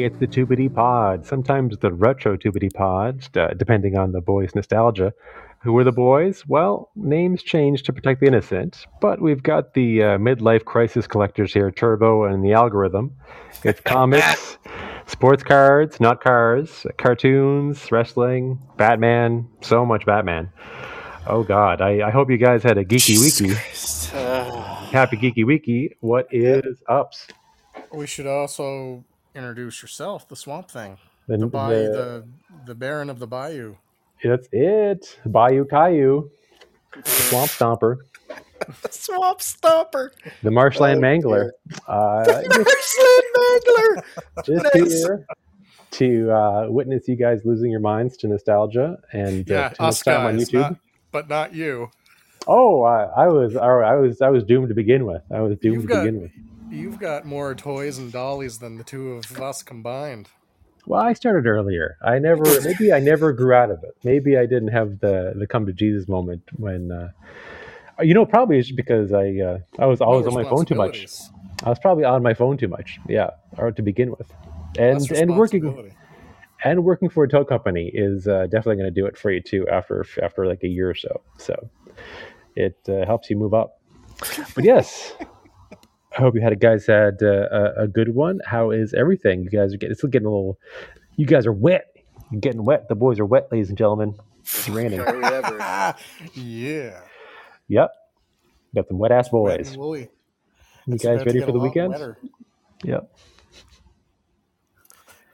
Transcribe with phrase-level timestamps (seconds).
[0.00, 4.54] Hey, it's the Tubity Pod, sometimes the Retro Tubity Pod, uh, depending on the boys'
[4.54, 5.12] nostalgia.
[5.58, 6.42] Who are the boys?
[6.48, 11.52] Well, names change to protect the innocent, but we've got the uh, midlife crisis collectors
[11.52, 13.14] here, Turbo and the Algorithm.
[13.62, 14.56] It's comics,
[15.06, 20.50] sports cards, not cars, cartoons, wrestling, Batman, so much Batman.
[21.26, 23.54] Oh God, I, I hope you guys had a geeky wiki.
[24.92, 25.94] Happy geeky wiki.
[26.00, 27.26] What is ups?
[27.92, 29.04] We should also
[29.40, 30.96] introduce yourself, the Swamp Thing,
[31.26, 32.24] The- the bayou, the- the
[32.66, 33.74] the Baron of the Bayou.
[34.22, 35.18] That's it.
[35.26, 36.30] Bayou Caillou,
[37.04, 37.96] Swamp Stomper,
[38.90, 40.10] Swamp Stomper,
[40.42, 41.50] the Marshland Mangler.
[41.88, 44.02] Uh, Marshland Mangler.
[44.44, 44.92] just Nice.
[44.92, 45.26] here
[45.92, 49.88] to uh, witness you guys losing your minds to nostalgia and uh, Yeah, too much
[49.88, 50.60] us time on YouTube.
[50.60, 50.76] not,
[51.10, 51.90] but not you.
[52.46, 55.22] Oh, I, I was, I was, I was doomed to begin with.
[55.30, 56.30] I was doomed to begin with.
[56.70, 60.28] You've got more toys and dollies than the two of us combined.
[60.86, 61.96] Well, I started earlier.
[62.02, 63.96] I never, maybe I never grew out of it.
[64.02, 67.10] Maybe I didn't have the the come to Jesus moment when, uh,
[68.02, 70.74] you know, probably it's because I uh, I was always No on my phone too
[70.76, 71.06] much.
[71.62, 72.98] I was probably on my phone too much.
[73.08, 74.32] Yeah, or to begin with,
[74.78, 75.92] and Less and working
[76.64, 79.40] and working for a tow company is uh, definitely going to do it for you
[79.40, 81.20] too after after like a year or so.
[81.36, 81.70] So
[82.56, 83.80] it uh, helps you move up.
[84.54, 85.14] But yes,
[86.16, 88.40] I hope you had guys had uh, a, a good one.
[88.44, 89.44] How is everything?
[89.44, 90.58] You guys are getting it's getting a little.
[91.16, 91.86] You guys are wet.
[92.30, 92.88] You're getting wet.
[92.88, 94.14] The boys are wet, ladies and gentlemen.
[94.40, 94.98] It's raining.
[95.04, 95.58] Very ever.
[95.60, 95.96] Ah,
[96.34, 97.00] yeah.
[97.68, 97.90] Yep.
[98.74, 99.76] Got some wet ass boys.
[99.76, 100.08] and.
[100.86, 101.92] You guys ready for the weekend?
[101.92, 102.18] wetter.
[102.84, 103.10] Yep.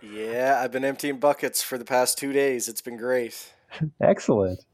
[0.02, 2.68] Yeah, I've been emptying buckets for the past two days.
[2.68, 3.52] It's been great.
[4.00, 4.64] Excellent.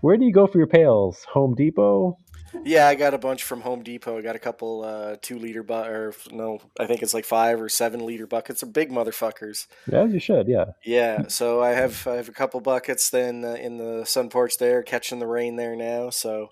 [0.00, 1.24] Where do you go for your pails?
[1.32, 2.18] Home Depot?
[2.64, 4.18] Yeah, I got a bunch from Home Depot.
[4.18, 7.60] I got a couple uh, two liter bu- or no, I think it's like five
[7.60, 8.60] or seven liter buckets.
[8.60, 9.66] They're big motherfuckers.
[9.90, 10.48] Yeah, you should.
[10.48, 10.72] Yeah.
[10.84, 14.58] Yeah, so I have I have a couple buckets then uh, in the sun porch
[14.58, 16.10] there, catching the rain there now.
[16.10, 16.50] So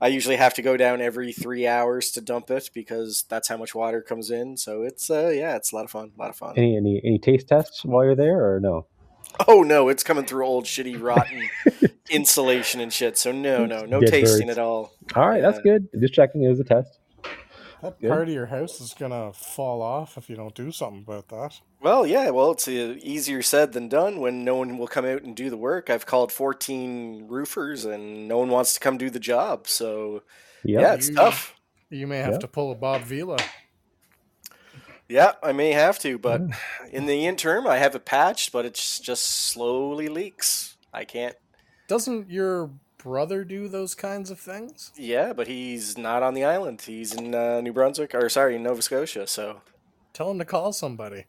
[0.00, 3.56] I usually have to go down every three hours to dump it because that's how
[3.56, 4.56] much water comes in.
[4.56, 6.54] So it's uh yeah, it's a lot of fun, a lot of fun.
[6.56, 8.86] Any any any taste tests while you're there or no?
[9.46, 11.48] Oh no, it's coming through old shitty rotten
[12.10, 13.16] insulation and shit.
[13.18, 14.58] So no, no, no Dead tasting birds.
[14.58, 14.92] at all.
[15.14, 15.88] All right, that's good.
[16.00, 16.98] Just checking it was a test.
[17.82, 18.10] That Good.
[18.10, 21.58] part of your house is gonna fall off if you don't do something about that.
[21.80, 25.22] Well, yeah, well, it's uh, easier said than done when no one will come out
[25.22, 25.88] and do the work.
[25.88, 29.66] I've called 14 roofers and no one wants to come do the job.
[29.66, 30.22] So,
[30.64, 30.82] Yep.
[30.82, 31.54] yeah, it's You- tough.
[31.88, 32.38] You may have Yeah.
[32.40, 33.38] to pull a Bob Vila.
[35.08, 36.40] Yeah, I may have to, but
[36.92, 40.76] in the interim, I have it patched, but it just slowly leaks.
[40.92, 41.34] I can't.
[41.90, 44.92] Doesn't your brother do those kinds of things?
[44.96, 46.82] Yeah, but he's not on the island.
[46.82, 49.26] He's in uh, New Brunswick, or sorry, Nova Scotia.
[49.26, 49.60] So
[50.12, 51.24] Tell him to call somebody.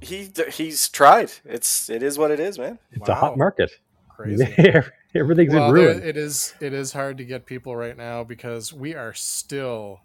[0.00, 1.32] he he's tried.
[1.44, 2.78] It's it is what it is, man.
[2.92, 3.72] It's a hot market.
[4.08, 4.44] Crazy.
[5.16, 6.02] Everything's well, in there- ruin.
[6.04, 6.54] it is.
[6.60, 10.00] It is hard to get people right now because we are still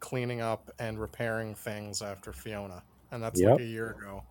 [0.00, 3.50] cleaning up and repairing things after Fiona, and that's Yep.
[3.50, 4.24] like a year ago.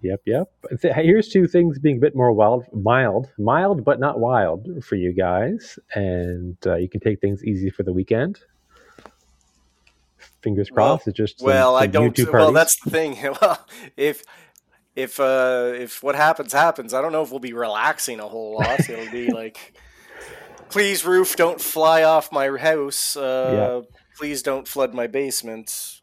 [0.00, 0.48] Yep, yep.
[0.80, 5.12] Here's two things being a bit more wild, mild, mild, but not wild for you
[5.12, 8.38] guys, and uh, you can take things easy for the weekend.
[10.42, 11.08] Fingers Well- crossed.
[11.08, 12.14] it's just some, Well, I don't.
[12.16, 13.16] YouTube Well, that's the thing.
[13.42, 13.66] Well,
[13.96, 14.22] if
[14.94, 18.54] if uh if what happens happens, I don't know if we'll be relaxing a whole
[18.54, 18.80] lot.
[18.88, 19.74] It'll be like,
[20.68, 23.16] please roof, don't fly off my house.
[23.16, 23.82] Uh,
[24.16, 26.00] Please don't flood my basement.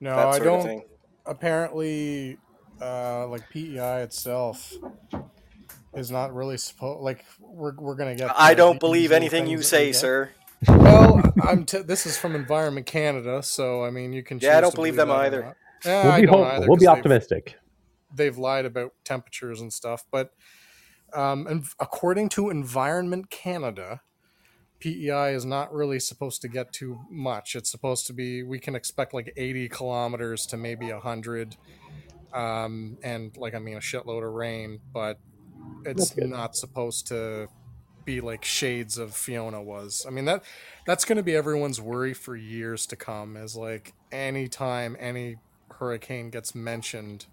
[0.00, 0.58] No, that I don't.
[0.58, 0.82] of thing.
[1.24, 2.36] Apparently,
[2.80, 4.72] uh, like PEI itself
[5.94, 7.00] is not really supposed.
[7.02, 8.30] Like we're we're gonna get.
[8.36, 10.30] I don't believe anything you things that we say, sir.
[10.68, 11.64] Well, I'm.
[11.64, 14.38] T- this is from Environment Canada, so I mean, you can.
[14.40, 15.42] Yeah, I don't to believe them either.
[15.42, 15.56] not.
[15.84, 16.44] Yeah, we'll be hopeful.
[16.44, 17.56] either, We'll be 'cause they've- optimistic.
[18.14, 20.30] they've lied about temperatures and stuff, but
[21.14, 24.00] um, and according to Environment Canada,
[24.80, 27.54] PEI is not really supposed to get too much.
[27.54, 31.56] It's supposed to be we can expect like 80 kilometers to maybe 100,
[32.32, 35.18] um, and like I mean a shitload of rain, but
[35.84, 37.48] it's not supposed to
[38.04, 40.04] be like shades of Fiona was.
[40.06, 40.44] I mean that
[40.86, 43.36] that's going to be everyone's worry for years to come.
[43.36, 45.36] Is like anytime any
[45.72, 47.26] hurricane gets mentioned,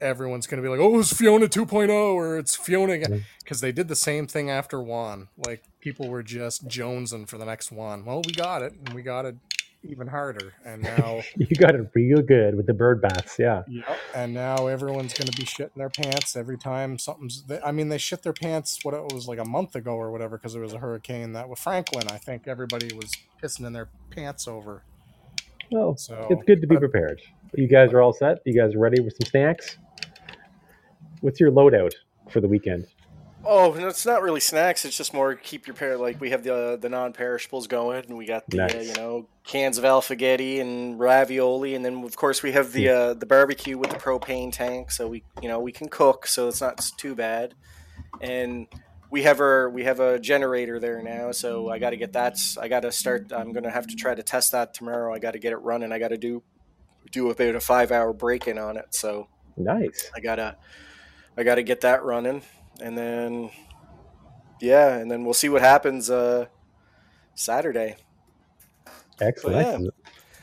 [0.00, 3.72] everyone's going to be like, "Oh, it's Fiona 2.0 or it's Fiona again," because they
[3.72, 5.28] did the same thing after Juan.
[5.36, 8.04] Like people were just jonesing for the next one.
[8.04, 9.36] Well, we got it, and we got it
[9.82, 11.22] even harder, and now.
[11.36, 13.36] You got it real good with the bird baths.
[13.38, 13.62] Yeah.
[13.68, 13.84] Yep.
[14.14, 17.42] And now everyone's going to be shitting their pants every time something's.
[17.44, 18.78] They, I mean, they shit their pants.
[18.82, 21.48] What it was like a month ago or whatever because there was a hurricane that
[21.48, 22.08] with Franklin.
[22.10, 23.12] I think everybody was
[23.42, 24.82] pissing in their pants over.
[25.70, 27.20] Well, So, it's good to be but- prepared.
[27.54, 28.38] You guys are all set.
[28.44, 29.78] You guys are ready with some snacks.
[31.20, 31.92] What's your loadout
[32.28, 32.86] for the weekend?
[33.48, 34.84] Oh, no, it's not really snacks.
[34.84, 35.96] It's just more keep your pair.
[35.96, 39.28] Like we have the the non perishables going, and we got the uh, you know
[39.44, 43.78] cans of Alphaghetti and ravioli, and then of course we have the uh, the barbecue
[43.78, 47.14] with the propane tank, so we you know we can cook, so it's not too
[47.14, 47.54] bad.
[48.20, 48.66] And
[49.10, 52.38] we have our we have a generator there now, so I got to get that.
[52.60, 53.32] I got to start.
[53.32, 55.14] I'm gonna have to try to test that tomorrow.
[55.14, 55.92] I got to get it running.
[55.92, 56.42] I got to do
[57.12, 59.28] do about a five hour break in on it, so.
[59.58, 60.10] Nice.
[60.14, 60.58] I gotta
[61.38, 62.42] I gotta get that running
[62.82, 63.50] and then
[64.60, 66.46] yeah, and then we'll see what happens uh
[67.34, 67.96] Saturday.
[69.20, 69.84] Excellent.
[69.84, 69.90] yeah.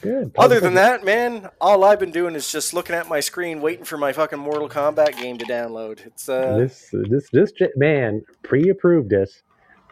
[0.02, 0.34] Good.
[0.38, 3.86] Other than that, man, all I've been doing is just looking at my screen waiting
[3.86, 6.06] for my fucking Mortal Kombat game to download.
[6.06, 9.30] It's uh this this this j- man pre-approved it.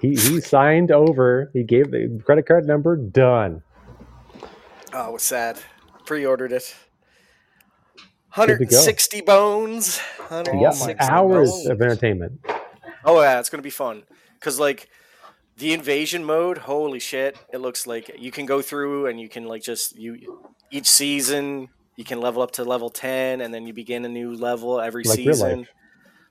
[0.01, 1.49] He he signed over.
[1.53, 2.97] He gave the credit card number.
[2.97, 3.63] Done.
[4.93, 5.59] oh it's sad.
[6.05, 6.75] Pre-ordered it.
[8.35, 8.77] Good to go.
[8.77, 9.99] 160 bones.
[10.29, 10.47] Oh yep.
[10.47, 11.65] 160 Hours bones.
[11.67, 12.39] of entertainment.
[13.03, 14.03] Oh yeah, it's gonna be fun.
[14.39, 14.87] Cause like
[15.57, 17.37] the invasion mode, holy shit!
[17.53, 21.67] It looks like you can go through and you can like just you each season
[21.97, 25.03] you can level up to level ten and then you begin a new level every
[25.03, 25.59] Like real season.
[25.59, 25.69] life.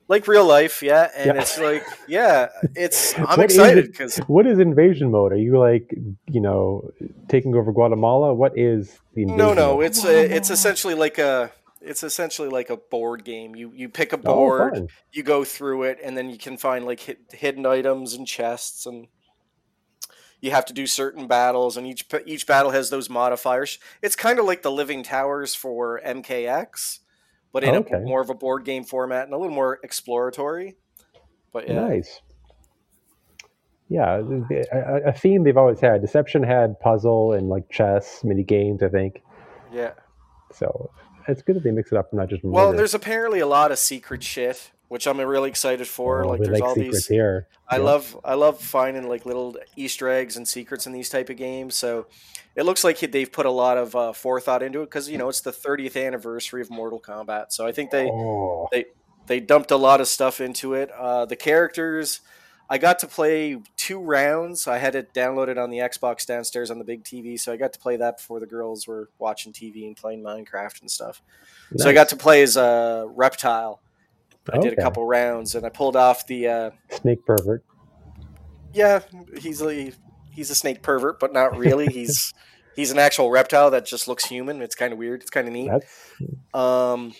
[0.08, 1.08] Like real life, yeah.
[1.16, 1.40] And Yeah.
[1.42, 3.92] it's like, yeah, it's I'm What excited it?
[3.92, 5.32] because What is invasion mode?
[5.32, 5.94] Are you like
[6.28, 6.90] you know
[7.28, 8.34] taking over Guatemala?
[8.34, 9.84] What is the invasion no, no, mode?
[9.84, 13.54] it's a, it's essentially like a it's essentially like a board game.
[13.56, 14.88] You you pick a Oh, board, fun.
[15.12, 18.86] you go through it and then you can find like hid, hidden items and chests
[18.86, 19.06] and
[20.42, 24.38] you have to do certain battles and each each battle has those modifiers it's kind
[24.38, 27.00] of like the living towers for mkx
[27.52, 27.96] but in Okay.
[27.96, 30.76] a more of a board game format and a little more exploratory
[31.52, 32.22] but yeah Nice.
[33.88, 36.00] Yeah, the- the- a, a theme they've always had.
[36.00, 38.82] Deception had puzzle and like chess, mini games.
[38.84, 39.20] I think
[39.72, 39.92] yeah
[40.52, 40.90] so.
[41.30, 42.76] It's good that they mix it up and not just well murder.
[42.78, 46.58] there's apparently a lot of secret shit which i'm really excited for Oh, like there's
[46.58, 47.46] like all these here.
[47.68, 47.82] I Yeah.
[47.84, 51.76] love I love finding like little Easter eggs and secrets in these type of games.
[51.76, 52.06] So
[52.56, 55.28] it looks like they've put a lot of uh, forethought into it because you know
[55.28, 57.46] it's the 30th anniversary of Mortal Kombat.
[57.50, 58.68] So I think they Oh,
[59.28, 60.90] they dumped a lot of stuff into it.
[60.90, 62.20] Uh, the characters,
[62.72, 64.68] I got to play two rounds.
[64.68, 67.72] I had it downloaded on the Xbox downstairs on the big TV, so I got
[67.72, 71.20] to play that before the girls were watching TV and playing Minecraft and stuff.
[71.76, 73.80] So I got to play as a reptile.
[74.52, 76.46] I did a couple rounds and I pulled off the.
[76.48, 77.64] Uh, snake pervert.
[78.72, 79.00] yeah,
[79.36, 79.92] he's a
[80.32, 81.86] he's a snake pervert, but not really.
[81.92, 82.32] He's
[82.76, 84.62] he's an actual reptile that just looks human.
[84.62, 85.22] It's kind of weird.
[85.22, 85.68] It's kind of neat.
[85.68, 87.12] That's Um,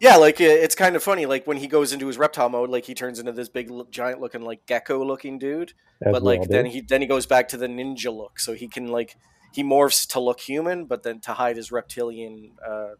[0.00, 1.26] yeah, like it's kind of funny.
[1.26, 4.20] Like when he goes into his reptile mode, like he turns into this big, giant
[4.20, 5.72] looking, like gecko looking dude.
[6.00, 8.68] as but like then he then he goes back to the ninja look, so he
[8.68, 9.16] can like
[9.52, 12.90] he morphs to look human, but then to hide his reptilian uh,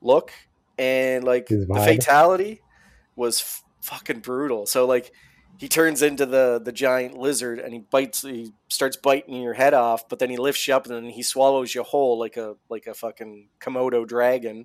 [0.00, 0.32] look.
[0.78, 2.62] And like the fatality
[3.14, 4.66] was f- fucking brutal.
[4.66, 5.12] So like
[5.58, 9.74] he turns into the the giant lizard and he bites he starts biting your head
[9.74, 12.54] off but then he lifts you up and then he swallows you whole like a
[12.70, 14.64] like a fucking komodo dragon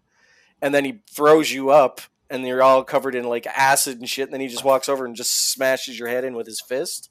[0.61, 4.25] and then he throws you up and you're all covered in like acid and shit
[4.25, 7.09] and then he just walks over and just smashes your head in with his fist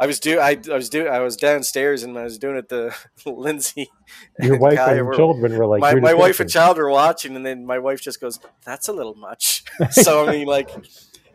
[0.00, 2.68] I was do I, I was do I was downstairs and I was doing it
[2.68, 2.94] to
[3.26, 3.90] Lindsay.
[4.40, 7.34] Your wife Kaya and were- children were like my, my wife and child were watching,
[7.34, 10.70] and then my wife just goes, "That's a little much." so I mean, like,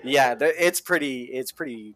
[0.04, 1.96] yeah, it's pretty, it's pretty,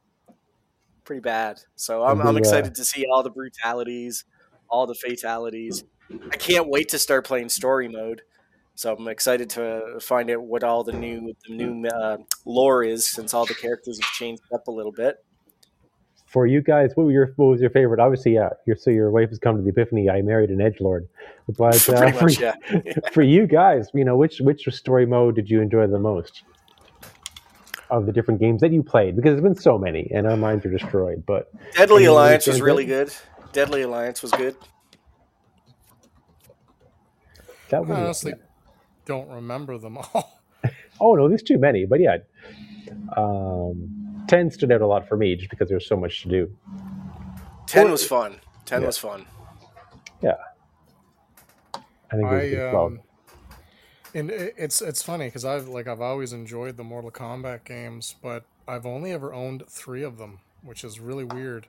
[1.05, 1.61] pretty bad.
[1.75, 4.25] So I'm, The, I'm uh, excited to see all the brutalities,
[4.69, 5.85] all the fatalities.
[6.31, 8.23] I can't wait to start playing story mode.
[8.77, 13.07] So I'm excited to find out what all the new the new uh, lore is,
[13.07, 15.25] since all the characters have changed up a little bit.
[16.27, 17.99] For you guys, what, were your, what was your favorite?
[17.99, 18.49] Obviously, yeah.
[18.67, 20.11] Your, so your wife has come to the epiphany.
[20.11, 21.07] I married an edge lord,
[21.57, 22.53] but uh, Pretty for, much, yeah.
[23.13, 26.43] for you guys, you know, which which story mode did you enjoy the most
[27.89, 29.15] of the different games that you played?
[29.15, 31.25] Because there's been so many, and our minds are destroyed.
[31.25, 33.07] But Deadly Alliance was really good?
[33.07, 33.53] good.
[33.53, 34.55] Deadly Alliance was good.
[37.69, 38.33] that I was honestly
[39.07, 40.33] don't remember them all.
[40.99, 41.85] Oh no, there's too many.
[41.85, 42.17] But yeah,
[43.15, 46.57] um, ten stood out a lot for me just because there's so much to do.
[47.67, 48.39] Ten was fun.
[48.65, 48.87] Ten Yeah.
[48.87, 49.25] was fun.
[50.23, 50.33] Yeah,
[52.11, 52.91] I think it was I good twelve.
[52.93, 52.99] um,
[54.15, 58.15] and it, it's it's funny because I've like I've always enjoyed the Mortal Kombat games,
[58.23, 61.67] but I've only ever owned three of them, which is really weird.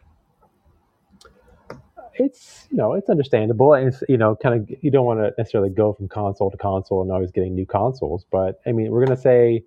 [2.21, 5.33] It's you know it's understandable and it's you know kind of you don't want to
[5.39, 9.05] necessarily go from console to console and always getting new consoles but i mean we're
[9.05, 9.63] gonna say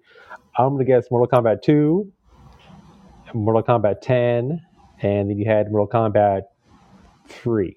[0.57, 2.11] i'm gonna guess mortal kombat 2
[3.33, 4.61] mortal kombat 10
[5.01, 6.43] and then you had mortal kombat
[7.29, 7.75] 3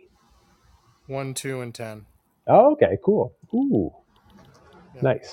[1.06, 2.06] One, two, and ten.
[2.48, 3.34] Oh, okay, cool.
[3.54, 3.90] Ooh,
[4.94, 5.02] Yeah.
[5.02, 5.32] nice.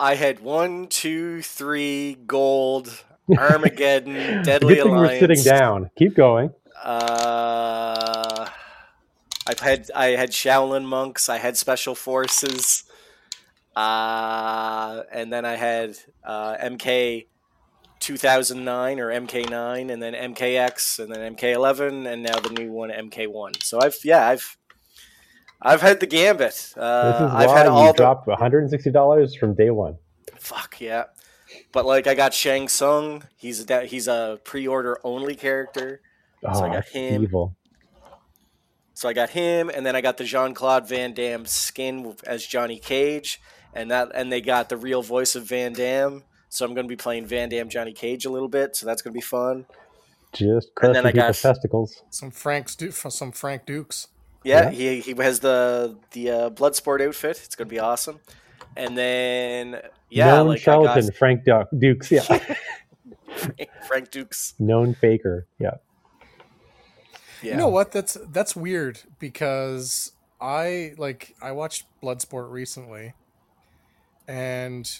[0.00, 3.04] I had one, two, three, gold,
[3.36, 5.12] Armageddon, Deadly Good thing Alliance.
[5.12, 5.90] we're sitting down.
[5.98, 6.50] Keep going.
[6.82, 8.48] Uh,
[9.46, 11.28] I've had I had Shaolin monks.
[11.28, 12.84] I had special forces.
[13.74, 17.26] Uh, and then I had uh, MK
[18.00, 23.62] 2009 or MK9, and then MKX, and then MK11, and now the new one MK1.
[23.62, 24.56] So I've yeah I've
[25.60, 26.52] I've had the gambit.
[26.52, 29.54] This Uh, is I've why had you the dropped one hundred and sixty dollars from
[29.54, 29.96] day one.
[30.36, 31.04] fuck yeah.
[31.72, 33.24] But like I got Shang Tsung.
[33.36, 36.00] He's a he's a pre-order only character.
[36.44, 37.22] Oh, So I got him.
[37.22, 37.56] evil.
[38.94, 42.46] So I got him, and then I got the Jean Claude Van Damme skin as
[42.46, 43.40] Johnny Cage,
[43.74, 46.22] and that and they got the real voice of Van Damme.
[46.48, 48.74] So I'm going to be playing Van Damme Johnny Cage a little bit.
[48.76, 49.66] So that's going to be fun.
[50.32, 52.02] Just And then crushing I got- people's testicles.
[52.10, 54.08] Some Frank's du- some Frank Dux.
[54.44, 54.70] Yeah, Yeah.
[54.70, 57.40] he he has the the uh, Bloodsport outfit.
[57.44, 58.20] It's going to be awesome.
[58.76, 62.10] And then yeah, known like I charlatan Frank Du- Dux.
[62.10, 62.22] Yeah,
[63.88, 64.54] Frank Dux.
[64.58, 65.46] known faker.
[65.58, 65.72] Yeah.
[67.46, 67.52] Yeah.
[67.52, 67.92] You know what?
[67.92, 70.10] That's that's weird because
[70.40, 73.14] I like I watched Bloodsport recently,
[74.26, 74.90] and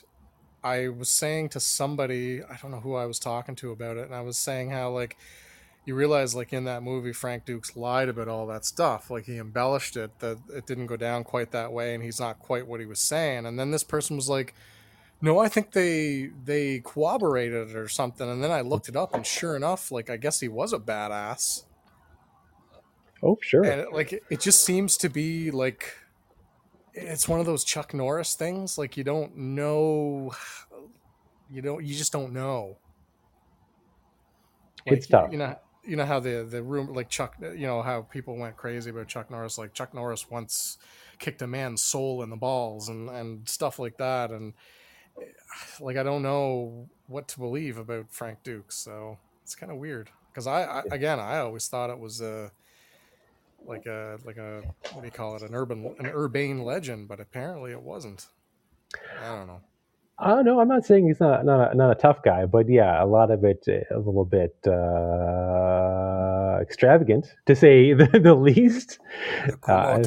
[0.62, 4.06] I was saying to somebody I don't know who I was talking to about it,
[4.06, 5.16] and I was saying how like
[5.84, 9.38] you realize like in that movie Frank Dux lied about all that stuff, like he
[9.38, 12.78] embellished it that it didn't go down quite that way, and he's not quite what
[12.78, 14.54] he was saying, and then this person was like.
[15.18, 19.14] No, I think they they corroborated it or something, and then I looked it up,
[19.14, 21.62] and sure enough, like I guess he was a badass
[23.22, 23.64] Oh, sure.
[23.64, 25.94] and like it, just seems to be like
[26.94, 28.78] it's one of those Chuck Norris things.
[28.78, 30.32] Like you don't know,
[31.50, 32.78] you don't, you just don't know.
[34.88, 35.32] Like, stuff.
[35.32, 38.56] You know, you know how the the room like Chuck, you know how people went
[38.56, 39.58] crazy about Chuck Norris.
[39.58, 40.78] Like Chuck Norris once
[41.18, 44.30] kicked a man's soul in the balls and and stuff like that.
[44.30, 44.52] And
[45.80, 48.72] like I don't know what to believe about Frank Duke.
[48.72, 52.50] So it's kind of weird because I, I again I always thought it was a
[53.66, 57.20] like a like a what do you call it an urban an urbane legend, but
[57.20, 58.26] apparently it wasn't.
[59.20, 59.60] I don't know.
[60.18, 63.02] Uh, no, I'm not saying he's not not a, not a tough guy, but yeah,
[63.02, 68.98] a lot of it uh, a little bit uh, extravagant, to say the, the least.
[69.68, 70.02] Uh,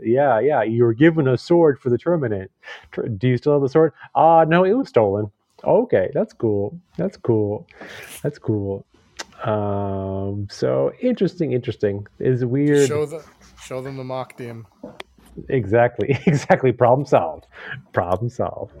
[0.00, 2.50] yeah, yeah, you were given a sword for the tournament.
[3.18, 3.92] Do you still have the sword?
[4.14, 5.30] Ah, no, it was stolen.
[5.64, 6.78] Okay, that's cool.
[6.96, 7.66] That's cool.
[8.22, 8.86] That's cool.
[9.44, 12.06] Um, so interesting, interesting.
[12.18, 12.88] Is weird.
[12.88, 13.24] Show the
[13.62, 14.66] show them the mock dim.
[15.48, 16.72] Exactly, exactly.
[16.72, 17.46] Problem solved.
[17.92, 18.74] Problem solved.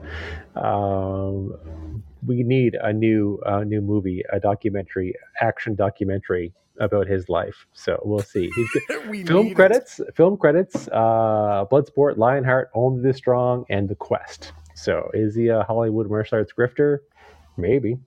[0.56, 7.66] Um, we need a new, a new movie, a documentary, action documentary about his life.
[7.72, 8.50] So we'll see.
[8.54, 8.68] He's
[9.08, 9.54] we film need it.
[9.56, 10.88] credits, film credits.
[10.88, 14.52] Uh, Bloodsport, Lionheart, Only the Strong, and The Quest.
[14.74, 16.98] So is he a Hollywood martial arts grifter?
[17.56, 17.98] Maybe.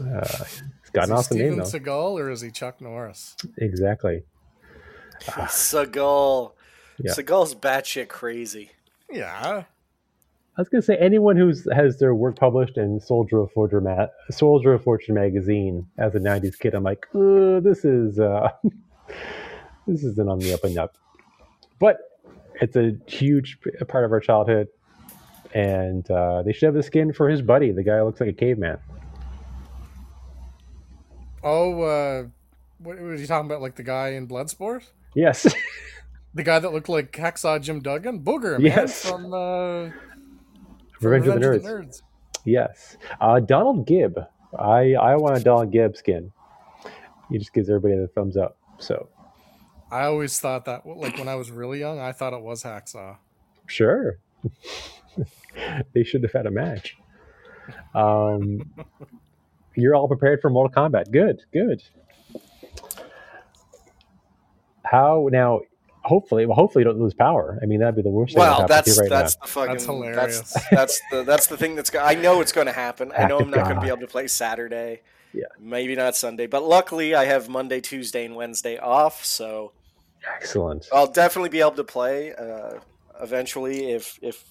[0.00, 0.44] Uh,
[0.92, 1.64] got Is an he awesome Steven name though.
[1.64, 3.36] Seagal or is he Chuck Norris?
[3.58, 4.22] Exactly.
[5.22, 6.52] Seagal.
[6.98, 7.12] Yeah.
[7.12, 8.70] Seagal's batshit crazy.
[9.10, 9.64] Yeah,
[10.56, 14.06] I was gonna say anyone who's has their work published in Soldier of Fortune, ma-
[14.30, 18.50] Soldier of Fortune magazine as a '90s kid, I'm like, uh, this is uh,
[19.86, 20.96] this isn't on the up and up.
[21.78, 21.98] But
[22.60, 24.68] it's a huge part of our childhood,
[25.54, 28.28] and uh, they should have the skin for his buddy, the guy who looks like
[28.28, 28.78] a caveman.
[31.42, 32.24] Oh, uh,
[32.78, 33.60] what, are you talking about?
[33.62, 34.84] Like the guy in Bloodsport?
[35.14, 35.46] Yes,
[36.34, 38.20] The guy that looked like Hacksaw Jim Duggan?
[38.20, 39.04] Booger, man, Yes.
[39.04, 39.90] from, uh,
[41.00, 42.02] from Revenge of the Revenge Nerds.
[42.44, 42.96] yes.
[43.20, 44.16] Uh, Donald Gibb.
[44.56, 46.30] I I want a Donald Gibb skin.
[47.30, 48.56] He just gives everybody the thumbs up.
[48.78, 49.08] So
[49.90, 53.16] I always thought that, like when I was really young, I thought it was Hacksaw.
[53.66, 54.18] Sure.
[55.94, 56.96] they should have had a match.
[57.94, 58.70] Um,
[59.80, 61.10] you're all prepared for Mortal Kombat.
[61.10, 61.82] Good, good.
[64.84, 65.60] How now?
[66.02, 67.58] Hopefully, well, hopefully you don't lose power.
[67.62, 69.40] I mean, that'd be the worst Well, that happens that's to right that's now.
[69.42, 70.52] the fucking That's hilarious.
[70.52, 73.12] That's, that's the that's the thing that's go- I know it's going to happen.
[73.16, 75.02] I know I'm not going to be able to play Saturday.
[75.34, 75.44] Yeah.
[75.60, 79.72] Maybe not Sunday, but luckily I have Monday, Tuesday, and Wednesday off, so
[80.26, 80.88] Excellent.
[80.92, 82.80] I'll definitely be able to play uh,
[83.22, 83.90] eventually.
[83.92, 84.42] If if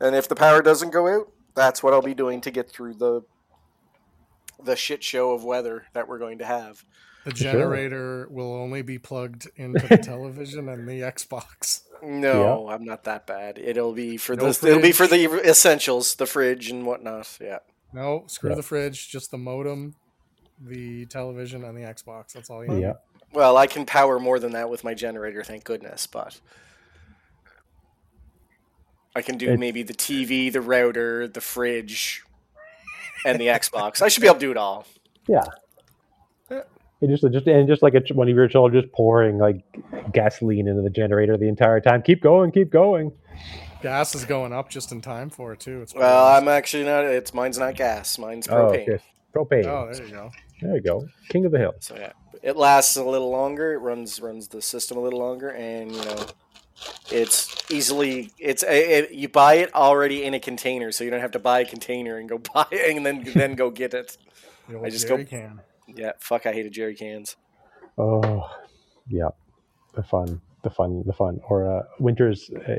[0.00, 2.94] and if the power doesn't go out, that's what I'll be doing to get through
[2.94, 3.22] the
[4.62, 6.84] the shit show of weather that we're going to have.
[7.24, 7.52] The Sure.
[7.52, 11.82] generator will only be plugged into the television and the Xbox.
[12.02, 13.58] No, I'm not that bad.
[13.58, 17.38] It'll be for No the it'll be for the essentials, the fridge and whatnot.
[17.40, 17.60] Yeah.
[17.94, 18.56] No, screw Yeah.
[18.56, 19.94] the fridge, just the modem,
[20.60, 22.32] the television, and the Xbox.
[22.34, 22.82] That's all you need.
[22.82, 22.94] Yeah.
[23.32, 26.38] Well, I can power more than that with my generator, thank goodness, but
[29.16, 32.22] I can do It's- maybe the TV, the router, the fridge,
[33.24, 34.02] and the Xbox.
[34.02, 34.86] I should be able to do it all.
[35.28, 35.44] Yeah.
[37.00, 39.62] And just, just and just like a, ch- one of your children just pouring like
[40.12, 42.00] gasoline into the generator the entire time.
[42.02, 43.12] Keep going, keep going.
[43.82, 45.82] Gas is going up just in time for it too.
[45.82, 46.48] It's Well, awesome.
[46.48, 47.04] I'm actually not.
[47.04, 48.18] It's mine's not gas.
[48.18, 48.82] Mine's Oh, propane.
[48.88, 48.98] okay.
[49.34, 49.66] Propane.
[49.66, 50.30] oh, there you go.
[50.62, 51.06] There you go.
[51.28, 51.74] King of the hill.
[51.80, 52.12] So yeah,
[52.42, 53.74] it lasts a little longer.
[53.74, 56.26] It runs runs the system a little longer, and you know,
[57.10, 61.20] it's easily it's a, it, you buy it already in a container, so you don't
[61.20, 64.16] have to buy a container and go buy it and then then go get it.
[64.68, 65.60] The old I just go- can.
[65.86, 67.36] Yeah, fuck, I hated jerry cans.
[67.98, 68.48] Oh,
[69.08, 69.28] yeah.
[69.94, 71.40] The fun, the fun, the fun.
[71.48, 72.78] Or uh, winters uh,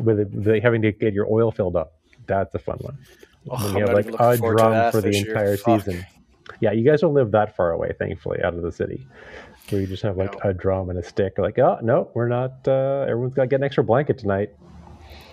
[0.00, 1.94] with it- the, having to get your oil filled up.
[2.26, 2.98] That's a fun one.
[3.48, 5.28] Oh, when you have like a drum for the this year.
[5.28, 5.82] entire Fuck.
[5.84, 6.06] season.
[6.60, 9.06] Yeah, you guys don't live that far away, thankfully, out of the city.
[9.70, 10.50] Where you just have like No.
[10.50, 11.38] a drum and a stick.
[11.38, 12.52] Like, oh no, we're not.
[12.66, 14.50] Uh, everyone's got to get an extra blanket tonight.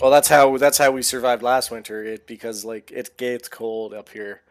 [0.01, 2.03] Well, that's how that's how we survived last winter.
[2.03, 4.41] It because like it gets cold up here,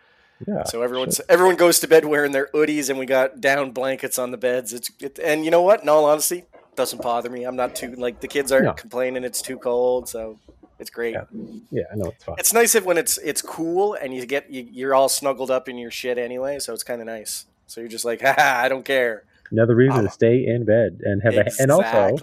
[0.47, 0.64] Yeah.
[0.64, 4.30] so everyone's everyone goes to bed wearing their hoodies, and we got down blankets on
[4.30, 4.75] the beds.
[4.75, 5.82] It's it, and you know what?
[5.82, 6.44] In all honesty,
[6.76, 7.44] doesn't bother me.
[7.44, 8.73] I'm not too like the kids aren't No.
[8.75, 9.25] complaining.
[9.25, 10.38] It's too cold, so
[10.78, 11.14] it's great.
[11.14, 11.25] Yeah.
[11.70, 12.35] Yeah, I know it's fun.
[12.38, 15.67] It's nice if when it's it's cool and you get you, you're all snuggled up
[15.67, 17.47] in your shit anyway, so it's kind of nice.
[17.67, 19.25] So you're just like, ha, I don't care.
[19.50, 22.19] Another reason to stay in bed and have a, and also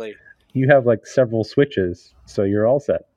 [0.54, 3.08] you have like several switches, so you're all set.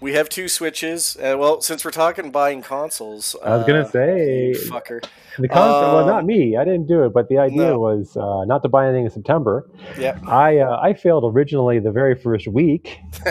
[0.00, 1.16] We have two switches.
[1.16, 5.04] Uh, well, since we're talking buying consoles, I was gonna uh, say fucker.
[5.38, 5.92] the concept.
[5.92, 6.56] well, not Um, me.
[6.56, 7.80] I didn't do it, but the idea no.
[7.80, 9.68] was uh, not to buy anything in September.
[9.98, 10.16] Yeah.
[10.28, 13.00] I uh, I failed originally the very first week,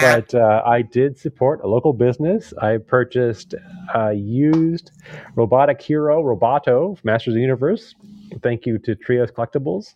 [0.00, 2.54] but uh, I did support a local business.
[2.54, 3.54] I purchased
[3.94, 4.92] a used
[5.36, 7.94] robotic hero Roboto Masters of the Universe.
[8.42, 9.94] Thank you to Trios Collectibles.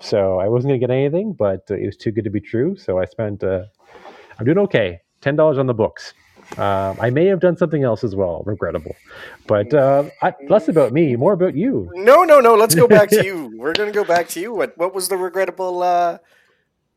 [0.00, 2.76] So I wasn't gonna get anything, but uh, it was too good to be true.
[2.76, 3.42] So I spent.
[3.42, 3.64] Uh,
[4.38, 5.00] I'm doing okay.
[5.20, 6.14] Ten dollars on the books.
[6.58, 8.94] Um, I may have done something else as well, regrettable.
[9.46, 11.90] But uh, I, less about me, more about you.
[11.94, 12.54] No, no, no.
[12.54, 13.52] Let's go back to you.
[13.56, 14.52] We're gonna go back to you.
[14.52, 16.18] What what was the regrettable uh,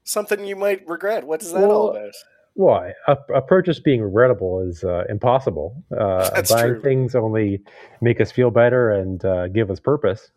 [0.03, 1.25] something you might regret?
[1.25, 2.13] What is that all Well, about?
[2.57, 2.93] Why?
[3.07, 5.75] A, a purchase being regrettable is uh, impossible.
[5.95, 6.81] Uh, That's buying true.
[6.81, 7.61] things only
[8.01, 10.31] make us feel better and uh, give us purpose.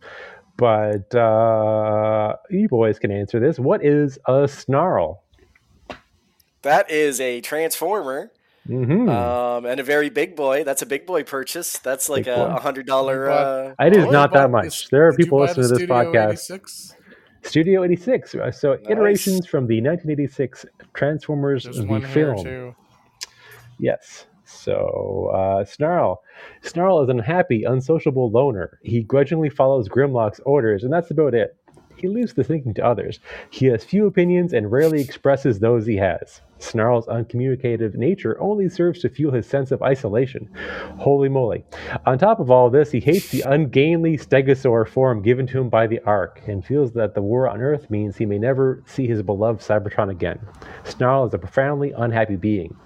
[0.59, 3.59] But uh, you boys can answer this.
[3.59, 5.23] What is a snarl?
[6.63, 8.31] That is a transformer,
[8.69, 9.09] Mm-hmm.
[9.09, 10.63] um, and a very big boy.
[10.65, 11.79] That's a big boy purchase.
[11.79, 13.25] That's like Big a hundred dollar.
[13.31, 14.65] You Uh, it is not that much.
[14.65, 16.33] this- There are people listening to this podcast.
[16.51, 16.95] 86?
[17.43, 18.35] Studio 86.
[18.35, 18.81] uh, So Nice.
[18.91, 22.75] iterations from the 1986 Transformers There's the film.
[23.79, 24.27] Yes.
[24.45, 26.23] So, uh, Snarl.
[26.63, 28.79] Snarl is an unhappy, unsociable loner.
[28.83, 31.57] He grudgingly follows Grimlock's orders, and that's about it.
[32.01, 33.21] He leaves the thinking to others.
[33.51, 36.41] He has few opinions and rarely expresses those he has.
[36.59, 40.49] Snarl's uncommunicative nature only serves to fuel his sense of isolation.
[40.99, 41.65] Holy moly.
[42.07, 45.87] On top of all this, he hates the ungainly stegosaur form given to him by
[45.87, 49.23] the Ark and feels that the war on Earth means he may never see his
[49.23, 50.39] beloved Cybertron again.
[50.85, 52.77] Snarl is a profoundly unhappy being.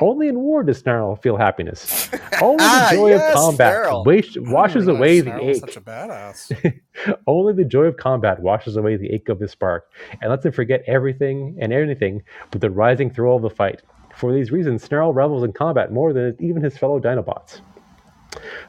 [0.00, 2.08] Only in war does Snarl feel happiness.
[2.40, 5.56] Only the Ah, joy yes, of combat wash, washes away the ache.
[5.60, 6.80] Such a badass.
[7.26, 10.52] Only the joy of combat washes away the ache of his spark and lets him
[10.52, 13.82] forget everything and anything but the rising thrill of the fight.
[14.16, 17.60] For these reasons, Snarl revels in combat more than even his fellow Dinobots.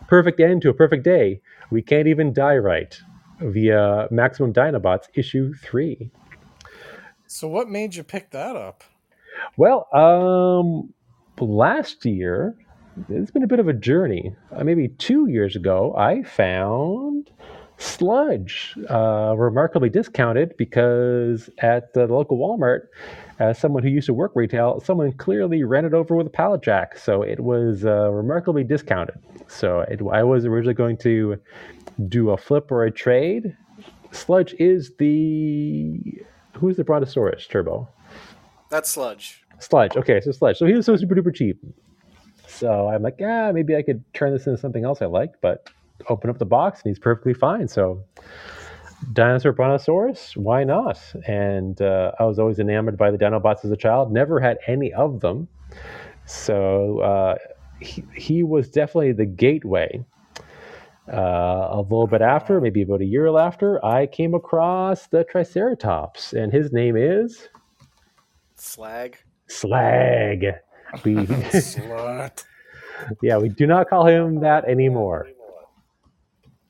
[0.08, 1.42] Perfect end to a perfect day.
[1.72, 2.96] We can't even die right.
[3.40, 6.12] Via Maximum Dinobots issue 3.
[7.28, 8.84] so what made you pick that up?
[9.58, 10.94] Well, um,
[11.40, 12.56] last year,
[13.10, 14.36] it's been a bit of a journey.
[14.52, 17.30] Uh, maybe two years ago, I found
[17.78, 22.88] Sludge uh, remarkably discounted because at the local Walmart,
[23.40, 26.62] as someone who used to work retail, someone clearly ran it over with a pallet
[26.62, 26.98] jack.
[26.98, 29.16] So it was uh, remarkably discounted.
[29.48, 31.38] So it, I was originally going to
[32.08, 33.58] do a flip or a trade.
[34.12, 36.00] Sludge is the.
[36.56, 37.90] Who's the Brontosaurus Turbo?
[38.74, 39.43] that's sludge.
[39.64, 39.96] Sludge.
[39.98, 40.58] Okay, so Sludge.
[40.58, 41.60] So he was so super duper cheap.
[42.48, 45.70] So I'm like, yeah, maybe I could turn this into something else I like, but
[46.10, 47.68] open up the box and he's perfectly fine.
[47.68, 48.04] So
[49.14, 51.00] Dinosaur Brontosaurus, why not?
[51.28, 54.12] And uh, I was always enamored by the Dinobots as a child.
[54.12, 55.48] Never had any of them.
[56.26, 57.36] So uh,
[57.82, 60.04] he, he was definitely the gateway.
[61.12, 66.32] Uh, a little bit after, maybe about a year after, I came across the Triceratops,
[66.32, 67.50] and his name is
[68.56, 69.18] Slag.
[69.48, 70.46] Slag.
[71.04, 72.44] We, Slut.
[73.22, 75.28] yeah, we do not call him that anymore.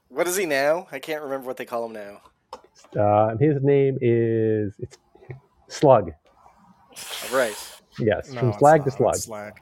[0.09, 0.87] What is he now?
[0.91, 2.21] I can't remember what they call him now.
[2.99, 4.97] Uh, his name is it's
[5.67, 6.11] Slug.
[7.31, 7.55] Right.
[7.99, 9.15] Yes, No, from Slag not, to Slug.
[9.15, 9.53] it's Slag.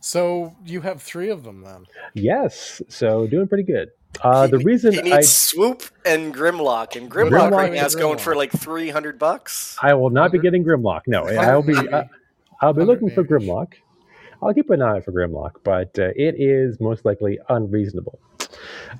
[0.00, 1.86] So you have three of them then.
[2.14, 3.88] Yes, so doing pretty good.
[4.22, 7.94] Uh, the reason he I Swoop and Grimlock, and Grimlock, Grimlock right now and is
[7.94, 9.76] going for like three hundred bucks.
[9.82, 11.02] I will not be getting Grimlock.
[11.06, 11.88] No, I'll be Maybe.
[12.60, 13.24] I'll be 100 looking for.
[13.24, 13.74] Grimlock.
[14.42, 18.20] I'll keep an eye for Grimlock, but uh, it is most likely unreasonable.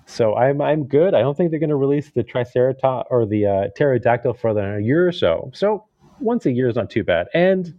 [0.07, 1.15] So I'm I'm good.
[1.15, 4.81] I don't think they're going to release the Triceratops or the uh, pterodactyl for the
[4.83, 5.51] year or so.
[5.55, 5.85] So
[6.21, 7.29] once a year is not too bad.
[7.35, 7.75] And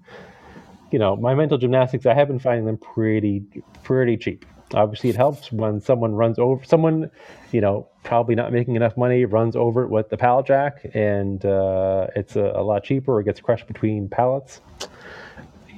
[0.91, 3.43] you know, my mental gymnastics, I have been finding them pretty
[3.83, 4.45] pretty cheap.
[4.73, 7.09] Obviously, it helps when someone runs over someone,
[7.51, 11.43] you know, probably not making enough money, runs over it with the pallet jack, and
[11.43, 13.17] uh, it's a, a lot cheaper.
[13.17, 14.61] Or gets crushed between pallets.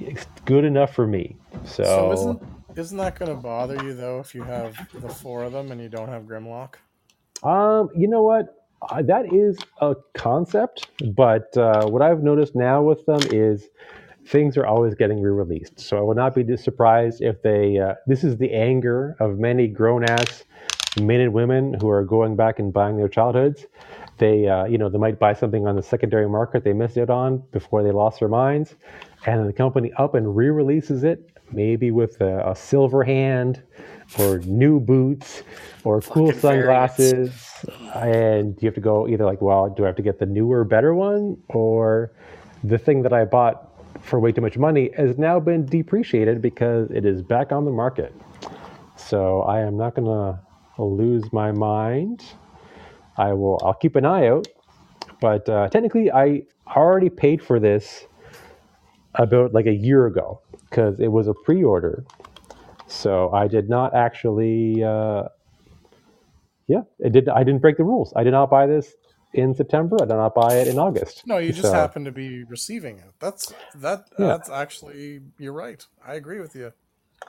[0.08, 1.36] It's good enough for me.
[1.64, 2.42] So, So isn't
[2.76, 5.80] isn't that going to bother you though if you have the four of them and
[5.80, 6.74] you don't have Grimlock?
[7.42, 8.66] Um, you know what?
[8.90, 13.68] Uh, that is a concept, but uh, what I've noticed now with them is
[14.26, 15.78] things are always getting re-released.
[15.78, 17.78] So I would not be surprised if they.
[17.78, 20.44] Uh, this is the anger of many grown-ass
[21.00, 23.66] men and women who are going back and buying their childhoods.
[24.18, 27.10] They, uh, you know, they might buy something on the secondary market they missed out
[27.10, 28.74] on before they lost their minds,
[29.26, 33.62] and the company up and re-releases it, maybe with a, a silver hand,
[34.18, 35.42] or new boots,
[35.84, 39.96] or cool Fucking sunglasses, and you have to go either like, well, do I have
[39.96, 42.12] to get the newer, better one, or
[42.64, 43.68] the thing that I bought
[44.02, 47.70] for way too much money has now been depreciated because it is back on the
[47.70, 48.14] market.
[48.96, 50.40] So I am not gonna
[50.78, 52.24] lose my mind.
[53.16, 53.60] I will.
[53.64, 54.46] I'll keep an eye out.
[55.20, 58.06] But uh, technically, I already paid for this
[59.16, 62.04] about like a year ago because it was a pre-order.
[62.86, 64.82] So I did not actually.
[64.84, 65.24] Uh,
[66.68, 67.28] yeah, it did.
[67.28, 68.12] I didn't break the rules.
[68.16, 68.94] I did not buy this
[69.34, 69.96] in September.
[70.00, 71.22] I did not buy it in August.
[71.26, 73.12] No, you just So- happen to be receiving it.
[73.18, 74.06] That's that.
[74.18, 74.26] Yeah.
[74.26, 75.84] That's actually you're right.
[76.06, 76.72] I agree with you.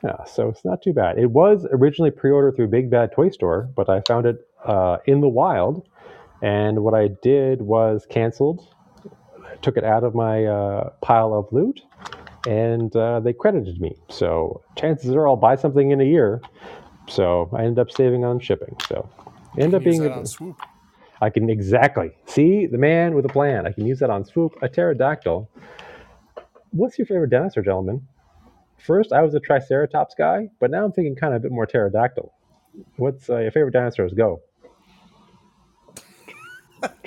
[0.03, 1.19] Yeah, so it's not too bad.
[1.19, 5.21] It was originally pre-ordered through Big Bad Toy Store, but I found it uh, in
[5.21, 5.87] the wild,
[6.41, 8.67] and what I did was canceled,
[9.63, 11.81] took it out of my uh, pile of loot,
[12.47, 13.95] and uh, they credited me.
[14.09, 16.41] So chances are I'll buy something in a year.
[17.07, 18.75] So I ended up saving on shipping.
[18.87, 19.09] So
[19.57, 20.57] end up being on swoop.
[21.21, 23.65] I can exactly see the man with a plan.
[23.65, 25.49] I can use that on swoop a pterodactyl.
[26.71, 28.05] What's your favorite dinosaur, gentlemen?
[28.77, 31.65] First, I was a Triceratops guy, but now I'm thinking kind of a bit more
[31.65, 32.33] pterodactyl.
[32.97, 34.13] What's uh, your favorite dinosaurs?
[34.13, 34.41] Go.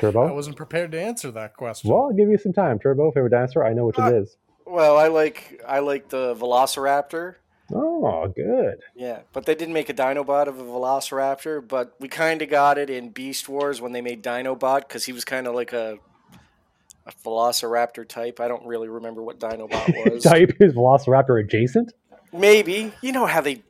[0.03, 1.91] I wasn't prepared to answer that question.
[1.91, 2.79] Well, I'll give you some time.
[2.79, 3.67] Turbo, favorite dinosaur?
[3.67, 4.37] I know which it uh, is.
[4.67, 7.37] Well, I like I like the Velociraptor.
[7.73, 8.79] Oh, good.
[8.95, 12.79] Yeah, but they didn't make a Dinobot of a Velociraptor, but we kind of got
[12.79, 15.99] it in Beast Wars when they made Dinobot because he was kind of like a,
[17.07, 18.39] a Velociraptor type.
[18.39, 20.23] I don't really remember what Dinobot was.
[20.23, 21.93] Type is Velociraptor adjacent.
[22.33, 23.63] Maybe you know how they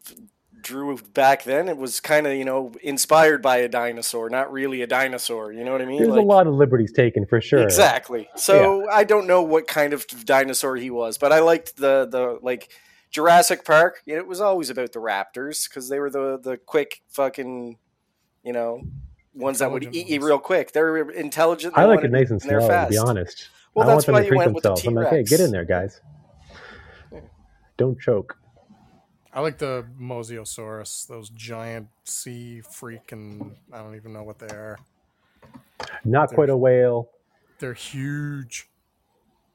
[0.67, 1.69] drew back then.
[1.69, 5.53] It was kind of you know inspired by a dinosaur, not really a dinosaur.
[5.53, 6.03] You know what I mean?
[6.03, 7.61] There's a lot of liberties taken for sure.
[7.61, 8.29] Exactly.
[8.37, 12.39] So I don't know what kind of dinosaur he was, but I liked the the
[12.43, 12.71] like
[13.11, 14.03] Jurassic Park.
[14.07, 17.79] It was always about the raptors because they were the the quick fucking,
[18.43, 18.83] you know,
[19.35, 20.73] ones that would eat you real quick.
[20.73, 21.75] They're intelligent.
[21.77, 22.91] I like it nice and and they're slow, to fast.
[22.91, 23.49] be honest.
[23.75, 24.87] Well, I that's want them why to you drink went with the themselves.
[24.89, 25.31] I'm like, hey, T-Rex.
[25.31, 26.01] get in there, guys.
[27.77, 28.37] Don't choke.
[29.37, 33.51] I like the Mosasaurus, those giant sea freaking.
[33.71, 34.79] I don't even know what they are.
[36.07, 37.11] Not quite a whale.
[37.59, 38.67] They're huge.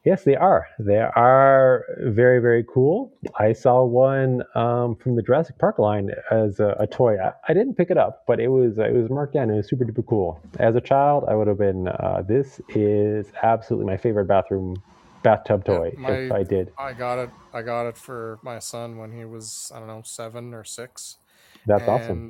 [0.05, 0.67] Yes, they are.
[0.77, 3.11] They are very, very cool.
[3.39, 7.17] I saw one um, from the Jurassic Park line as a, a toy.
[7.17, 9.49] I, I didn't pick it up, but it was it was marked down.
[9.49, 10.39] It was super duper cool.
[10.59, 11.87] As a child, I would have been.
[11.87, 14.75] Uh, this is absolutely my favorite bathroom
[15.23, 15.93] bathtub Yeah, toy.
[15.97, 17.29] if I did, I got it.
[17.53, 21.17] I got it for my son when he was I don't know seven or six.
[21.65, 22.29] that's and awesome.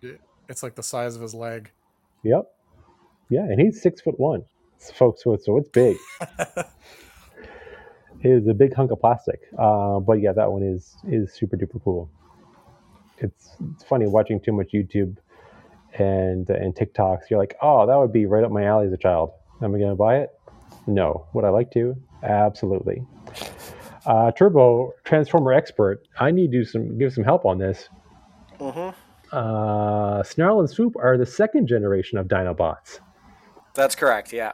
[0.49, 1.71] It's like the size of his leg.
[2.23, 2.43] Yep.
[3.29, 4.43] Yeah, and he's six foot one,
[4.93, 5.23] folks.
[5.23, 5.97] So it's, so it's big.
[8.23, 9.39] It is a big hunk of plastic.
[9.57, 12.07] Uh, but yeah, that one is is super duper cool.
[13.17, 15.17] It's it's funny watching too much YouTube
[15.97, 17.29] and and TikToks.
[17.29, 19.31] You're like, oh, that would be right up my alley as a child.
[19.61, 20.29] Am I going to buy it?
[20.87, 21.25] No.
[21.33, 21.95] Would I like to?
[22.23, 23.03] Absolutely.
[24.05, 26.07] Uh, Turbo Transformer expert.
[26.19, 27.89] I need to some give some help on this.
[28.59, 28.89] hmm
[29.31, 32.99] Uh, Snarl and Swoop are the second generation of Dinobots.
[33.73, 34.33] That's correct.
[34.33, 34.53] Yeah.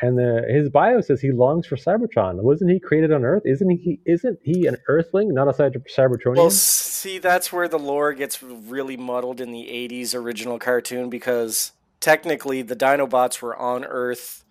[0.00, 2.36] And the, his bio says he longs for Cybertron.
[2.42, 3.42] Wasn't he created on Earth?
[3.44, 4.00] Isn't he?
[4.04, 6.36] Isn't he an Earthling, not a Cybertronian?
[6.36, 11.72] Well, see, that's where the lore gets really muddled in the 80s original cartoon because
[11.98, 14.44] technically the Dinobots were on Earth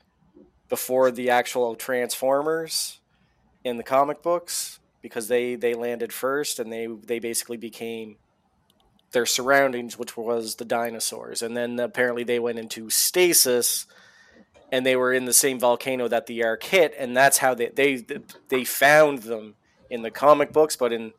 [0.69, 2.99] before the actual Transformers
[3.63, 8.17] in the comic books because they they landed first and they they basically became
[9.11, 13.85] their surroundings, which was the dinosaurs, and then apparently they went into stasis
[14.69, 17.69] and they were in the same volcano that the ark hit, and that's how they
[17.69, 18.05] they
[18.49, 19.55] they found them
[19.89, 21.13] in the comic books, but in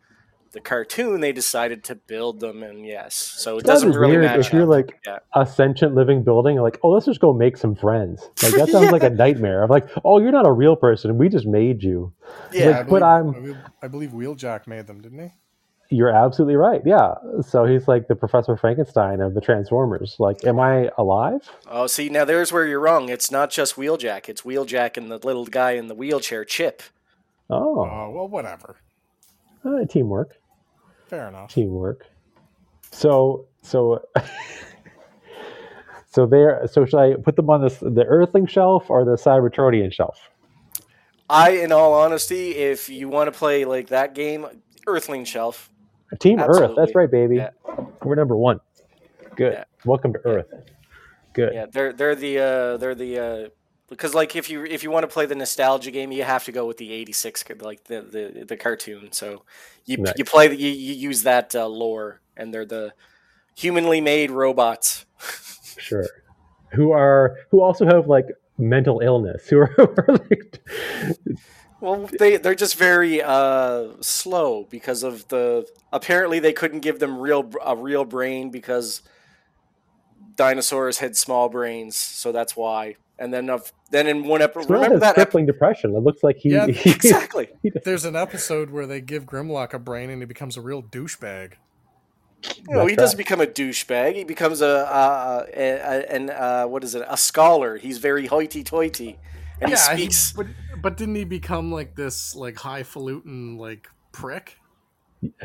[0.52, 4.24] the cartoon they decided to build them, and yes, so it That'd doesn't really weird
[4.24, 4.46] match.
[4.46, 4.68] if you're up.
[4.68, 5.18] like Yeah.
[5.34, 8.28] a sentient living building, like, oh, let's just go make some friends.
[8.42, 9.62] Like that sounds like a nightmare.
[9.62, 11.18] I'm like, oh, you're not a real person.
[11.18, 12.12] We just made you.
[12.52, 15.32] yeah, like, I but I'm- I believe, I believe Wheeljack made them, didn't he?
[15.90, 16.82] You're absolutely right.
[16.84, 17.14] Yeah.
[17.40, 20.16] So he's like the Professor Frankenstein of the Transformers.
[20.18, 21.48] Like, am I alive?
[21.66, 23.08] Oh, see, now there's where you're wrong.
[23.08, 24.28] It's not just Wheeljack.
[24.28, 26.82] It's Wheeljack and the little guy in the wheelchair, Chip.
[27.48, 28.76] Oh, Oh well, whatever.
[29.64, 30.37] uh, teamwork.
[31.08, 31.52] Fair enough.
[31.52, 32.06] Teamwork.
[32.90, 34.02] So, so,
[36.10, 36.66] so there.
[36.70, 40.18] So should I put them on this the Earthling shelf or the Cybertronian shelf?
[41.30, 44.46] I, in all honesty, if you want to play like that game,
[44.86, 45.70] Earthling Shelf.
[46.18, 46.72] Team Earth.
[46.74, 47.36] That's right, baby.
[47.36, 47.50] Yeah.
[48.02, 48.60] We're number one.
[49.36, 49.52] Good.
[49.52, 49.64] Yeah.
[49.84, 50.46] Welcome to Earth.
[51.34, 51.52] Good.
[51.52, 53.48] Yeah, they're they're the uh, they're the uh,
[53.88, 56.52] because like if you if you want to play the nostalgia game, you have to
[56.52, 59.12] go with the '86 like the the, the cartoon.
[59.12, 59.44] So
[59.86, 60.14] you Nice.
[60.16, 62.92] you play the, you, you use that uh, lore, and they're the
[63.54, 65.06] humanly made robots.
[65.80, 66.04] Sure.
[66.72, 68.26] Who are who also have like
[68.58, 69.48] mental illness?
[69.48, 70.60] Who are, who are like
[71.80, 77.18] Well, they they're just very uh, slow because of the apparently they couldn't give them
[77.18, 79.02] real a real brain because
[80.34, 82.96] dinosaurs had small brains, so that's why.
[83.18, 85.10] And then of then in one episode, remember his that?
[85.10, 85.94] Ep- crippling depression.
[85.94, 87.48] It looks like he, Yeah, he- exactly.
[87.84, 91.54] There's an episode where they give Grimlock a brain and he becomes a real douchebag.
[92.68, 93.26] No, he That's doesn't right.
[93.26, 94.14] become a douchebag.
[94.14, 97.04] He becomes a, uh, a, a an uh, what is it?
[97.08, 97.76] A scholar.
[97.76, 99.18] He's very hoity-toity,
[99.60, 100.32] and he yeah, speaks.
[100.32, 100.46] but
[100.80, 104.56] but didn't he become like this like highfalutin like prick?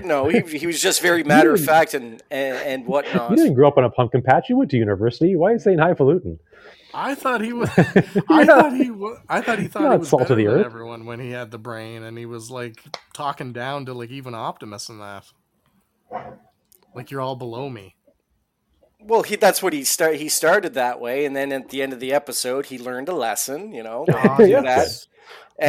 [0.04, 3.32] no, he, he was just very matter of fact and and, and whatnot.
[3.32, 4.48] You didn't grow up on a pumpkin patch.
[4.50, 5.36] You went to university.
[5.36, 6.38] Why are you saying highfalutin?
[6.94, 7.70] I thought he was.
[8.30, 9.18] I thought he was.
[9.28, 10.66] I thought he thought Not he was salt of better the than earth.
[10.66, 14.36] everyone when he had the brain, and he was like talking down to like even
[14.36, 15.26] Optimus and that.
[16.96, 17.96] Like you're all below me.
[19.00, 20.16] Well, he that's what he start.
[20.18, 23.16] He started that way, and then at the end of the episode, he learned a
[23.16, 23.74] lesson.
[23.74, 24.64] You know, Ah, yes.
[24.64, 25.08] that,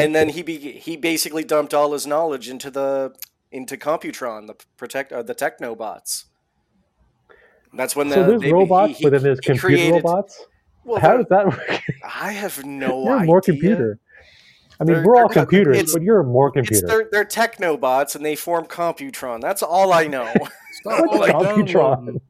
[0.03, 3.15] and then he be, he basically dumped all his knowledge into the
[3.51, 6.25] into Computron, the protect uh, the Technobots.
[7.73, 10.45] That's when the so there's they- robots, he- but then there's computer created- robots.
[10.85, 11.83] Well, How does that work?
[12.05, 13.27] I have no you're idea.
[13.27, 13.99] more computer.
[14.81, 16.87] I mean, They're- we're all computers, but you're more It's computer.
[16.87, 19.41] they're, they're Technobots, and they form Computron.
[19.41, 20.33] That's all I know.
[20.73, 21.67] Stop What's downloading.
[21.67, 22.21] Computron?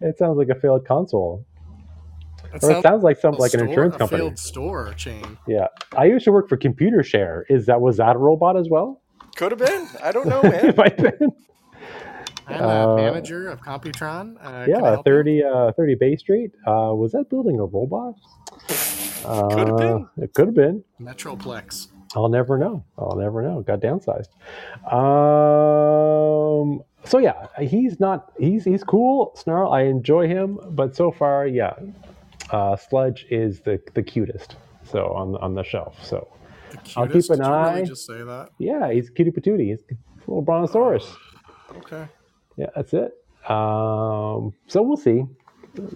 [0.00, 1.44] It sounds like a failed console,
[2.52, 4.20] That or it sounds sounds like some a like an store- insurance a company.
[4.20, 5.36] failed store chain.
[5.48, 7.42] Yeah, I used to work for Computershare.
[7.48, 9.02] Is that was that a robot as well?
[9.34, 9.88] Could have been.
[10.02, 10.66] I don't know, man.
[10.66, 11.30] It might have been.
[12.46, 14.36] I'm Uh, a manager of Computron.
[14.40, 16.52] Uh, yeah, help 30, uh, 30 Bay Street.
[16.66, 18.14] Uh, was that building a robot?
[19.24, 20.08] Uh, Could have been.
[20.18, 20.84] It could have been.
[21.00, 21.88] Metroplex.
[22.14, 22.84] I'll never know.
[22.96, 23.60] I'll never know.
[23.62, 24.28] Got downsized.
[25.46, 26.82] Um.
[27.04, 28.32] So yeah, he's not.
[28.38, 29.32] He's he's cool.
[29.36, 29.70] Snarl.
[29.72, 31.74] I enjoy him, but so far, yeah,
[32.50, 34.56] uh, Sludge is the the cutest.
[34.84, 35.96] So on on the shelf.
[36.04, 36.28] So
[36.70, 37.30] The I'll keep cutest?
[37.30, 38.48] an Did you really eye- just say that.
[38.58, 39.66] yeah, he's cutie patootie.
[39.70, 39.94] He's a
[40.30, 41.14] little brontosaurus.
[41.78, 42.06] Okay.
[42.56, 43.12] Yeah, that's it.
[43.50, 45.24] Um, so we'll see.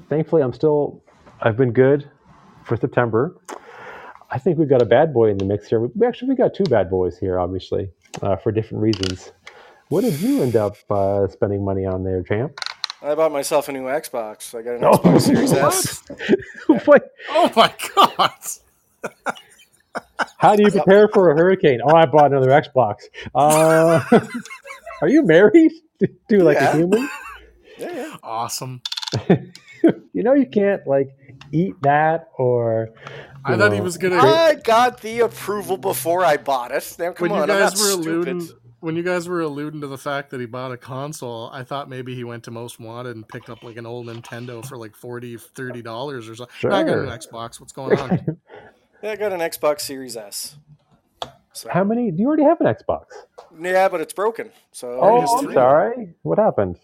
[0.09, 1.03] Thankfully, I'm still.
[1.41, 2.11] I've been good
[2.65, 3.37] for September.
[4.31, 5.81] I think we've got a bad boy in the mix here.
[5.81, 7.91] We actually we got two bad boys here, obviously,
[8.23, 9.33] uh, for different reasons.
[9.89, 12.61] What did you end up uh, spending money on there, champ?
[13.03, 14.55] I bought myself a new Xbox.
[14.57, 16.03] I got an Oh, Xbox Series S.
[16.85, 17.11] What?
[17.31, 18.31] Oh my god!
[20.39, 21.81] How do you prepare for a hurricane?
[21.85, 22.97] Oh, I bought another Xbox.
[23.35, 24.03] Uh,
[25.03, 25.73] are you married
[26.29, 26.73] to like Yeah.
[26.73, 27.09] a human?
[27.79, 28.17] Yeah, yeah.
[28.23, 28.83] Awesome.
[30.13, 31.09] You know you can't like
[31.53, 32.91] eat that or.
[33.43, 34.17] I you thought he was gonna.
[34.19, 36.95] I got the approval before I bought it.
[36.99, 38.07] Now, come when you on, I'm not guys were stupid.
[38.29, 38.49] alluding,
[38.81, 41.89] when you guys were alluding to the fact that he bought a console, I thought
[41.89, 44.95] maybe he went to Most Wanted and picked up like an old Nintendo for like
[44.95, 46.55] 40 30 dollars or something.
[46.59, 46.73] Sure.
[46.73, 47.59] I got an Xbox.
[47.59, 48.37] What's going on?
[49.03, 50.57] Yeah, I got an Xbox Series S.
[51.53, 52.11] So, How many?
[52.11, 53.05] Do you already have an Xbox?
[53.61, 54.51] yeah, but it's broken.
[54.73, 56.15] So Oh, I'm sorry.
[56.23, 56.77] What happened?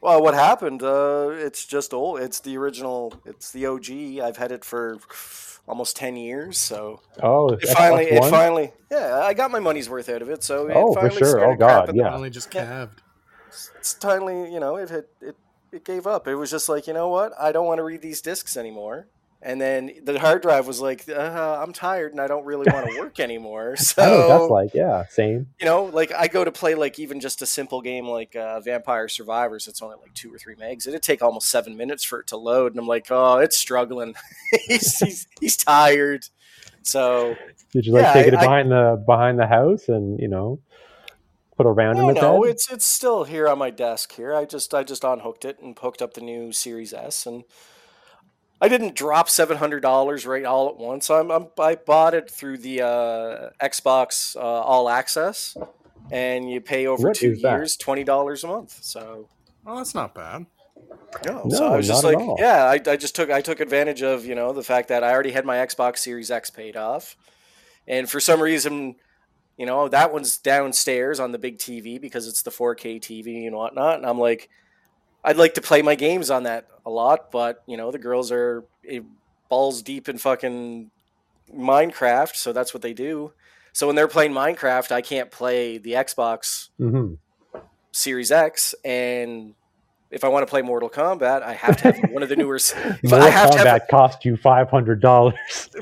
[0.00, 0.82] Well, what happened?
[0.82, 2.20] Uh, it's just old.
[2.20, 3.14] It's the original.
[3.24, 4.20] It's the OG.
[4.20, 4.98] I've had it for
[5.66, 6.58] almost ten years.
[6.58, 8.30] So Oh, it Xbox finally, it One?
[8.30, 10.42] finally, yeah, I got my money's worth out of it.
[10.42, 11.44] So it Oh, for finally sure.
[11.44, 12.10] Oh, God, yeah.
[12.10, 12.66] finally just Yeah.
[12.66, 13.02] calved.
[13.78, 15.36] It's finally, you know, it had it
[15.72, 16.28] it gave up.
[16.28, 17.32] It was just like, you know what?
[17.38, 19.06] I don't want to read these discs anymore.
[19.46, 22.90] And then the hard drive was like, uh, I'm tired and I don't really want
[22.90, 23.76] to work anymore.
[23.76, 24.74] So I know that's like.
[24.74, 25.48] Yeah, same.
[25.60, 28.60] you know, like I go to play like even just a simple game like uh,
[28.60, 29.68] Vampire Survivors.
[29.68, 30.88] It's only like two or three megs.
[30.88, 34.14] It'd take almost seven minutes for it to load, and I'm like, oh, it's struggling.
[34.66, 36.24] he's, he's he's tired.
[36.82, 37.36] So
[37.72, 40.28] Did you like Yeah, take it I- I- behind the behind the house and you
[40.28, 40.58] know
[41.58, 42.50] put a round no, in its no, head?
[42.52, 44.34] it's it's still here on my desk here.
[44.34, 47.44] I just I just unhooked it and hooked up the new Series S, and
[48.60, 51.10] I didn't drop seven hundred dollars right all at once.
[51.10, 55.56] I'm, I'm I bought it through the uh, Xbox uh, All Access,
[56.10, 57.52] and you pay over What two is that?
[57.52, 58.78] years, twenty dollars a month.
[58.82, 59.28] So
[59.66, 60.46] Oh, that's not bad.
[61.24, 62.36] No, so No, I was just not at like, all.
[62.38, 65.12] yeah, I, I just took I took advantage of you know the fact that I
[65.12, 67.16] already had my Xbox Series X paid off,
[67.86, 68.96] and for some reason,
[69.56, 73.56] you know that one's downstairs on the big TV because it's the 4K TV and
[73.56, 74.48] whatnot, and I'm like,
[75.24, 78.30] I'd like to play my games on that a lot, but you know the girls
[78.30, 79.00] are eh,
[79.48, 80.90] balls deep in fucking
[81.52, 83.32] Minecraft, so that's what they do.
[83.72, 87.14] So when they're playing Minecraft, I can't play the Xbox hmm
[87.92, 89.54] Series X, and
[90.10, 92.56] if I want to play Mortal Kombat, I have to have one of the newer.
[92.56, 95.34] s- If Mortal I have to Kombat have cost you five hundred dollars.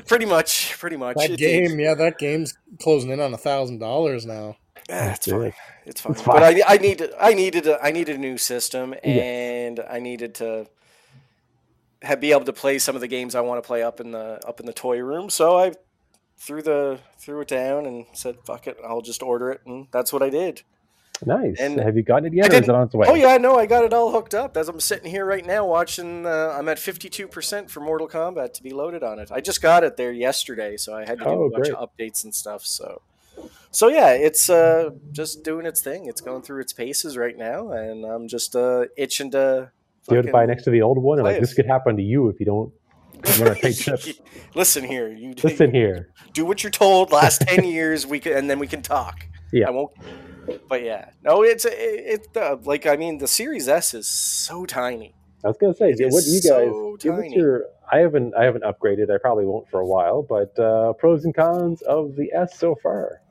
[0.07, 1.17] pretty much, pretty much.
[1.17, 4.57] That It- game, yeah, that game's closing in on a thousand dollars now.
[4.89, 5.41] Eh, it's fine.
[5.43, 5.53] it.
[5.85, 6.11] It's fine.
[6.13, 6.43] It's But.
[6.43, 9.21] I, I needed, I needed, a, I needed a new system, Yes.
[9.23, 10.67] and I needed to
[12.01, 14.11] have, be able to play some of the games I want to play up in
[14.11, 15.29] the up in the toy room.
[15.29, 15.73] So I
[16.37, 20.11] threw the threw it down and said, "Fuck it, I'll just order it," and that's
[20.11, 20.63] what I did.
[21.25, 21.57] Nice.
[21.59, 23.07] And Have you gotten it yet, or is it on its way?
[23.07, 24.57] Oh yeah, no, I got it all hooked up.
[24.57, 28.63] As I'm sitting here right now watching, uh, I'm at 52% for Mortal Kombat to
[28.63, 29.31] be loaded on it.
[29.31, 31.75] I just got it there yesterday, so I had to do Oh, a bunch great.
[31.75, 32.65] of updates and stuff.
[32.65, 33.01] So,
[33.71, 36.05] so yeah, it's uh, just doing its thing.
[36.05, 39.71] It's going through its paces right now, and I'm just uh, itching to.
[40.07, 41.19] Do you have to buy fucking next to the old one?
[41.19, 42.73] And like this could happen to you if you don't
[43.39, 44.01] run a tight ship.
[44.55, 46.09] Listen here, you Listen here.
[46.33, 47.11] do what you're told.
[47.11, 49.25] Last ten years, we can, and then we can talk.
[49.51, 49.67] Yeah.
[49.67, 49.91] I won't.
[50.67, 54.65] But yeah, no, it's it, it uh, like I mean, the Series S is so
[54.65, 55.15] tiny.
[55.43, 57.35] I was gonna say, It what do you guys so tiny.
[57.35, 57.65] your?
[57.91, 59.13] I haven't, I haven't upgraded.
[59.13, 60.23] I probably won't for a while.
[60.23, 63.21] But uh, pros and cons of the S so far.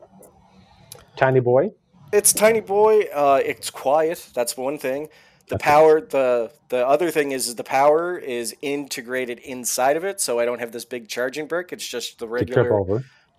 [1.23, 1.71] Tiny boy.
[2.13, 3.03] It's tiny boy.
[3.15, 4.29] Uh, it's quiet.
[4.35, 5.09] That's one thing.
[5.49, 5.65] The Okay.
[5.65, 6.01] power.
[6.01, 10.59] The the other thing is the power is integrated inside of it, so I don't
[10.61, 11.73] have this big charging brick.
[11.73, 12.71] It's just the regular.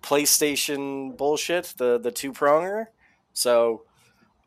[0.02, 1.74] PlayStation bullshit.
[1.78, 2.86] The the two pronger.
[3.32, 3.82] So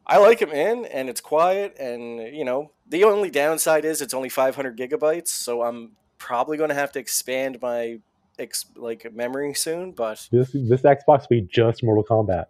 [0.06, 1.76] I like it, man, and it's quiet.
[1.80, 5.28] And you know, the only downside is it's only 500 gigabytes.
[5.30, 7.98] So I'm probably going to have to expand my
[8.40, 9.92] ex, like memory soon.
[9.92, 12.46] But This this Xbox will be just Mortal Kombat.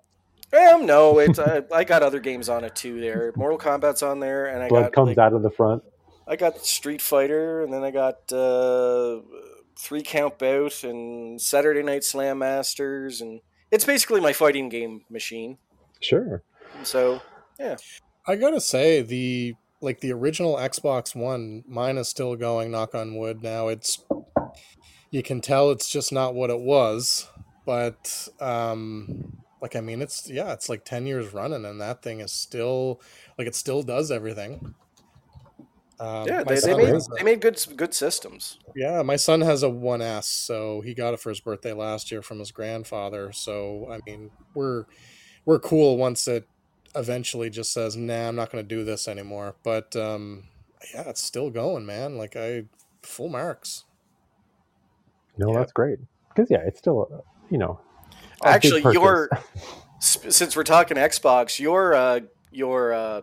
[0.53, 3.01] Um, no, it's I, I got other games on it too.
[3.01, 5.83] There, Mortal Kombat's on there, and I Blood got comes like, out of the front.
[6.27, 9.21] I got Street Fighter, and then I got uh,
[9.77, 15.57] Three Count Bout and Saturday Night Slam Masters, and it's basically my fighting game machine.
[15.99, 16.43] Sure.
[16.83, 17.21] So
[17.59, 17.77] yeah.
[18.25, 22.71] I gotta say the like the original Xbox One, mine is still going.
[22.71, 23.43] Knock on wood.
[23.43, 24.03] Now it's
[25.11, 27.27] you can tell it's just not what it was,
[27.65, 32.19] but um, like I mean, it's yeah, it's like ten years running, and that thing
[32.19, 33.01] is still
[33.37, 34.75] like it still does everything.
[35.99, 38.59] Um, yeah, they, they made a- they made good good systems.
[38.75, 42.21] yeah, my son has a 1S, so he got it for his birthday last year
[42.21, 43.31] from his grandfather.
[43.31, 44.85] So I mean, we're
[45.45, 46.47] we're cool once it
[46.93, 50.43] eventually just says, "Nah, I'm not going to do this anymore." But um,
[50.93, 52.15] yeah, it's still going, man.
[52.15, 52.65] Like I
[53.01, 53.85] full marks.
[55.35, 55.59] No, Yeah.
[55.59, 55.97] that's great.
[56.29, 57.79] Because yeah, it's still uh, you know.
[58.43, 59.29] Actually, your
[59.99, 62.19] since we're talking Xbox, your uh,
[62.51, 63.21] your uh,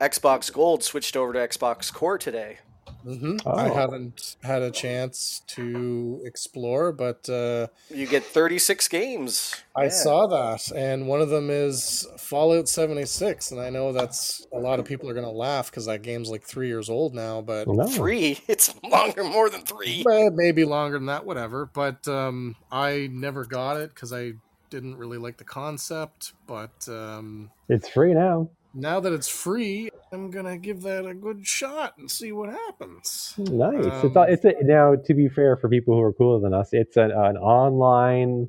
[0.00, 2.58] Xbox Gold switched over to Xbox Core today.
[3.02, 3.74] Hmm I Oh.
[3.74, 9.54] haven't had a chance to explore, but uh, You get 36 games.
[9.76, 9.88] I Yeah.
[9.90, 14.78] saw that, and one of them is Fallout 76, and I know that's a lot
[14.78, 17.66] of people are going to laugh because that game's like three years old now, but
[17.68, 17.86] no.
[17.86, 18.40] three.
[18.48, 20.04] It's longer, more than three.
[20.06, 21.70] Maybe longer than that, whatever.
[21.72, 24.32] But um, I never got it because I
[24.70, 26.32] didn't really like the concept.
[26.46, 28.50] But um, It's free now.
[28.74, 33.34] Now that it's free, I'm gonna give that a good shot and see what happens.
[33.38, 33.84] Nice.
[33.86, 36.70] Um, it's it's a, now to be fair for people who are cooler than us,
[36.72, 38.48] it's an, an online.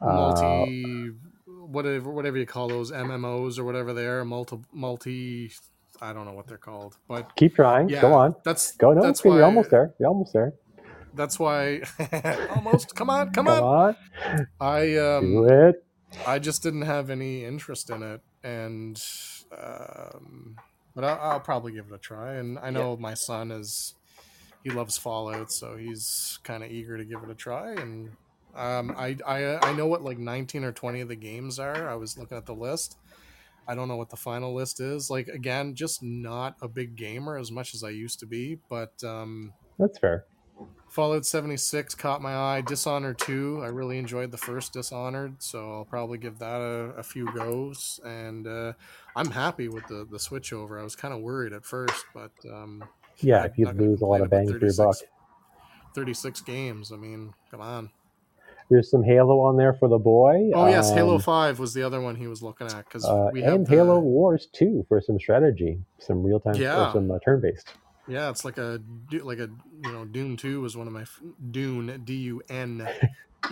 [0.00, 1.10] Uh, Multi,
[1.46, 5.52] whatever, whatever you call those MMOs or whatever they are, multi, multi.
[6.00, 7.90] I don't know what they're called, but keep trying.
[7.90, 8.34] yeah, Go on.
[8.44, 9.02] That's Go no.
[9.02, 9.42] That's you're why.
[9.42, 9.92] almost there.
[9.98, 10.54] You're almost there.
[11.12, 11.82] That's why.
[12.54, 12.94] almost.
[12.94, 13.96] Come on, come Come on.
[14.24, 14.46] on.
[14.60, 15.32] I um.
[15.32, 15.84] Do it.
[16.26, 19.00] I just didn't have any interest in it, and
[19.56, 20.56] um,
[20.94, 22.34] but I'll, I'll probably give it a try.
[22.34, 23.94] And I know my son is
[24.64, 27.72] he loves Fallout, so he's kind of eager to give it a try.
[27.72, 28.10] And
[28.54, 31.88] um, I, I I know what like 19 or 20 of the games are.
[31.88, 32.96] I was looking at the list.
[33.68, 35.10] I don't know what the final list is.
[35.10, 39.02] Like again, just not a big gamer as much as I used to be, but
[39.04, 40.26] um, That's fair.
[40.88, 42.62] Fallout 76 caught my eye.
[42.62, 47.02] Dishonored 2, I really enjoyed the first Dishonored, so I'll probably give that a, a
[47.04, 48.00] few goes.
[48.04, 48.72] And uh,
[49.14, 50.80] I'm happy with the, the switch over.
[50.80, 52.82] I was kind of worried at first, but um,
[53.18, 54.96] Yeah, if you lose a lot of bang for your buck.
[55.94, 56.90] 36 games.
[56.92, 57.90] I mean, come on.
[58.68, 60.50] There's some Halo on there for the boy.
[60.54, 63.28] Oh, yes, Halo um, 5 was the other one he was looking at because uh,
[63.32, 66.92] we have and the- Halo Wars 2 for some strategy, some real time, Yeah.
[66.92, 67.74] some uh, turn based.
[68.10, 68.80] Yeah, it's like a
[69.22, 69.48] like a
[69.82, 71.04] you know Dune Two was one of my
[71.50, 72.86] Dune D U N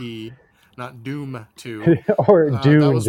[0.00, 0.32] E,
[0.76, 1.96] not Doom Two.
[2.28, 2.94] or Uh, that Dune.
[2.94, 3.08] was-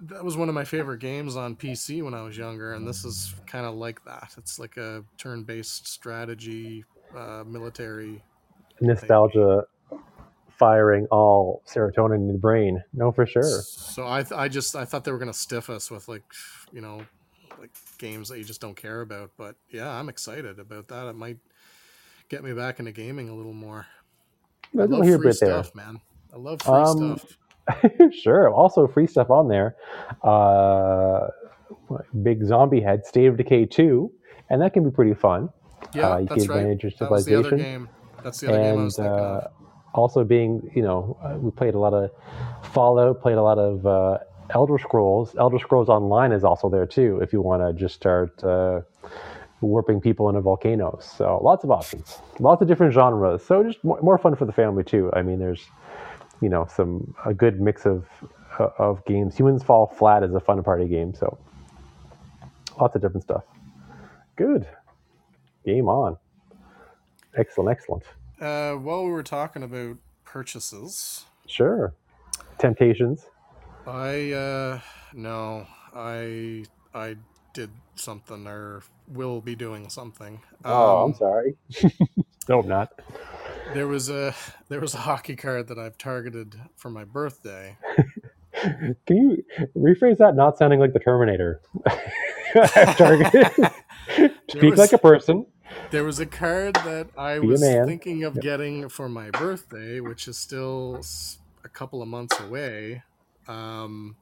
[0.00, 3.04] that was one of my favorite games on PC when I was younger, and this
[3.06, 4.34] is kind of like that.
[4.36, 6.84] It's like a turn-based strategy,
[7.16, 8.22] uh, military.
[8.82, 9.64] Nostalgia
[10.58, 12.82] firing all serotonin in the brain.
[12.92, 13.42] No, for sure.
[13.62, 16.24] So I, th- I just I thought they were gonna stiff us with like,
[16.72, 17.00] you know,
[17.64, 19.30] like games that you just don't care about.
[19.36, 21.08] But yeah, I'm excited about that.
[21.08, 21.38] It might
[22.28, 23.86] get me back into gaming a little more.
[24.74, 25.62] I There's love free bit there.
[25.62, 26.00] stuff, man.
[26.32, 27.38] I love free Um, stuff.
[28.12, 28.52] sure.
[28.52, 29.76] Also, free stuff on there.
[30.22, 31.28] Uh,
[32.22, 34.10] big zombie head, State of Decay 2,
[34.50, 35.48] and that can be pretty fun.
[35.94, 36.60] Yeah, uh, you that's can right.
[36.60, 37.58] advantage That was the other civilization.
[37.58, 37.88] game.
[38.22, 39.50] That's the other game I and was thinking uh, of.
[39.94, 42.10] also being, you know, uh, we played a lot of
[42.72, 44.18] Fallout, played a lot of uh,
[44.50, 45.34] Elder Scrolls.
[45.38, 48.80] Elder Scrolls Online is also there too, if you want to just start uh,
[49.60, 51.10] warping people into volcanoes.
[51.16, 53.44] So lots of options, lots of different genres.
[53.44, 55.10] So just more, more fun for the family too.
[55.14, 55.66] I mean, there's,
[56.40, 58.06] you know, some a good mix of
[58.58, 59.36] uh, of games.
[59.36, 61.14] Humans Fall Flat is a fun party game.
[61.14, 61.38] So
[62.80, 63.44] lots of different stuff.
[64.36, 64.66] Good.
[65.64, 66.16] Game on.
[67.36, 68.04] Excellent, excellent.
[68.40, 71.94] Uh, while we were talking about purchases, Sure.
[72.58, 73.26] Temptations.
[73.86, 74.80] I uh,
[75.12, 76.64] no, I
[76.94, 77.16] I
[77.52, 80.40] did something or will be doing something.
[80.64, 81.54] oh, I'm Um, sorry.
[82.48, 83.00] no, I'm not.
[83.74, 84.34] There was a
[84.68, 87.76] there was a hockey card that I've targeted for my birthday.
[88.54, 89.44] Can you
[89.76, 90.34] rephrase that?
[90.36, 91.60] Not sounding like the Terminator.
[92.54, 93.50] I've Targeted.
[94.50, 95.46] Speak was- like a person.
[95.90, 100.28] There was a card that I Be was thinking of getting for my birthday, which
[100.28, 101.00] is still
[101.64, 103.02] a couple of months away.
[103.48, 104.16] Um,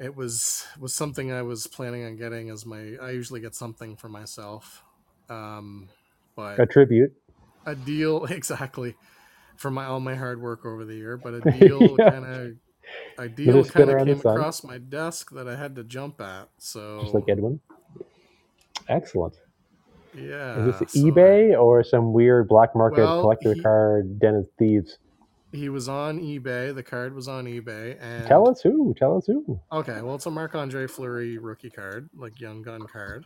[0.00, 2.96] it was was something I was planning on getting as my.
[3.02, 4.84] I usually get something for myself,
[5.28, 5.88] um,
[6.36, 7.12] but A tribute.
[7.66, 8.94] a deal exactly
[9.56, 11.16] for my all my hard work over the year.
[11.16, 12.10] But a deal Yeah.
[12.10, 12.52] kind of
[13.18, 16.48] a deal kind of came across my desk that I had to jump at.
[16.58, 17.60] So Just like Edwin.
[18.88, 19.34] Excellent.
[20.16, 24.18] yeah, Is this so I- eBay or some weird black market Well, collector he- card
[24.18, 24.96] den of thieves?
[25.52, 26.74] He was on eBay.
[26.74, 28.94] The card was on eBay, and Tell us who.
[28.98, 29.58] Tell us who.
[29.72, 33.24] Okay, well, it's a Marc Andre Fleury rookie card, like Young Gun card.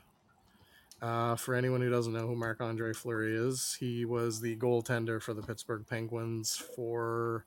[1.00, 5.20] Uh, for anyone who doesn't know who Marc Andre Fleury is, he was the goaltender
[5.20, 7.44] for the Pittsburgh Penguins for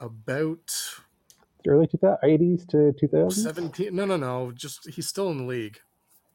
[0.00, 0.70] about
[1.66, 3.32] Early 2000s, 80s to 2000s?
[3.32, 3.94] 17.
[3.94, 4.52] No, no, no.
[4.52, 5.78] Just he's still in the league.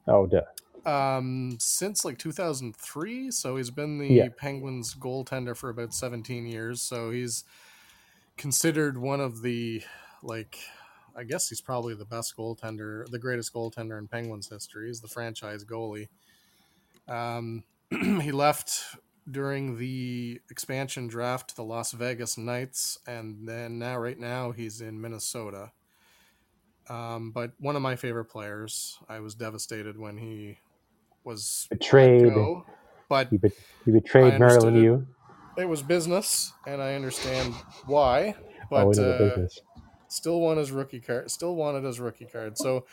[0.08, 0.42] Oh, duh.
[0.86, 4.30] Um, since like 2003, so he's been the Yeah.
[4.36, 6.82] Penguins goaltender for about 17 years.
[6.82, 7.44] So he's
[8.38, 9.84] considered one of the
[10.24, 10.60] like
[11.16, 14.88] I guess he's probably the best goaltender, the greatest goaltender in Penguins history.
[14.88, 16.10] He's the franchise goalie.
[17.08, 17.66] Um,
[18.22, 18.96] he left
[19.30, 24.82] during the expansion draft to the Las Vegas Knights, and then now, right now, he's
[24.82, 25.72] in Minnesota.
[26.90, 29.00] Um, but one of my favorite players.
[29.08, 30.60] I was devastated when he
[31.24, 32.34] was Betrayed.
[32.34, 32.66] go,
[33.10, 33.52] but He, be-
[33.86, 35.08] he betrayed Marilyn you.
[35.58, 37.54] it was business, and I understand
[37.86, 38.36] why.
[38.40, 39.60] oh, But the uh, business.
[40.08, 41.30] still won his rookie card.
[41.32, 42.58] Still wanted his rookie card.
[42.58, 42.86] So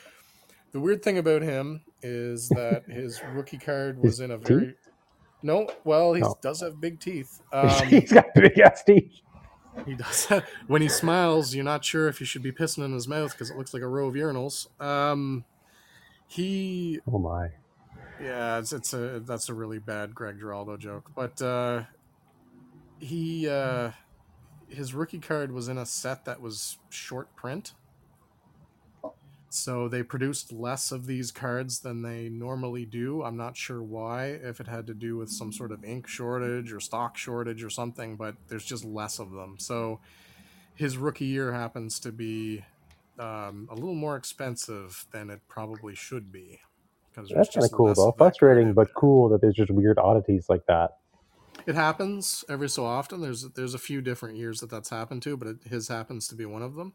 [0.72, 4.74] the weird thing about him is that his rookie card was in a very
[5.42, 5.68] no.
[5.84, 6.36] Well, he Oh.
[6.42, 7.40] does have big teeth.
[7.52, 9.20] Um, He's got big ass teeth.
[9.86, 10.26] he does.
[10.66, 13.48] when he smiles, you're not sure if you should be pissing in his mouth because
[13.50, 14.66] it looks like a row of urinals.
[14.82, 15.44] Um,
[16.26, 17.50] he Oh, my.
[18.20, 21.82] Yeah, it's, it's a that's a really bad Greg Giraldo joke, but uh,
[22.98, 23.92] he uh,
[24.68, 27.74] his rookie card was in a set that was short print,
[29.48, 33.22] so they produced less of these cards than they normally do.
[33.22, 36.72] I'm not sure why, if it had to do with some sort of ink shortage
[36.72, 39.56] or stock shortage or something, but there's just less of them.
[39.58, 40.00] So
[40.74, 42.64] his rookie year happens to be
[43.18, 46.60] um, a little more expensive than it probably should be
[47.22, 48.12] because That's kind of cool though.
[48.12, 50.98] Frustrating, but cool that there's just weird oddities like that.
[51.66, 53.20] It happens every so often.
[53.20, 56.34] There's there's a few different years that that's happened to, but it, his happens to
[56.34, 56.92] be one of them.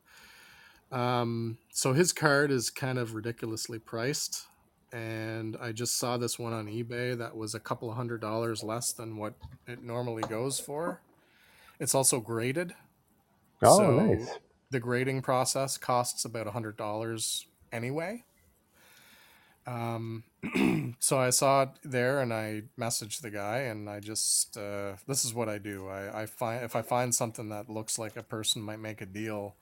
[0.91, 4.47] Um, so his card is kind of ridiculously priced,
[4.91, 8.63] and I just saw this one on eBay that was a couple of hundred dollars
[8.63, 9.33] less than what
[9.67, 11.01] it normally goes for.
[11.79, 12.73] It's also graded.
[13.61, 14.29] Oh, so nice.
[14.69, 18.23] The grading process costs about a hundred dollars anyway.
[19.65, 20.23] Um,
[20.99, 25.23] so I saw it there and I messaged the guy and I just, uh, this
[25.23, 25.87] is what I do.
[25.87, 29.05] I, I find, if I find something that looks like a person might make a
[29.05, 29.55] deal,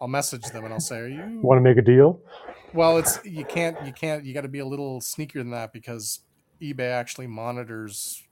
[0.00, 2.20] I'll message them and I'll say, are you want to make a deal?
[2.72, 5.72] Well, it's, you can't, you can't, you got to be a little sneakier than that
[5.72, 6.20] because
[6.60, 8.22] eBay actually monitors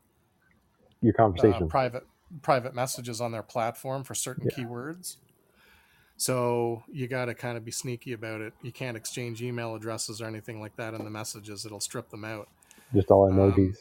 [1.00, 2.06] your conversation, uh, private,
[2.42, 4.64] private messages on their platform for certain yeah.
[4.64, 5.16] keywords.
[6.18, 8.52] So you got to kind of be sneaky about it.
[8.60, 11.64] You can't exchange email addresses or anything like that in the messages.
[11.64, 12.48] It'll strip them out.
[12.92, 13.68] Just all emojis.
[13.68, 13.74] Um,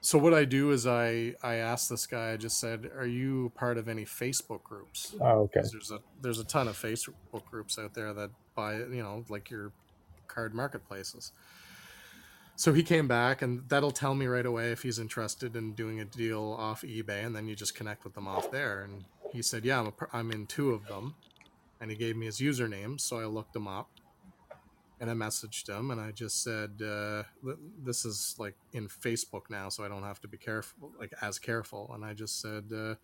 [0.00, 2.32] so what I do is I I asked this guy.
[2.32, 5.60] I just said, "Are you part of any Facebook groups?" Oh, okay.
[5.70, 9.50] There's a there's a ton of Facebook groups out there that buy you know like
[9.50, 9.72] your
[10.26, 11.32] card marketplaces.
[12.56, 16.00] So he came back, and that'll tell me right away if he's interested in doing
[16.00, 18.84] a deal off eBay, and then you just connect with them off there.
[18.84, 21.14] And he said, "Yeah, I'm, a, I'm in two of them."
[21.80, 23.90] And he gave me his username, so I looked him up
[25.00, 27.24] and I messaged him and I just said, uh,
[27.82, 31.38] "This is like in Facebook now, so I don't have to be careful, like as
[31.38, 32.94] careful." And I just said, uh,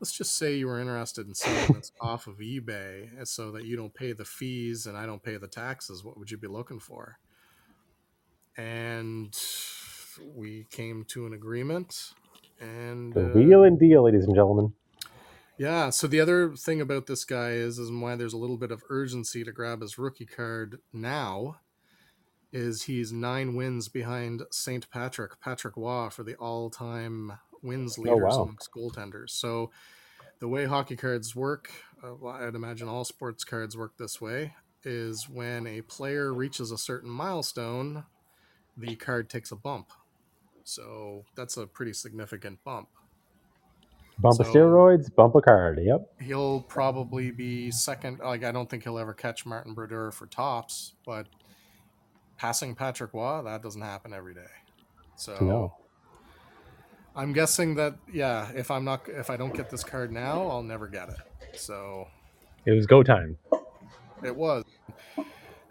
[0.00, 3.76] "Let's just say you were interested in selling this off of eBay, so that you
[3.76, 6.02] don't pay the fees and I don't pay the taxes.
[6.02, 7.18] What would you be looking for?"
[8.56, 9.36] And
[10.34, 12.12] we came to an agreement.
[12.58, 14.72] And the uh, wheel and deal, ladies and gentlemen.
[15.58, 15.90] Yeah.
[15.90, 18.82] So the other thing about this guy is, is why there's a little bit of
[18.90, 21.60] urgency to grab his rookie card now,
[22.52, 24.88] is he's nine wins behind St.
[24.90, 28.42] Patrick, Patrick Roy, for the all-time wins oh, leaders oh, wow.
[28.42, 29.30] amongst goaltenders.
[29.30, 29.70] So
[30.38, 31.70] the way hockey cards work,
[32.04, 34.54] uh, well, I'd imagine all sports cards work this way,
[34.84, 38.04] is when a player reaches a certain milestone,
[38.76, 39.90] the card takes a bump.
[40.64, 42.88] So that's a pretty significant bump.
[44.18, 45.78] Bump so of steroids, bump a card.
[45.82, 46.10] Yep.
[46.22, 48.20] He'll probably be second.
[48.20, 51.26] Like I don't think he'll ever catch Martin Brodeur for tops, but
[52.38, 54.40] passing Patrick Roy, that doesn't happen every day.
[55.16, 55.74] So no.
[57.14, 60.62] I'm guessing that yeah, if I'm not if I don't get this card now, I'll
[60.62, 61.58] never get it.
[61.58, 62.08] So
[62.64, 63.36] it was go time.
[64.24, 64.64] It was.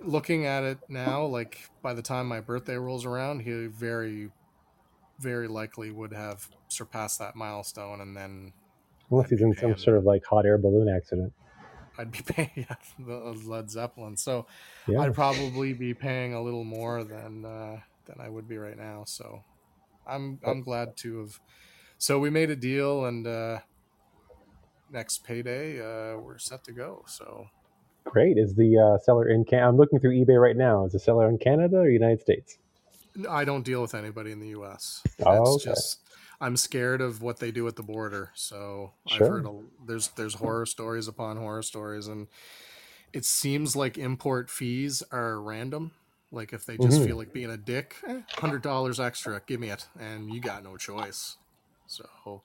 [0.02, 4.30] Looking at it now, like by the time my birthday rolls around, he very
[5.20, 8.54] very likely would have surpassed that milestone and then
[9.12, 11.32] unless he's in some sort of like hot air balloon accident.
[11.98, 14.18] I'd be paying yeah, the led zeppelin.
[14.18, 14.48] So
[14.88, 15.00] yeah.
[15.02, 19.04] i'd probably be paying a little more than uh, than i would be right now.
[19.06, 19.44] So
[20.08, 21.40] i'm i'm glad to have
[21.98, 23.60] so we made a deal and uh
[24.92, 27.04] next payday uh we're set to go.
[27.08, 27.48] So
[28.04, 28.38] great.
[28.38, 30.86] Is the uh seller in can i'm looking through ebay right now.
[30.86, 32.58] Is the seller in canada or united states
[33.30, 35.04] I don't deal with anybody in the U.S.
[35.26, 35.66] Oh, okay.
[35.66, 36.00] just
[36.42, 38.32] I'm scared of what they do at the border.
[38.36, 39.26] So sure.
[39.26, 42.28] I've heard a, there's there's horror stories upon horror stories, and
[43.14, 45.92] it seems like import fees are random.
[46.32, 47.06] Like if they just mm-hmm.
[47.06, 50.64] feel like being a dick, eh, hundred dollars extra, give me it, and you got
[50.64, 51.38] no choice.
[51.88, 52.42] So,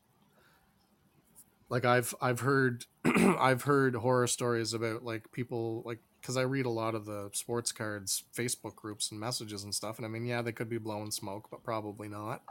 [1.69, 6.67] like I've I've heard I've heard horror stories about like people like because I read
[6.67, 10.25] a lot of the sports cards Facebook groups and messages and stuff, and I mean,
[10.25, 12.43] yeah, they could be blowing smoke, but probably not.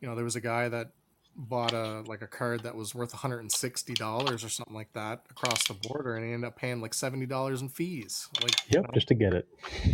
[0.00, 0.92] You know, there was a guy that
[1.38, 5.74] bought a like a card that was worth $160 or something like that across the
[5.74, 8.28] border, and he ended up paying like $70 in fees.
[8.42, 9.48] Like, yep, you know, just to get it,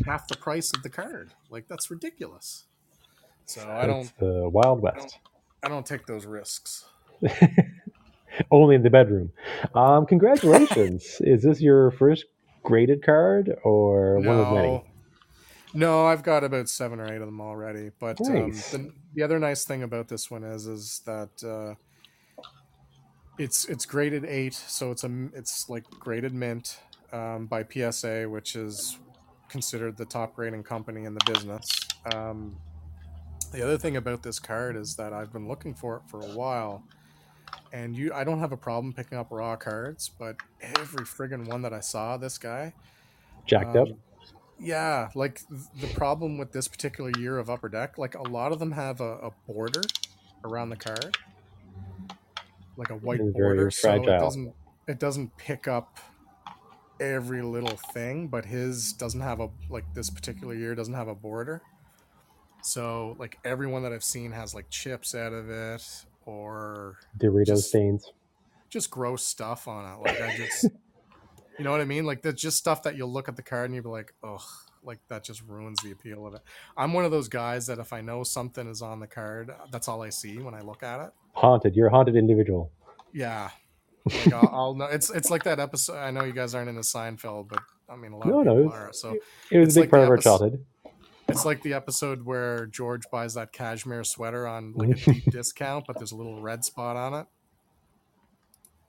[0.07, 1.33] half the price of the card.
[1.51, 2.65] Like, that's ridiculous.
[3.47, 4.11] So I don't.
[4.19, 4.97] the Wild West.
[4.97, 5.19] I don't,
[5.65, 6.87] I don't take those risks.
[8.51, 9.31] Only in the bedroom.
[9.75, 11.05] Um, congratulations!
[11.21, 12.25] Is this your first
[12.65, 14.29] graded card or no.
[14.29, 14.85] one of many?
[15.75, 17.91] No, I've got about seven or eight of them already.
[17.99, 18.75] But nice.
[18.75, 21.75] um, the, the, other nice thing about this one is is that uh,
[23.39, 26.79] it's it's graded eight, so it's a it's like graded mint
[27.13, 28.99] um, by PSA, which is
[29.49, 31.69] considered the top grading company in the business.
[32.13, 32.57] Um,
[33.53, 36.35] the other thing about this card is that I've been looking for it for a
[36.37, 36.85] while
[37.75, 41.63] and you I don't have a problem picking up raw cards, but every friggin' one
[41.63, 42.73] that I saw, this guy
[43.47, 43.89] jacked um, up.
[44.61, 45.41] Yeah, like
[45.81, 49.01] the problem with this particular year of Upper Deck, like a lot of them have
[49.01, 49.83] a, a border
[50.45, 51.19] around the card,
[52.77, 54.55] like a white border, so it doesn't
[54.87, 55.99] it doesn't pick up
[57.01, 58.29] every little thing.
[58.29, 61.61] But his doesn't have a like this particular year doesn't have a border.
[62.63, 67.69] So like everyone that I've seen has like chips out of it or Dorito Just-
[67.69, 68.13] stains.
[68.71, 70.01] just gross stuff on it.
[70.03, 70.65] Like I just,
[71.59, 72.05] you know what I mean?
[72.05, 74.41] Like that's just stuff that you'll look at the card and you'll be like, ugh,
[74.83, 76.43] like that just ruins the appeal of it.
[76.77, 79.87] I'm one of those guys that if I know something is on the card, that's
[79.89, 81.11] all I see when I look at it.
[81.35, 81.75] Haunted.
[81.77, 82.71] You're a haunted individual.
[83.13, 83.51] Yeah.
[84.07, 84.85] Like I'll, I'll know.
[84.85, 85.97] It's it's like that episode.
[85.97, 88.55] I know you guys aren't into Seinfeld, but I mean a lot No, of no,
[88.57, 88.93] people it's- are.
[88.93, 89.17] So
[89.51, 90.65] It was a big like part of our episode- childhood.
[91.35, 95.87] It's like the episode where George buys that cashmere sweater on like a deep discount,
[95.87, 97.27] but there's a little red spot on it,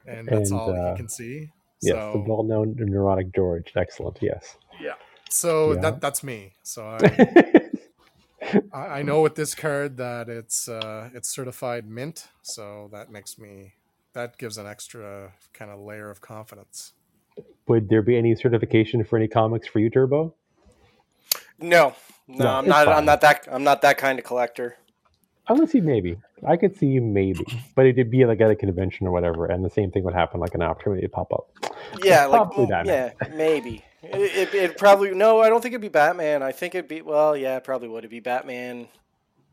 [0.08, 1.50] and that's And, all uh, he can see.
[1.82, 3.74] Yes, so, the well-known neurotic George.
[3.76, 4.18] Excellent.
[4.22, 4.58] Yes.
[4.82, 4.94] Yeah.
[5.30, 5.82] So Yeah.
[5.82, 6.54] that that's me.
[6.64, 12.90] So I, I I know with this card that it's uh, it's certified mint, so
[12.92, 13.74] that makes me
[14.14, 16.94] that gives an extra kind of layer of confidence.
[17.68, 20.34] Would there be any certification for any comics for you, Turbo?
[21.60, 21.96] No,
[22.28, 22.86] no, No, I'm not.
[22.86, 22.96] fine.
[22.96, 23.48] I'm not that.
[23.52, 24.78] I'm not that kind of collector.
[25.48, 26.18] I would see maybe.
[26.46, 27.46] I could see maybe,
[27.76, 30.40] but it'd be like at a convention or whatever, and the same thing would happen,
[30.40, 31.48] like an opportunity to pop up.
[32.04, 33.84] Yeah, like mm, yeah, maybe.
[34.02, 35.42] It, it, it probably no.
[35.42, 36.44] I don't think it'd be Batman.
[36.44, 38.00] I think it'd be well, yeah, probably would.
[38.00, 38.88] It'd be Batman.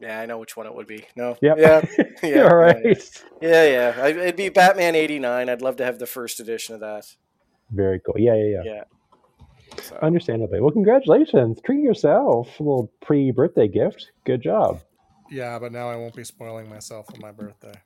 [0.00, 1.07] Yeah, I know which one it would be.
[1.14, 1.36] No.
[1.40, 1.59] Yep.
[1.59, 1.82] Yeah.
[2.22, 2.48] Yeah.
[2.48, 2.94] All yeah.
[3.40, 3.94] Yeah, yeah.
[4.03, 5.48] I, it'd be Batman '89.
[5.48, 7.14] I'd love to have the first edition of that.
[7.70, 8.14] Very cool.
[8.18, 8.62] Yeah, yeah, yeah.
[8.64, 8.84] Yeah.
[9.80, 10.60] So, Understandably.
[10.60, 11.60] Well, congratulations.
[11.64, 12.58] Treat yourself.
[12.60, 14.10] A little pre-birthday gift.
[14.24, 14.80] Good job.
[15.30, 17.72] Yeah, but now I won't be spoiling myself on my birthday.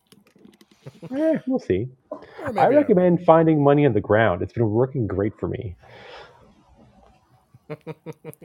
[1.13, 1.89] Eh, we'll see.
[2.45, 2.77] I maybe will.
[2.77, 4.41] recommend finding money on the ground.
[4.41, 5.75] It's been working great for me.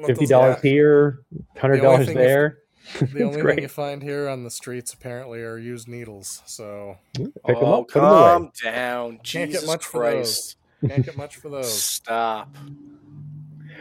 [0.07, 1.21] Fifty those- dollars here,
[1.55, 2.57] hundred The only dollars thing there.
[2.99, 3.55] The only great.
[3.57, 6.41] thing you find here on the streets apparently are used needles.
[6.47, 8.11] So Pick 'em oh, up, put 'em away.
[8.21, 9.11] calm down.
[9.17, 10.55] Can't get Jesus much for Christ.
[10.87, 11.71] can't get much for those.
[11.79, 12.49] Stop.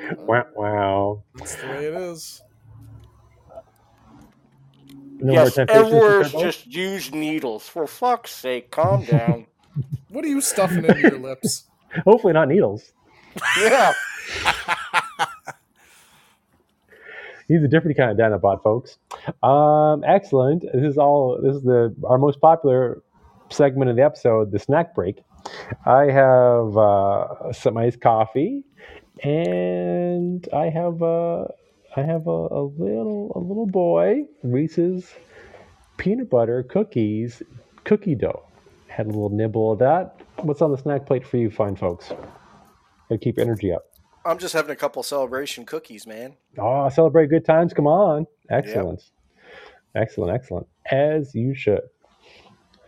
[0.18, 1.22] Wow, wow.
[1.36, 2.42] That's the way it is.
[5.20, 7.68] No yes, more everywhere's just used needles.
[7.68, 9.46] For fuck's sake, calm down.
[10.08, 11.64] What are you stuffing into your lips?
[12.04, 12.92] Hopefully not needles.
[13.60, 13.92] yeah.
[17.46, 18.98] He's a different kind of Dinobot, folks.
[19.42, 20.62] Um, excellent.
[20.62, 21.40] This is all.
[21.40, 23.02] This is the our most popular
[23.50, 25.22] segment of the episode, the snack break.
[25.86, 28.64] I have uh, some iced coffee,
[29.22, 31.44] and I have uh,
[31.96, 35.12] I have a, a little a little boy Reese's
[35.96, 37.42] peanut butter cookies
[37.84, 38.44] cookie dough.
[38.88, 40.16] Had a little nibble of that.
[40.42, 42.08] What's on the snack plate for you, fine folks?
[43.08, 43.86] Gotta keep your energy up.
[44.24, 46.36] I'm just having a couple celebration cookies, man.
[46.58, 47.72] Oh, celebrate good times.
[47.72, 48.26] Come on.
[48.50, 49.02] Excellent.
[49.94, 50.66] Excellent, excellent.
[50.90, 51.82] As you should.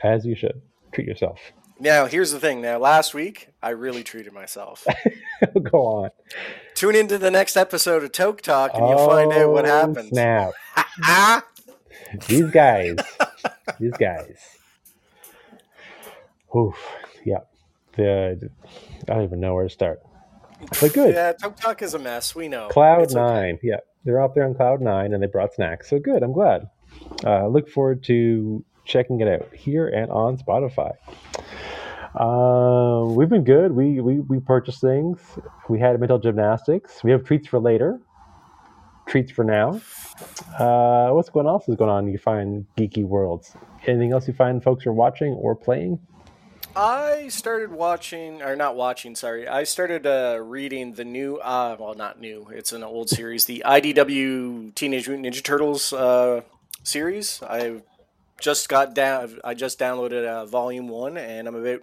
[0.02, 0.60] As you should.
[0.92, 1.38] Treat yourself.
[1.83, 2.61] Now, here's the thing.
[2.62, 4.87] Now, last week, I really treated myself.
[5.72, 6.11] Go on.
[6.76, 10.09] Tune into the next episode of Toke Talk and you'll find out what Oh, happens.
[10.11, 10.53] Snap.
[12.28, 12.97] These guys.
[13.80, 14.39] these guys.
[16.55, 16.76] Oof.
[17.24, 17.39] Yeah.
[17.97, 18.49] The,
[19.09, 20.03] I don't even know where to start.
[20.80, 21.14] But good.
[21.14, 22.35] Yeah, Toke Talk is a mess.
[22.37, 22.68] We know.
[22.68, 23.24] Cloud It's okay.
[23.24, 23.59] nine.
[23.62, 25.91] Yeah, they're up there on cloud nine, and they brought snacks.
[25.91, 26.22] So good.
[26.22, 26.68] I'm glad.
[27.24, 30.93] Uh, look forward to checking it out here and on Spotify.
[32.18, 33.72] Um, we've been good.
[33.72, 35.18] We, we we purchased things.
[35.68, 37.02] We had mental gymnastics.
[37.02, 38.00] We have treats for later.
[39.06, 39.80] Treats for now.
[40.58, 42.06] Uh, what's going else is going on?
[42.08, 43.54] You find geeky worlds.
[43.86, 45.98] Anything else you find folks are watching or playing?
[46.74, 49.46] I started watching, or not watching, sorry.
[49.46, 53.62] I started uh, reading the new, uh, well, not new, it's an old series, the
[53.66, 56.40] IDW Teenage Mutant Ninja Turtles uh,
[56.82, 57.42] series.
[57.42, 57.82] I
[58.43, 61.80] just got down, I just downloaded uh, volume one, and I'm about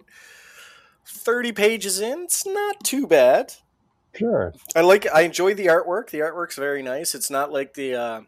[1.08, 2.24] 30 pages in.
[2.24, 3.54] It's not too bad.
[4.14, 4.54] Sure.
[4.76, 6.10] I like, I enjoy the artwork.
[6.10, 7.16] The artwork's very nice.
[7.16, 8.22] It's not like the, uh,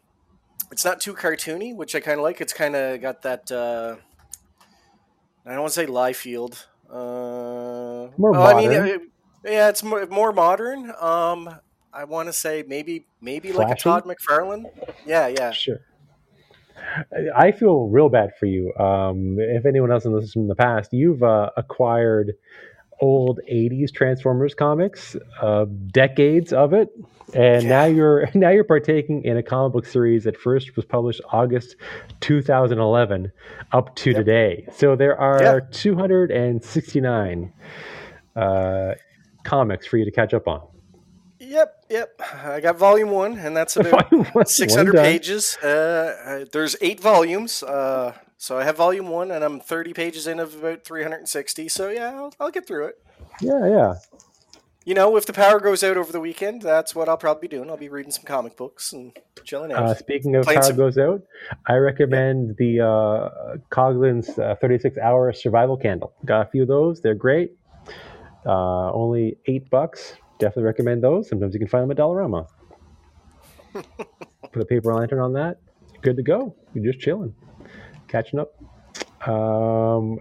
[0.72, 2.42] it's not too cartoony, which I kind of like.
[2.42, 3.98] It's kind of got that, uh,
[5.46, 6.66] I don't want to say Liefeld.
[6.90, 8.90] Uh, More oh, I mean, modern.
[8.90, 9.00] uh,
[9.44, 10.92] yeah, it's more, more modern.
[11.00, 11.50] Um,
[11.94, 14.66] I want to say maybe maybe like a Todd McFarlane.
[15.06, 15.52] Yeah, yeah.
[15.52, 15.82] Sure.
[17.36, 18.74] I- feel real bad for you.
[18.76, 22.34] Um, if anyone else in this in the past, you've uh, acquired
[23.00, 26.90] old '80s Transformers comics, uh, decades of it,
[27.34, 31.22] and now you're now you're partaking in a comic book series that first was published
[31.32, 31.76] August
[32.20, 33.32] 2011
[33.72, 34.18] up to Yep.
[34.20, 34.66] today.
[34.74, 35.60] So there are Yeah.
[35.72, 37.52] 269
[38.36, 38.94] uh,
[39.44, 40.62] comics for you to catch up on.
[41.40, 42.20] Yep, yep.
[42.44, 44.10] I got volume one, and that's about
[44.48, 45.58] 600 pages.
[45.58, 47.62] Uh, there's eight volumes.
[47.64, 51.70] Uh, so I have volume one, and I'm 30 pages in of about 360.
[51.70, 52.96] So yeah, I'll, I'll get through it.
[53.40, 53.94] Yeah, yeah.
[54.86, 57.56] you know, if the power goes out over the weekend, that's what I'll probably be
[57.56, 57.70] doing.
[57.70, 59.84] I'll be reading some comic books and chilling out.
[59.84, 61.22] Uh, speaking of power some- goes out,
[61.68, 66.14] I recommend the uh, Coghlan's uh, 36 hour survival candle.
[66.26, 67.02] Got a few of those.
[67.02, 67.52] They're great.
[68.46, 70.16] Uh, only eight bucks.
[70.42, 71.30] Definitely recommend those.
[71.30, 72.48] Sometimes you can find them at Dollarama.
[74.52, 75.60] Put a paper lantern on that.
[76.02, 76.56] Good to go.
[76.74, 77.36] You're just chilling,
[78.08, 78.56] catching up.
[79.30, 80.18] Um,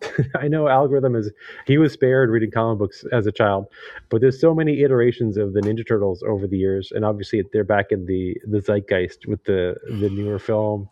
[0.36, 1.30] I know algorithm is
[1.66, 3.66] he was spared reading comic books as a child,
[4.08, 7.64] but there's so many iterations of the Ninja Turtles over the years, and obviously they're
[7.64, 10.88] back in the the zeitgeist with the the newer film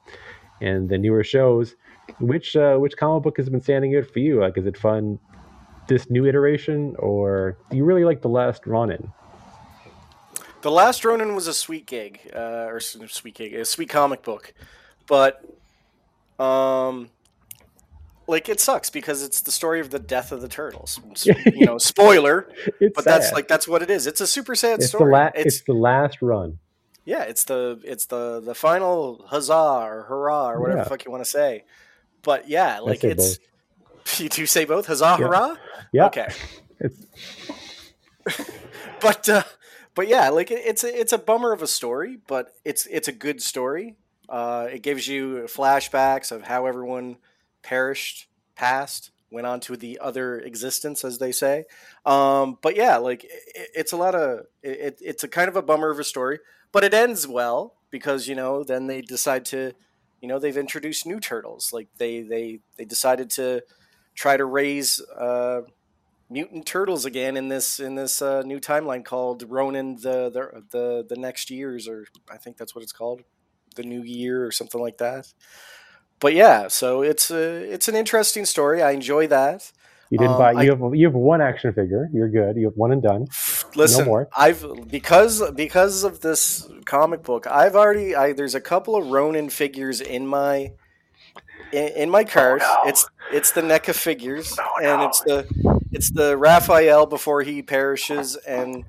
[0.60, 1.76] and the newer shows.
[2.20, 4.38] Which uh, which comic book has been standing out for you?
[4.38, 5.18] Like, is it fun
[5.90, 9.12] this new iteration, or do you really like the last Ronin?
[10.62, 14.52] The Last Ronin was a sweet gig, uh, or sweet gig, a sweet comic book,
[15.06, 15.42] but
[16.38, 17.08] um,
[18.26, 21.00] like it sucks because it's the story of the death of the turtles.
[21.24, 24.06] You know, spoiler, It's but that's like that's what it is.
[24.06, 25.12] It's a super sad it's the story.
[25.12, 26.58] la- it's, it's the last run.
[27.06, 30.84] yeah, it's the it's the the final huzzah or hurrah or whatever Yeah.
[30.84, 31.64] the fuck you want to say.
[32.22, 33.38] But yeah, like it's
[34.18, 35.26] you do say both huzzah Yeah.
[35.26, 35.56] hurrah.
[35.92, 36.28] Yeah, Okay.
[39.00, 39.42] but uh,
[39.94, 43.08] but yeah, like it, it's a it's a bummer of a story, but it's it's
[43.08, 43.96] a good story.
[44.28, 47.16] Uh, it gives you flashbacks of how everyone
[47.62, 51.64] perished, passed, went on to the other existence, as they say.
[52.06, 55.62] Um, but yeah, like it, it's a lot of it, it's a kind of a
[55.62, 56.38] bummer of a story,
[56.72, 59.72] but it ends well because you know then they decide to,
[60.20, 61.72] you know, they've introduced new turtles.
[61.72, 63.62] Like they they they decided to
[64.14, 65.00] try to raise.
[65.00, 65.62] Uh,
[66.30, 71.06] mutant turtles again in this in this uh, new timeline called Ronin the, the the
[71.08, 73.22] the next years or I think that's what it's called
[73.76, 75.32] the new year or something like that.
[76.20, 78.82] But yeah, so it's a, it's an interesting story.
[78.82, 79.72] I enjoy that.
[80.10, 80.52] you didn't Um, buy.
[80.52, 82.08] I- You have you have one action figure.
[82.12, 82.56] You're good.
[82.56, 83.26] You have one and done.
[83.74, 84.28] Listen, more.
[84.36, 89.48] I've because because of this comic book, I've already I there's a couple of Ronin
[89.50, 90.72] figures in my
[91.72, 92.62] in, in my cart.
[92.64, 92.88] Oh, no.
[92.90, 95.06] It's it's the NECA figures, Oh, and no.
[95.08, 98.84] it's the it's the Raphael before he perishes, and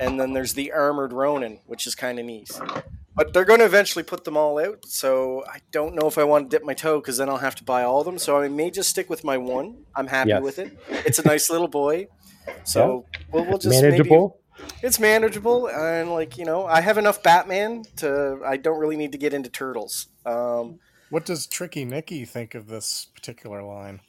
[0.00, 2.50] and then there's the armored Ronin, which is kind of neat.
[3.14, 6.24] But they're going to eventually put them all out, so I don't know if I
[6.24, 8.18] want to dip my toe because then I'll have to buy all of them.
[8.18, 9.84] So I may just stick with my one.
[9.94, 10.42] I'm happy Yes.
[10.42, 10.76] with it.
[10.90, 12.08] It's a nice little boy.
[12.64, 14.40] So we'll, we'll just maybe- Manageable.
[14.82, 19.12] it's manageable and like you know i have enough batman to i don't really need
[19.12, 20.78] to get into turtles um
[21.10, 24.00] What does Tricky Nicky think of this particular line?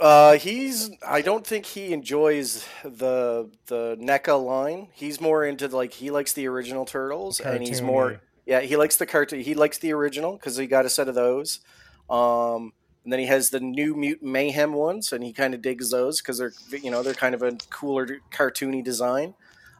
[0.00, 5.92] uh he's i don't think he enjoys the the NECA line he's more into like
[5.92, 9.78] he likes the original turtles and he's more yeah he likes the cartoon he likes
[9.78, 11.60] the original because he got a set of those
[12.08, 12.72] um
[13.02, 16.20] and then he has the new mutant mayhem ones and he kind of digs those
[16.20, 19.34] because they're you know they're kind of a cooler cartoony design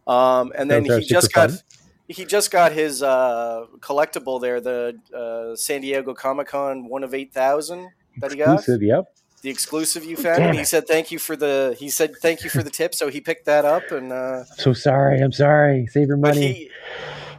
[0.08, 1.60] um and then Those he just got fun.
[2.08, 7.12] He just got his uh, collectible there, the uh, San Diego Comic Con one of
[7.14, 7.88] eight thousand
[8.20, 8.82] that he got, Exclusive.
[8.82, 9.04] Yep.
[9.42, 10.42] the exclusive you found.
[10.42, 13.08] And he said thank you for the he said thank you for the tip, so
[13.08, 15.20] he picked that up and uh, So sorry.
[15.20, 15.86] I'm sorry.
[15.86, 16.52] Save your money.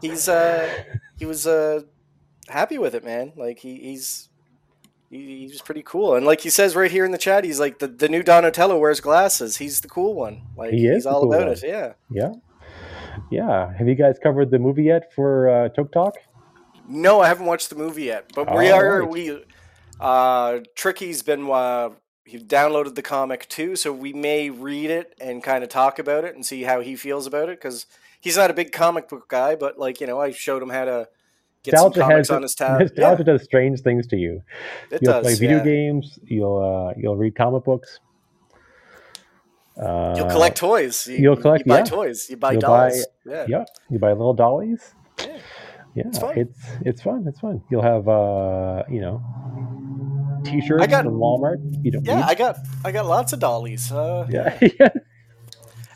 [0.02, 0.70] he he's uh,
[1.18, 1.82] he was uh,
[2.48, 3.34] happy with it, man.
[3.36, 4.30] Like he, he's
[5.10, 7.60] he, he was pretty cool, and like he says right here in the chat, he's
[7.60, 9.58] like the, the new Donatello wears glasses.
[9.58, 10.44] He's the cool one.
[10.56, 11.50] Like He is he's all about one.
[11.54, 11.64] it.
[11.64, 11.94] Yeah.
[12.12, 12.34] Yeah.
[13.30, 13.74] Yeah.
[13.78, 16.16] Have you guys covered the movie yet for uh, Toke Talk?
[16.88, 19.10] No, I haven't watched the movie yet, but we All are right.
[19.10, 19.44] we.
[20.00, 21.90] Uh, Tricky's been uh,
[22.26, 26.24] he downloaded the comic too, so we may read it and kind of talk about
[26.24, 27.86] it and see how he feels about it because
[28.22, 30.86] he's not a big comic book guy, but like you know, I showed him how
[30.86, 31.10] to
[31.64, 32.80] get some Nostalgia comics has on his tab.
[32.82, 34.42] nostalgia does strange things to you.
[34.92, 35.24] It You'll does.
[35.24, 35.64] play video yeah.
[35.64, 36.20] games.
[36.24, 38.00] You'll uh, you'll read comic books.
[39.82, 41.08] Uh, You'll collect toys.
[41.08, 41.84] You, you'll collect- You buy yeah.
[41.86, 42.30] toys.
[42.30, 43.06] You buy You'll buy- dolls.
[43.26, 43.46] yeah.
[43.48, 44.94] Yeah, you buy little dollies.
[45.20, 45.38] Yeah.
[45.96, 46.38] Yeah, It's fun.
[46.38, 47.26] it's it's fun.
[47.28, 47.64] It's fun.
[47.72, 49.24] You'll have uh, you know,
[50.46, 51.58] t-shirts I got- from Walmart.
[51.84, 52.24] You don't Yeah, need.
[52.24, 53.92] I got I got lots of dollies.
[53.92, 54.58] Uh, yeah.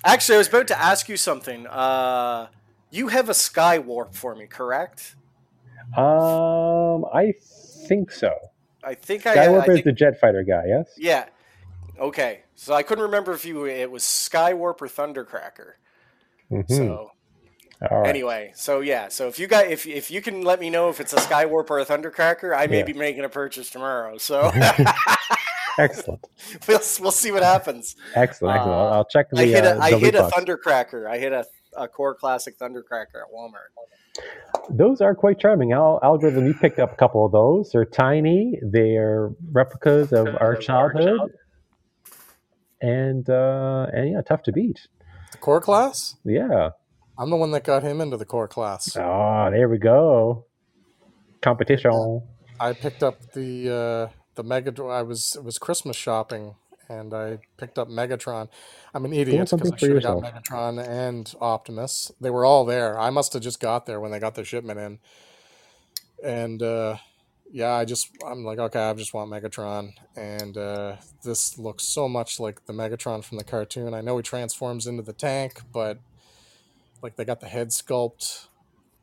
[0.05, 1.67] Actually, I was about to ask you something.
[1.67, 2.47] Uh,
[2.91, 5.15] you have a Skywarp for me, correct?
[5.95, 7.33] Um, I
[7.87, 8.33] think so.
[8.83, 10.63] I think I, I Skywarper is think the jet fighter guy.
[10.67, 10.89] Yes.
[10.97, 11.25] Yeah.
[12.03, 12.41] Okay.
[12.55, 15.73] So I couldn't remember if you it was Skywarp or Thundercracker.
[16.51, 16.69] Mhm.
[16.69, 17.11] So
[17.81, 18.07] right.
[18.07, 19.07] anyway, so yeah.
[19.07, 21.69] So if you got if if you can let me know if it's a Skywarp
[21.69, 22.83] or a Thundercracker, I may Yeah.
[22.85, 24.17] be making a purchase tomorrow.
[24.17, 24.51] So
[25.79, 26.25] Excellent.
[26.67, 27.95] we'll we'll see what happens.
[28.15, 28.57] Excellent.
[28.57, 28.59] Excellent.
[28.79, 29.39] I'll, Uh, I'll check the.
[29.41, 30.23] I hit uh, a I the hit a.
[30.33, 31.09] Thundercracker.
[31.09, 31.45] I hit a,
[31.77, 33.71] a core classic Thundercracker at Walmart.
[34.69, 35.71] Those are quite charming.
[35.71, 37.71] Al- algorithm, you picked up a couple of those.
[37.71, 38.59] They're tiny.
[38.61, 41.31] They're replicas of our childhood,
[42.83, 44.87] and uh, and yeah, tough to beat.
[45.31, 46.15] The core class?
[46.25, 46.71] Yeah.
[47.17, 48.95] I'm the one that got him into the core class.
[48.97, 50.45] Oh, there we go.
[51.41, 52.21] Competition.
[52.59, 54.83] I picked up the uh, the Mega.
[54.83, 56.55] I was it was Christmas shopping,
[56.89, 58.49] and I picked up Megatron.
[58.93, 60.23] I'm an idiot because I should have got.
[60.23, 62.11] Megatron and Optimus.
[62.19, 62.99] They were all there.
[62.99, 64.99] I must have just got there when they got their shipment in,
[66.23, 66.97] and uh,
[67.53, 72.09] yeah, I just I'm like, okay, I just want Megatron, and uh, this looks so
[72.09, 73.93] much like the Megatron from the cartoon.
[73.93, 75.99] I know he transforms into the tank, but
[77.03, 78.47] like they got the head sculpt,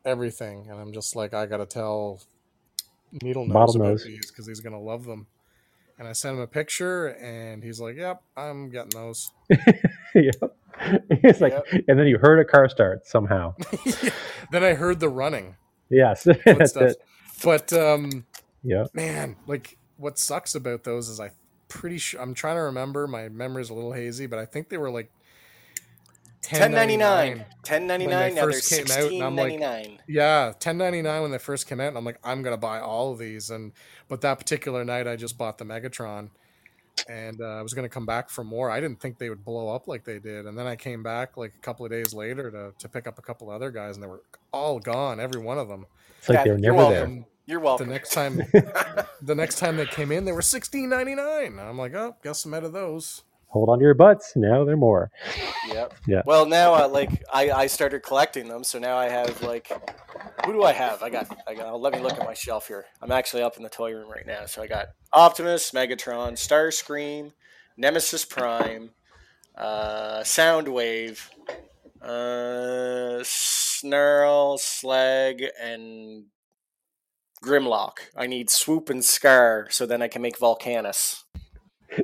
[0.04, 2.22] everything, and I'm just like, I gotta tell
[3.22, 5.28] Needle Bottle about these because he's gonna love them.
[5.96, 9.30] And I sent him a picture, and he's like, "Yep, I'm getting those."
[10.14, 10.34] yep.
[11.10, 11.52] It's like,
[11.88, 13.54] and then you heard a car start somehow.
[14.50, 15.56] then I heard the running
[15.90, 16.96] Yes, that's it.
[17.44, 18.24] but um,
[18.62, 18.86] Yeah.
[18.94, 21.30] man, like what sucks about those is I
[21.68, 23.06] pretty sure I'm trying to remember.
[23.06, 25.10] My memory's a little hazy, but I think they were like
[26.42, 27.38] Ten ninety nine.
[27.38, 27.44] $10.99.
[27.64, 28.34] Ten ninety When they.
[28.34, 29.60] Now first came out, and I'm like-
[30.08, 32.80] Yeah, ten ninety nine when they first came out, and I'm like, I'm gonna buy
[32.80, 33.50] all of these.
[33.50, 33.72] And
[34.08, 36.30] but that particular night, I just bought the Megatron,
[37.10, 38.70] and uh, I was gonna come back for more.
[38.70, 41.36] I didn't think they would blow up like they did, and then I came back
[41.36, 44.02] like a couple of days later to to pick up a couple other guys, and
[44.02, 45.84] they were all gone, every one of them.
[46.20, 47.06] It's like they were never there.
[47.50, 47.88] And You're welcome.
[47.88, 48.36] the next time,
[49.22, 51.58] the next time they came in, they were sixteen ninety nine.
[51.58, 53.24] I'm like, oh, guess I'm out of those.
[53.48, 54.34] Hold on to your butts.
[54.36, 55.10] Now they're more.
[55.66, 55.94] Yep.
[56.06, 56.22] Yeah.
[56.24, 59.66] Well, now uh, like I, I started collecting them, so now I have like
[60.46, 61.02] who do I have?
[61.02, 61.80] I got I got.
[61.80, 62.84] Let me look at my shelf here.
[63.02, 67.32] I'm actually up in the toy room right now, so I got Optimus, Megatron, Starscream,
[67.76, 68.90] Nemesis Prime,
[69.56, 71.18] uh, Soundwave,
[72.00, 76.26] uh, Snarl, Slag, and
[77.42, 77.98] Grimlock.
[78.16, 81.24] I need Swoop and Scar, so then I can make Volcanus.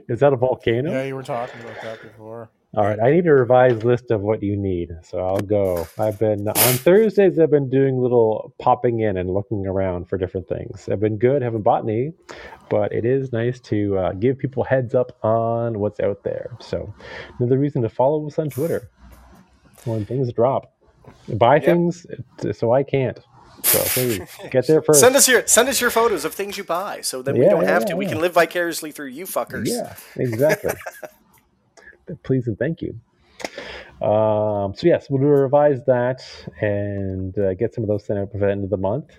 [0.08, 0.90] Is that a volcano?
[0.90, 2.50] Yeah, you were talking about that before.
[2.76, 5.86] All right, I need a revised list of what you need, so I'll go.
[5.98, 7.38] I've been on Thursdays.
[7.38, 10.88] I've been doing little popping in and looking around for different things.
[10.90, 12.12] I've been good, haven't bought any,
[12.68, 16.50] but it is nice to uh, give people heads up on what's out there.
[16.60, 16.92] So
[17.38, 18.90] another reason to follow us on Twitter
[19.84, 20.74] when things drop.
[21.28, 22.04] Buy things
[22.52, 23.20] so I can't.
[23.66, 25.00] So please get there first.
[25.00, 27.62] Send us your send us your photos of things you buy, so that we don't
[27.62, 27.96] yeah, have yeah, to.
[27.96, 29.66] We can live vicariously through you fuckers.
[29.66, 30.72] Yeah, exactly.
[32.22, 32.98] Please and thank you.
[34.06, 36.22] Um, so yes, we'll revise that
[36.60, 39.10] and uh, get some of those sent out before the end of the month.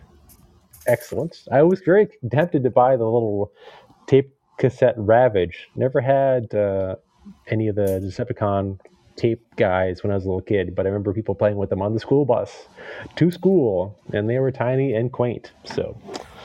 [0.87, 1.43] Excellent.
[1.51, 3.51] I was very tempted to buy the little
[4.07, 5.67] tape cassette Ravage.
[5.75, 6.95] Never had uh,
[7.47, 8.79] any of the Decepticon
[9.17, 11.81] tape guys when I was a little kid, but I remember people playing with them
[11.81, 12.67] on the school bus
[13.17, 15.51] to school, and they were tiny and quaint.
[15.65, 15.97] So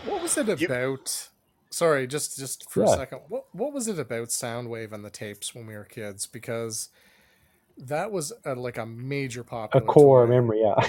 [0.06, 1.28] What was it about?
[1.70, 2.92] Sorry, just just for Yeah.
[2.92, 3.20] a second.
[3.28, 6.26] What what was it about Soundwave and the tapes when we were kids?
[6.26, 6.88] Because
[7.78, 9.74] that was a, like a major pop.
[9.74, 10.30] a core toy.
[10.30, 10.74] memory, yeah.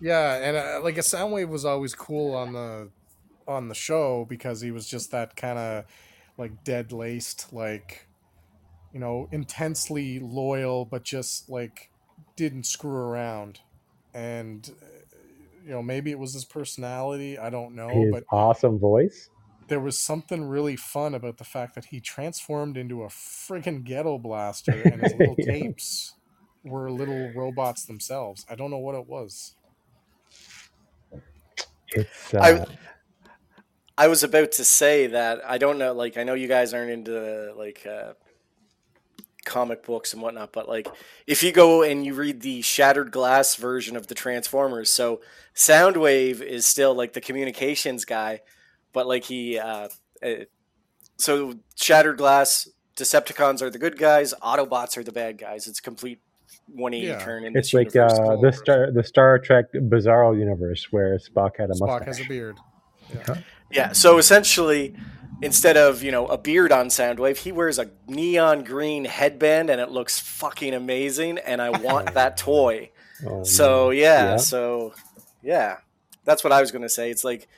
[0.00, 2.88] Yeah, and uh, like a Soundwave was always cool on the
[3.46, 5.84] on the show because he was just that kind of
[6.36, 8.06] like dead laced, like
[8.94, 11.92] you know, intensely loyal, but just like
[12.36, 13.60] didn't screw around.
[14.14, 14.86] And uh,
[15.64, 17.38] you know, maybe it was his personality.
[17.38, 19.30] I don't know, His but awesome voice.
[19.68, 24.18] there was something really fun about the fact that he transformed into a friggin' ghetto
[24.18, 25.46] blaster and his little Yeah.
[25.46, 26.16] tapes
[26.62, 28.44] were little robots themselves.
[28.48, 29.56] I don't know what it was.
[31.92, 32.66] It's uh, I-
[33.96, 35.92] I was about to say that I don't know.
[35.92, 38.14] Like, I know you guys aren't into like uh,
[39.44, 40.88] comic books and whatnot, but like,
[41.26, 45.20] if you go and you read the Shattered Glass version of the Transformers, so
[45.54, 48.40] Soundwave is still like the communications guy,
[48.92, 49.88] but like he, uh,
[50.22, 50.28] uh,
[51.16, 55.66] so Shattered Glass, Decepticons are the good guys, Autobots are the bad guys.
[55.66, 56.20] It's complete
[56.68, 57.24] 180 Yeah.
[57.24, 61.70] turn in It's like uh, the Star the Star Trek Bizarro universe where Spock had
[61.70, 62.06] a Spock mustache.
[62.06, 62.56] has a beard.
[63.12, 63.34] Yeah,
[63.92, 64.94] so essentially,
[65.42, 69.80] instead of you know a beard on Soundwave, he wears a neon green headband, and
[69.80, 71.38] it looks fucking amazing.
[71.38, 72.90] And I want that toy.
[73.26, 74.36] Oh, So yeah, Yeah.
[74.36, 74.94] so
[75.42, 75.78] yeah,
[76.24, 77.10] that's what I was gonna say.
[77.10, 77.48] It's like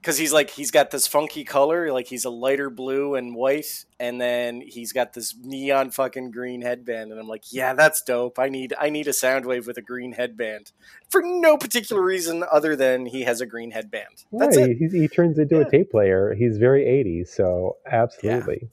[0.00, 3.84] because he's like he's got this funky color, like he's a lighter blue and white,
[3.98, 8.38] and then he's got this neon fucking green headband, and I'm like, yeah, that's dope.
[8.38, 10.72] I need I need a Soundwave with a green headband
[11.10, 14.24] for no particular reason other than he has a green headband.
[14.32, 14.76] That's Right, it.
[14.78, 15.62] He, he turns into Yeah.
[15.66, 16.34] a tape player.
[16.34, 18.68] He's very 80s, so absolutely.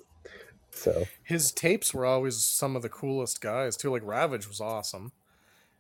[0.72, 3.90] So His tapes were always some of the coolest guys too.
[3.92, 5.12] Like Ravage was awesome,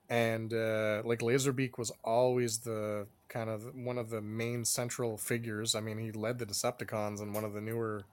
[0.10, 5.76] and uh, like Laserbeak was always the kind of one of the main central figures.
[5.76, 8.04] I mean, he led the Decepticons in one of the newer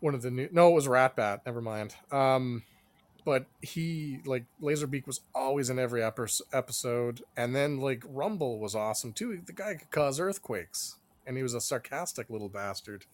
[0.00, 0.48] one of the new.
[0.50, 1.40] No, it was Ratbat.
[1.46, 1.94] Never mind.
[2.10, 2.62] Um,
[3.24, 8.74] but he like Laserbeak was always in every epi- episode, and then like Rumble was
[8.74, 9.40] awesome too.
[9.44, 13.04] The guy could cause earthquakes, and he was a sarcastic little bastard.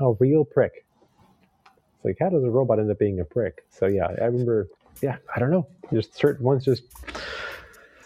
[0.00, 0.84] A real prick.
[1.96, 3.64] It's like, how does a robot end up being a prick?
[3.70, 4.68] So yeah, I remember.
[5.02, 5.66] Yeah, I don't know.
[5.92, 6.82] Just certain ones just.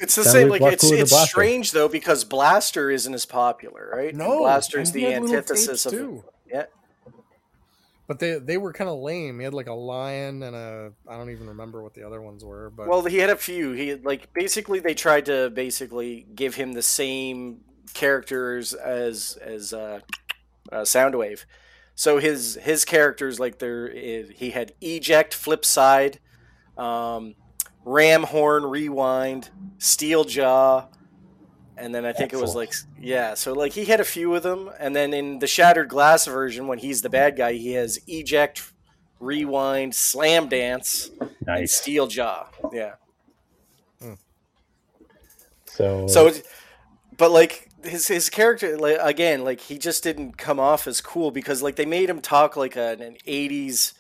[0.02, 0.48] It's the same.
[0.48, 1.30] like it's it's Blaster.
[1.30, 4.08] strange though because Blaster isn't as popular, right?
[4.10, 6.24] And No, Blaster is the antithesis of too.
[6.46, 6.64] yeah.
[8.08, 9.38] But they they were kind of lame.
[9.38, 12.44] He had like a lion and a I don't even remember what the other ones
[12.44, 12.70] were.
[12.70, 13.72] But Well, he had a few.
[13.72, 17.60] He had, like basically they tried to basically give him the same
[17.94, 20.00] characters as as uh,
[20.70, 21.44] uh, Soundwave.
[21.94, 26.18] So his his characters like there he had eject, flip side,
[26.76, 27.34] um,
[27.84, 30.86] ram horn, rewind, steel jaw,
[31.76, 33.34] and then I think it was like yeah.
[33.34, 36.66] So like he had a few of them, and then in the shattered glass version
[36.66, 38.72] when he's the bad guy, he has eject,
[39.20, 41.10] rewind, slam dance,
[41.46, 42.48] and steel jaw.
[42.72, 42.94] Yeah.
[45.72, 46.06] So.
[46.06, 46.32] So,
[47.16, 51.30] but like his his character, like again, like he just didn't come off as cool
[51.30, 53.94] because like they made him talk like an, an '80s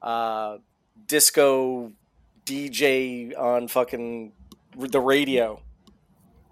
[0.00, 0.58] uh,
[1.06, 1.92] disco
[2.46, 4.32] DJ on fucking
[4.76, 5.60] the radio,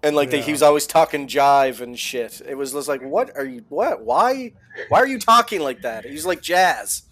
[0.03, 2.41] and like they, he was always talking jive and shit.
[2.47, 3.63] It was just like, what are you?
[3.69, 4.03] What?
[4.03, 4.53] Why?
[4.89, 6.05] Why are you talking like that?
[6.05, 7.03] He's like jazz.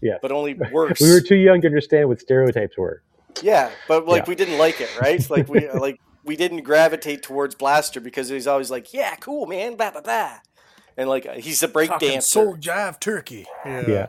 [0.00, 0.18] Yeah.
[0.22, 1.00] but only worse.
[1.00, 3.02] we were too young to understand what stereotypes were.
[3.42, 4.28] Yeah, but like Yeah.
[4.28, 5.28] we didn't like it, right?
[5.30, 9.76] Like we like we didn't gravitate towards Blaster because he's always like, "Yeah, cool, man,
[9.76, 10.38] blah blah blah,"
[10.96, 12.26] and like uh, he's a break Fucking dancer.
[12.28, 13.46] soul jive turkey.
[13.64, 13.84] Yeah.
[13.88, 14.06] Yeah.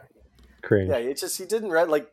[0.62, 0.90] Cringe.
[0.90, 2.10] Yeah, it just he didn't read like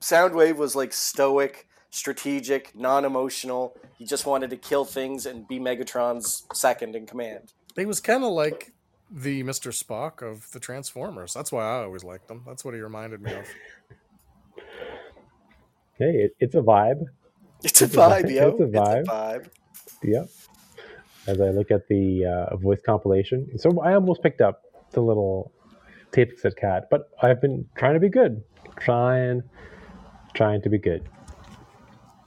[0.00, 3.76] Soundwave was like stoic, strategic, non-emotional.
[3.98, 7.52] He just wanted to kill things and be Megatron's second in command.
[7.76, 8.72] He was kind of like
[9.10, 9.72] the Mr.
[9.72, 11.32] Spock of the Transformers.
[11.32, 12.42] That's why I always liked him.
[12.46, 13.46] That's what he reminded me of.
[15.98, 17.04] Hey, it, it's a vibe.
[17.64, 18.22] It's a It's a vibe.
[18.24, 18.48] vibe, yo.
[18.48, 19.00] It's a vibe.
[19.00, 19.48] It's a vibe.
[20.02, 20.28] Yep.
[21.26, 25.50] As I look at the uh, voice compilation, so I almost picked up the little
[26.12, 28.42] tape that said cat, but I've been trying to be good,
[28.78, 29.42] trying,
[30.36, 31.08] trying to be good.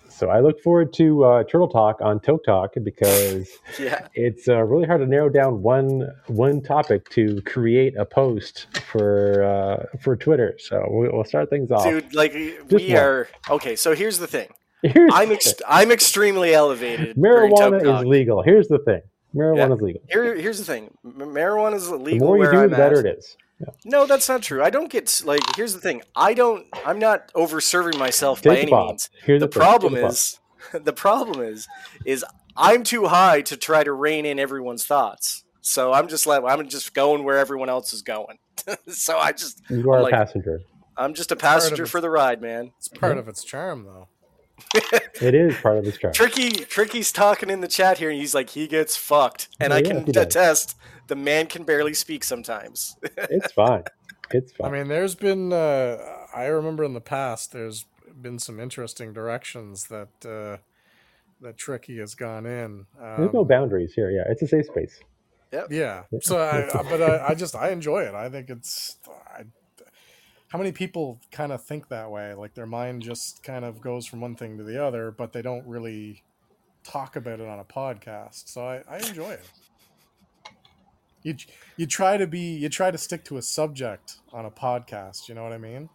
[0.10, 3.48] So I look forward to uh, Turtle Talk on Toke Talk because
[3.80, 4.06] Yeah.
[4.16, 9.44] it's uh, really hard to narrow down one one topic to create a post for
[9.44, 10.56] uh, for Twitter.
[10.60, 11.84] So we- we'll start things off.
[11.86, 12.98] Dude, like Just we one.
[13.02, 13.78] are okay.
[13.78, 14.50] So here's the thing.
[14.82, 15.54] Here's I'm the thing.
[15.68, 17.18] I'm extremely elevated.
[17.18, 18.42] marijuana is legal.
[18.42, 19.02] Here's the thing.
[19.36, 19.74] Marijuana Yeah.
[19.76, 20.02] is legal.
[20.10, 20.90] Here, here's the thing.
[21.06, 22.06] Marijuana is legal.
[22.20, 23.06] The more you do, the better at.
[23.06, 23.36] it is.
[23.86, 24.64] No, that's not true.
[24.64, 25.42] I don't get like.
[25.56, 26.02] Here's the thing.
[26.16, 26.66] I don't.
[26.86, 28.88] I'm not over serving myself by Take the any Bob.
[28.90, 29.10] means.
[29.24, 30.40] Here's The the, problem Take the is,
[30.84, 31.68] the problem is,
[32.06, 35.44] is I'm too high to try to rein in everyone's thoughts.
[35.62, 38.38] So I'm just like I'm just going where everyone else is going.
[38.88, 40.62] so I just you are I'm a like- passenger.
[40.98, 41.90] I'm just a passenger it.
[41.90, 42.74] for the ride, man.
[42.78, 43.20] It's part mhm.
[43.20, 44.10] of its charm, though.
[45.22, 46.14] It is part of its charm.
[46.14, 49.76] Tricky, Tricky's talking in the chat here, and he's like, he gets fucked, and Oh,
[49.76, 50.78] I can he attest.
[51.08, 52.96] The man can barely speak sometimes.
[53.18, 53.84] It's fine.
[54.32, 54.74] It's fine.
[54.74, 55.52] I mean, there's been.
[55.52, 55.98] Uh,
[56.34, 57.86] I remember in the past, there's
[58.22, 60.58] been some interesting directions that uh,
[61.42, 62.86] that Tricky has gone in.
[63.18, 64.12] There's no Um, boundaries here.
[64.12, 65.00] Yeah, it's a safe space.
[65.52, 65.66] Yeah.
[65.70, 66.04] Yeah.
[66.22, 68.14] So, I, I- but I, I just I enjoy it.
[68.14, 68.98] I think it's.
[69.10, 69.44] I,
[70.50, 72.34] how many people kind of think that way?
[72.34, 75.42] Like their mind just kind of goes from one thing to the other, but they
[75.42, 76.24] don't really
[76.84, 78.48] talk about it on a podcast.
[78.50, 79.50] So I, I enjoy it.
[81.22, 81.36] You
[81.78, 85.28] you try to be you try to stick to a subject on a podcast.
[85.30, 85.90] You know what I mean?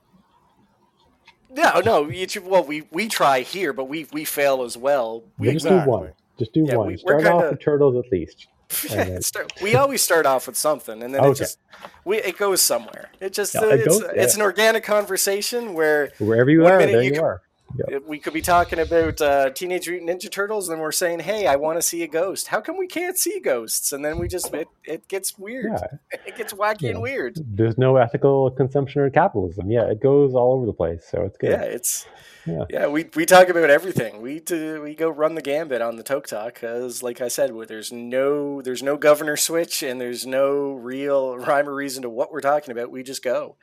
[1.51, 2.09] No, no.
[2.11, 5.23] You, tr- well, we we try here, but we we fail as well.
[5.39, 5.85] We Just exactly.
[5.85, 6.13] do one.
[6.39, 6.89] Just do Yeah, one.
[6.89, 8.49] we- Start off kinda- with turtles at least.
[9.21, 11.59] start, we always start off with something, and then it just
[12.05, 13.11] we it goes somewhere.
[13.21, 14.41] It just uh, it it's goes- it's yeah.
[14.41, 17.43] an organic conversation where Wherever you are, there you you, are.
[17.89, 18.03] Yep.
[18.07, 21.57] we could be talking about uh, Teenage Mutant Ninja Turtles, and we're saying, "Hey, I
[21.57, 23.93] want to see a ghost." How come we can't see ghosts?
[23.93, 25.73] And then we just it, it gets weird.
[25.73, 26.19] Yeah.
[26.27, 26.91] It gets wacky Yeah.
[26.91, 27.37] and weird.
[27.45, 29.71] There's no ethical consumption or capitalism.
[29.71, 31.05] Yeah, it goes all over the place.
[31.11, 31.51] So it's good.
[31.51, 32.07] Yeah, it's
[32.47, 32.65] Yeah.
[32.71, 32.87] yeah.
[32.87, 34.21] we, we talk about everything.
[34.23, 37.53] We do, we go run the gambit on the Toke Talk because, like I said,
[37.69, 42.33] there's no there's no governor switch and there's no real rhyme or reason to what
[42.33, 42.91] we're talking about.
[42.91, 43.57] We just go.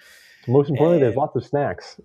[0.48, 2.00] Most importantly, there's lots of snacks.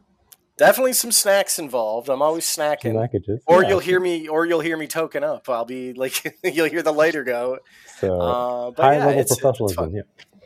[0.57, 2.09] Definitely some snacks involved.
[2.09, 2.95] I'm always snacking.
[2.95, 3.41] Snackages.
[3.47, 3.69] Or Yeah.
[3.71, 5.49] you'll hear me, or you'll hear me token up.
[5.51, 7.59] I'll be like, you'll hear the lighter go.
[7.99, 9.85] So Uh, but high yeah, level it's, it's professionalism.
[9.85, 9.95] fun.
[9.95, 10.03] yeah.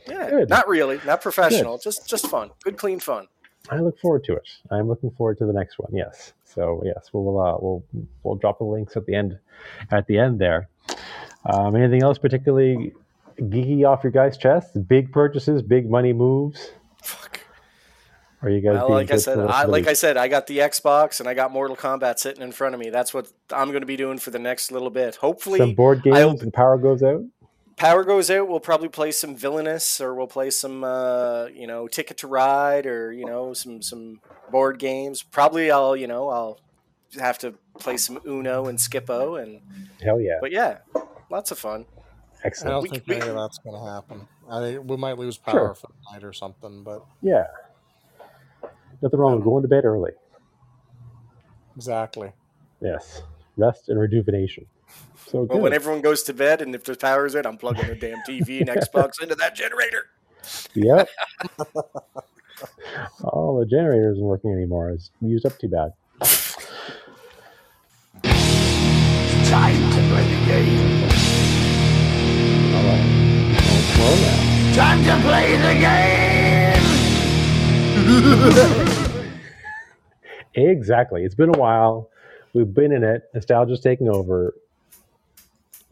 [0.09, 0.49] Yeah, Good.
[0.49, 3.29] not really, not professional, just just fun, good, clean fun.
[3.69, 4.49] I look forward to it.
[4.71, 5.91] I'm looking forward to the next one.
[5.95, 6.33] Yes.
[6.45, 7.85] So yes, we'll uh, we'll
[8.25, 9.39] we'll drop the links at the end
[9.93, 10.69] at the end there.
[11.45, 12.93] Um, anything else particularly
[13.39, 14.75] geeky off your guys' chests?
[14.77, 16.71] Big purchases, big money moves.
[17.05, 17.40] Fuck.
[18.43, 20.17] Or are you guys Well, like I said, for the rest I, like I said,
[20.17, 22.89] I got the Xbox and I got Mortal Kombat sitting in front of me.
[22.91, 25.17] That's what I'm going to be doing for the next little bit.
[25.17, 27.23] Hopefully, Some Hopefully, board I games, the power goes out.
[27.77, 28.49] power goes out.
[28.49, 32.87] We'll probably play some Villainous, or we'll play some, uh, you know, Ticket to Ride,
[32.87, 34.21] or you know, some some
[34.51, 35.23] board games.
[35.23, 36.61] Probably, I'll you know, I'll
[37.19, 39.61] have to play some Uno and Skip-Bo, and
[40.03, 40.39] Hell yeah.
[40.41, 40.79] but yeah,
[41.31, 41.85] lots of fun.
[42.43, 42.69] Excellent.
[42.69, 44.29] I don't We- think we- any of that's going to happen.
[44.51, 45.75] I we might lose power Sure.
[45.75, 47.47] for the night or something, but Yeah.
[49.03, 50.13] Nothing wrong with going to bed early.
[51.77, 52.33] exactly.
[52.81, 53.23] Yes.
[53.57, 54.67] Rest and rejuvenation.
[55.27, 57.95] So Well, when everyone goes to bed, and if the power's out, I'm plugging the
[57.95, 60.07] damn TV and Xbox into that generator.
[60.75, 61.09] Yep.
[63.25, 64.91] oh, the generator isn't working anymore.
[64.91, 65.93] It's used up too bad.
[69.51, 71.05] Time to play the game.
[72.75, 73.07] All right.
[73.95, 74.39] Slow now.
[74.75, 76.87] Time to play the game.
[80.55, 81.25] Exactly.
[81.25, 82.11] It's been a while.
[82.55, 83.29] We've been in it.
[83.35, 84.55] Nostalgia's taking over.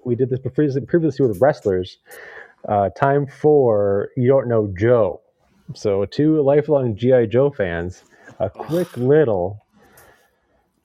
[0.04, 1.98] We did this previously, previously with wrestlers.
[2.68, 5.20] Uh, time for You Don't Know Joe.
[5.74, 7.26] So, two lifelong G.I.
[7.26, 8.02] Joe fans,
[8.40, 9.60] a quick little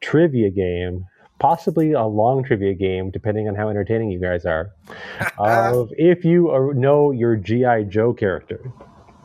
[0.01, 1.05] trivia game,
[1.39, 4.71] possibly a long trivia game, depending on how entertaining you guys are,
[5.37, 7.83] of if you are- know your G.I.
[7.83, 8.59] Joe character.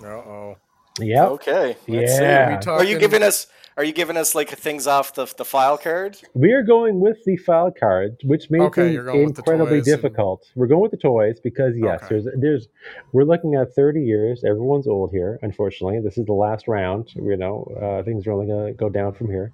[0.03, 0.57] Uh oh.
[1.01, 1.28] Yep.
[1.28, 1.76] Okay.
[1.86, 2.22] Let's see.
[2.22, 2.61] Yeah.
[2.66, 3.46] Are you giving us?
[3.79, 6.18] Are you giving us like things off the the file card?
[6.35, 9.41] We are going with the file card, which may Okay, be you're going with the
[9.43, 10.47] incredibly toys and- difficult.
[10.57, 12.07] We're going with the toys because yes, Okay.
[12.20, 12.68] there's there's
[13.12, 14.43] we're looking at 30 years.
[14.43, 16.01] Everyone's old here, unfortunately.
[16.01, 17.14] This is the last round.
[17.14, 19.53] You know, uh, things are only going to go down from here.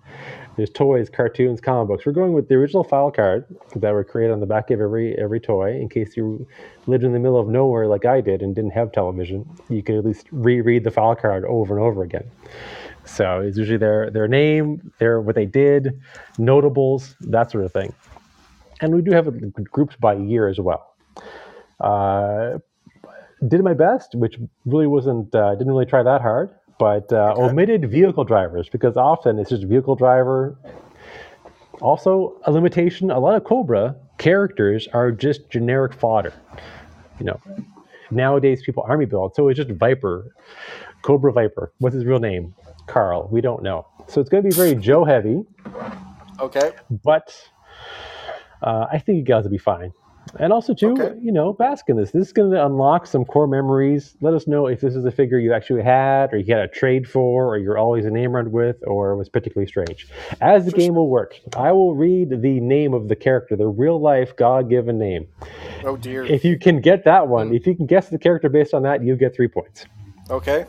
[0.57, 2.07] There's toys, cartoons, comic books.
[2.07, 3.45] We're going with the original file card
[3.77, 5.73] that were created on the back of every every toy.
[5.79, 6.47] In case you
[6.87, 9.97] lived in the middle of nowhere like I did and didn't have television, you could
[9.97, 12.25] at least reread the file card over and over again.
[13.05, 16.01] So it's usually their their name, their what they did,
[16.39, 17.93] notables, that sort of thing.
[18.81, 19.29] And we do have
[19.71, 20.95] groups by year as well.
[21.81, 22.59] Uh,
[23.47, 27.91] did my best, which really wasn't uh, didn't really try that hard, but uh, omitted
[27.91, 30.57] vehicle drivers because often it's just vehicle driver.
[31.81, 36.33] Also, a limitation: a lot of Cobra characters are just generic fodder.
[37.19, 37.41] You know,
[38.11, 40.35] nowadays people army build, so it's just Viper,
[41.03, 41.73] Cobra Viper.
[41.79, 42.55] What's his real name?
[42.87, 43.29] Carl.
[43.31, 43.87] We don't know.
[44.09, 45.43] So it's going to be very Joe heavy,
[46.41, 46.73] Okay.
[47.03, 47.35] but
[48.63, 49.93] uh, I think you guys will be fine.
[50.41, 51.15] And also, too, Okay.
[51.21, 52.11] you know, bask in this.
[52.11, 54.17] This is going to unlock some core memories.
[54.21, 56.69] Let us know if this is a figure you actually had, or you had a
[56.69, 60.09] trade for, or you're always enamored with, or was particularly strange.
[60.41, 64.01] As the game will work, I will read the name of the character, the real
[64.01, 65.29] life God given name.
[65.85, 66.25] Oh dear.
[66.25, 67.55] If you can get that one, Hmm.
[67.55, 69.85] if you can guess the character based on that, you get three points.
[70.31, 70.65] Okay.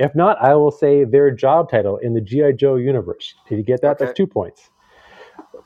[0.00, 2.52] If not, I will say their job title in the G.I.
[2.52, 3.34] Joe universe.
[3.46, 4.06] If you get that, Okay.
[4.06, 4.70] that's two points.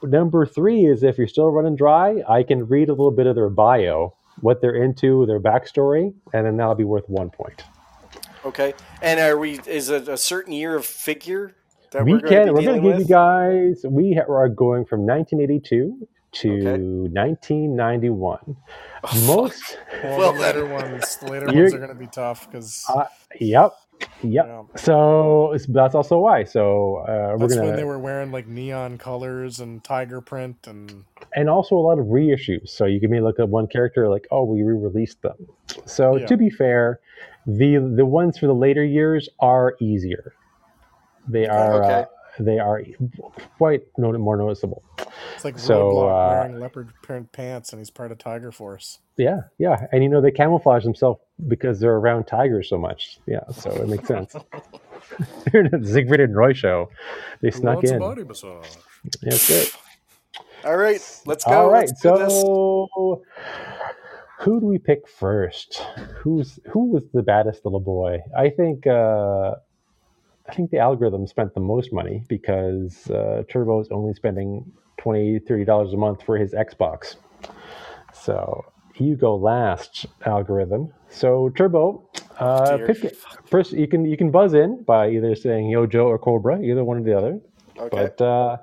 [0.02, 3.36] Number three is if you're still running dry, I can read a little bit of
[3.36, 7.62] their bio, what they're into, their backstory, and then that'll be worth one point.
[8.44, 8.74] Okay.
[9.02, 9.60] And are we?
[9.66, 11.54] Is it a certain year of figure
[11.92, 14.48] that we we're going can, to we're going to dealing give you guys, we are
[14.48, 16.82] going from 1982 to Okay.
[16.82, 18.56] 1991.
[19.04, 22.08] Oh, Most, Well, Well, the later ones, the later You're- ones are going to be
[22.08, 23.04] tough because uh,
[23.40, 23.72] yep,
[24.22, 24.46] yep.
[24.46, 24.62] Yeah.
[24.76, 26.44] So it's- that's also why.
[26.44, 30.66] So uh, we're that's going when they were wearing like neon colors and tiger print
[30.66, 31.04] and
[31.36, 32.68] and also a lot of reissues.
[32.70, 35.36] So you can maybe look at one character like, oh, we re-released them.
[35.86, 36.26] So Yeah.
[36.26, 37.00] to be fair,
[37.46, 40.34] the the ones for the later years are easier.
[41.28, 41.92] They are Okay.
[42.02, 42.04] uh,
[42.38, 42.82] they are
[43.58, 44.82] quite no, more noticeable.
[45.34, 48.98] it's like So, Roadblock uh, wearing leopard print pants and he's part of Tiger Force.
[49.16, 53.18] Yeah, yeah, and you know they camouflage themselves because they're around tigers so much.
[53.26, 54.34] Yeah, so it makes sense.
[55.52, 56.88] They're in the Siegfried and Roy show.
[57.42, 57.98] They Who snuck wants in.
[57.98, 58.66] body massage?
[59.22, 59.76] That's it.
[60.64, 61.00] All right.
[61.26, 61.50] Let's go.
[61.52, 62.40] All right, Let's do this.
[62.40, 63.22] so
[64.40, 65.76] who do we pick first?
[66.16, 68.18] Who's who was the baddest little boy?
[68.36, 69.56] I think uh,
[70.48, 75.92] I think the algorithm spent the most money because uh, Turbo's only spending $20, $30
[75.92, 77.16] a month for his Xbox.
[78.12, 78.64] So
[78.96, 80.92] you go last, algorithm.
[81.08, 82.08] So Turbo,
[82.38, 82.86] uh, Dear.
[82.86, 83.16] pick it.
[83.46, 83.72] first.
[83.72, 86.98] You can you can buzz in by either saying Yo Joe or Cobra, either one
[86.98, 87.40] or the other.
[87.76, 87.88] Okay.
[87.90, 88.58] But uh,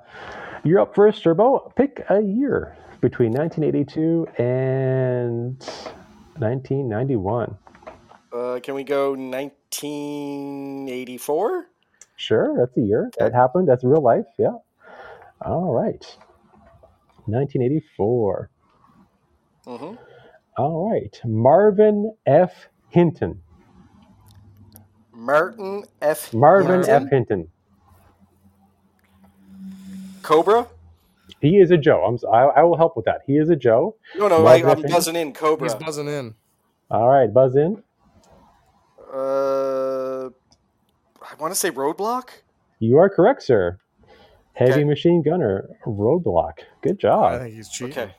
[0.64, 1.74] you're up first, Turbo.
[1.76, 5.58] Pick a year between 1982 and
[6.38, 7.58] 1991.
[8.32, 11.71] Uh, can we go 1984?
[12.22, 13.10] Sure, that's a year.
[13.18, 13.68] That happened.
[13.68, 14.28] That's real life.
[14.38, 14.54] Yeah.
[15.44, 16.06] All right.
[17.26, 18.50] 1984.
[19.66, 19.96] Mm-hmm.
[20.56, 21.20] All right.
[21.26, 22.68] Marvin F.
[22.90, 23.42] Hinton.
[25.12, 26.32] Martin F.
[26.32, 26.90] Marvin Marvin?
[26.92, 27.10] F.
[27.10, 27.48] Hinton.
[30.22, 30.68] Cobra?
[31.40, 32.06] He is a Joe.
[32.06, 33.22] I'm, si I will help with that.
[33.26, 33.96] He is a Joe.
[34.16, 34.86] No, no, I, Marvin F.
[34.86, 35.68] I'm buzzing in Cobra.
[35.68, 36.36] He's buzzing in.
[36.92, 37.82] All right, buzz in.
[39.12, 40.01] Uh,
[41.32, 42.30] I want to say Roadblock.
[42.80, 43.80] You are correct, sir.
[44.54, 44.84] Heavy Okay.
[44.84, 46.60] machine gunner, roadblock.
[46.82, 47.34] Good job.
[47.34, 47.98] I think he's cheating.
[47.98, 48.14] Okay.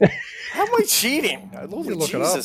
[0.52, 1.50] How am I cheating?
[1.54, 2.42] Holy look it up.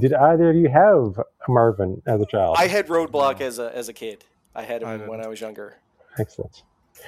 [0.00, 2.56] Did either of you have Marvin as a child?
[2.58, 4.24] I had Roadblock as a as a kid.
[4.54, 5.20] I had I him when.
[5.20, 5.76] I was younger.
[6.18, 6.62] Excellent.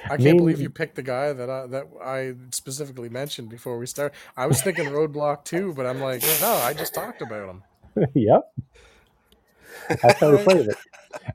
[0.05, 3.77] I can't Name- believe you picked the guy that I, that I specifically mentioned before
[3.77, 4.13] we start.
[4.37, 7.63] I was thinking Roadblock too, but I'm like, no, I just talked about him.
[8.13, 8.53] yep.
[9.89, 10.77] That's how we played it.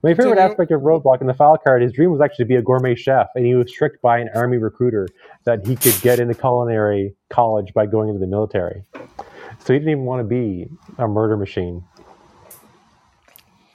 [0.02, 2.56] My favorite aspect of Roadblock in the file card, his dream was actually to be
[2.56, 5.08] a gourmet chef, and he was tricked by an army recruiter
[5.44, 8.84] that he could get into culinary college by going into the military.
[8.94, 10.68] So he didn't even want to be
[10.98, 11.84] a murder machine.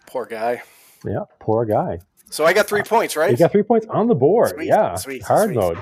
[0.08, 0.62] Poor guy.
[1.06, 2.00] Yeah, poor guy.
[2.30, 3.32] So I got three points, right?
[3.32, 4.52] You got three points on the board.
[4.52, 5.58] Sweet, yeah, sweet, hard sweet.
[5.58, 5.78] mode.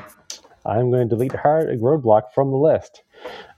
[0.66, 3.04] I'm going to delete hard roadblock from the list.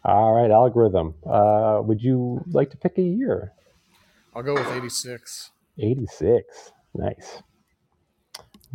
[0.04, 1.16] All right, algorithm.
[1.26, 3.54] Uh, would you like to pick a year?
[4.34, 5.52] I'll go with 86.
[5.80, 6.72] 86.
[6.96, 7.42] Nice.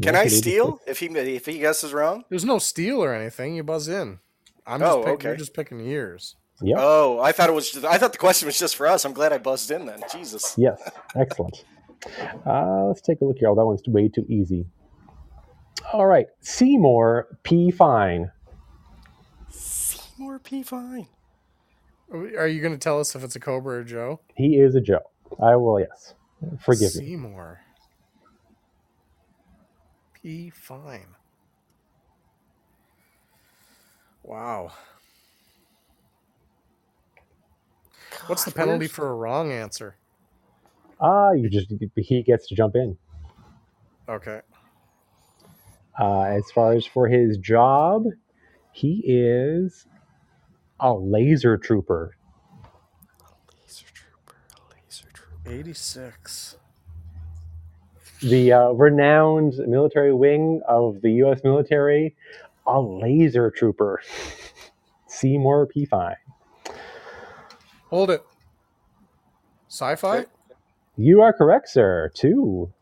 [0.02, 0.36] Can I 1986.
[0.38, 2.24] steal if he if he guesses wrong?
[2.28, 3.56] There's no steal or anything.
[3.56, 4.18] You buzz in.
[4.66, 5.28] I'm Oh, just pick, okay.
[5.28, 6.36] You're just picking years.
[6.62, 6.78] Yep.
[6.80, 7.70] Oh, I thought it was.
[7.70, 9.04] Just, I thought the question was just for us.
[9.04, 10.02] I'm glad I buzzed in then.
[10.12, 10.54] Jesus.
[10.58, 10.80] Yes,
[11.14, 11.64] excellent.
[12.46, 13.48] Uh, let's take a look here.
[13.48, 14.66] Oh, that one's way too easy.
[15.92, 17.70] All right, Seymour P.
[17.70, 18.30] Fine.
[19.50, 20.62] Seymour P.
[20.62, 21.08] Fine.
[22.12, 24.20] Are you going to tell us if it's a Cobra or Joe?
[24.36, 25.00] He is a Joe.
[25.42, 26.14] I will, yes.
[26.60, 27.06] Forgive me.
[27.06, 27.60] Seymour.
[30.14, 30.50] P.
[30.50, 31.14] Fine.
[34.22, 34.72] Wow.
[38.26, 39.96] What's the penalty where's- for a wrong answer?
[41.00, 42.96] Ah, you just he gets to jump in.
[44.08, 44.40] Okay.
[45.98, 48.04] Uh, as far as for his job,
[48.72, 49.86] he is
[50.80, 52.16] a laser trooper.
[53.62, 54.36] Laser trooper.
[54.72, 55.32] Laser trooper.
[55.48, 56.56] 86.
[58.20, 61.40] The uh, renowned military wing of the U.S.
[61.44, 62.16] military,
[62.66, 64.00] a laser trooper.
[65.06, 65.84] Seymour P.
[65.84, 66.16] Fine.
[67.90, 68.24] Hold it.
[69.68, 70.24] Sci-fi?
[70.96, 72.10] You are correct, sir.
[72.14, 72.72] Two.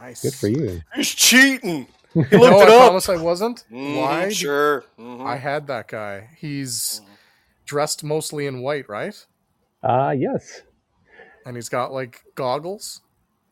[0.00, 0.22] Nice.
[0.22, 0.80] Good for you.
[0.94, 1.86] He's cheating.
[2.14, 2.68] He looked No, I up.
[2.86, 3.64] promise I wasn't.
[3.70, 4.28] Mhm, Why?
[4.30, 4.82] Sure.
[4.98, 5.24] Mhm.
[5.26, 6.30] I had that guy.
[6.38, 7.02] He's
[7.66, 9.14] dressed mostly in white, right?
[9.82, 10.62] Uh, yes.
[11.48, 13.00] And he's got like goggles.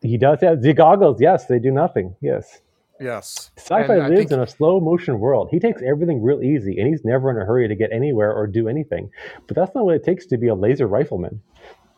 [0.03, 1.19] He does have the goggles.
[1.19, 2.15] Yes, they do nothing.
[2.21, 2.61] Yes.
[2.99, 3.49] Yes.
[3.57, 5.49] Sci-fi And lives think- in a slow motion world.
[5.49, 8.45] He takes everything real easy, and he's never in a hurry to get anywhere or
[8.45, 9.09] do anything.
[9.47, 11.41] But that's not what it takes to be a laser rifleman.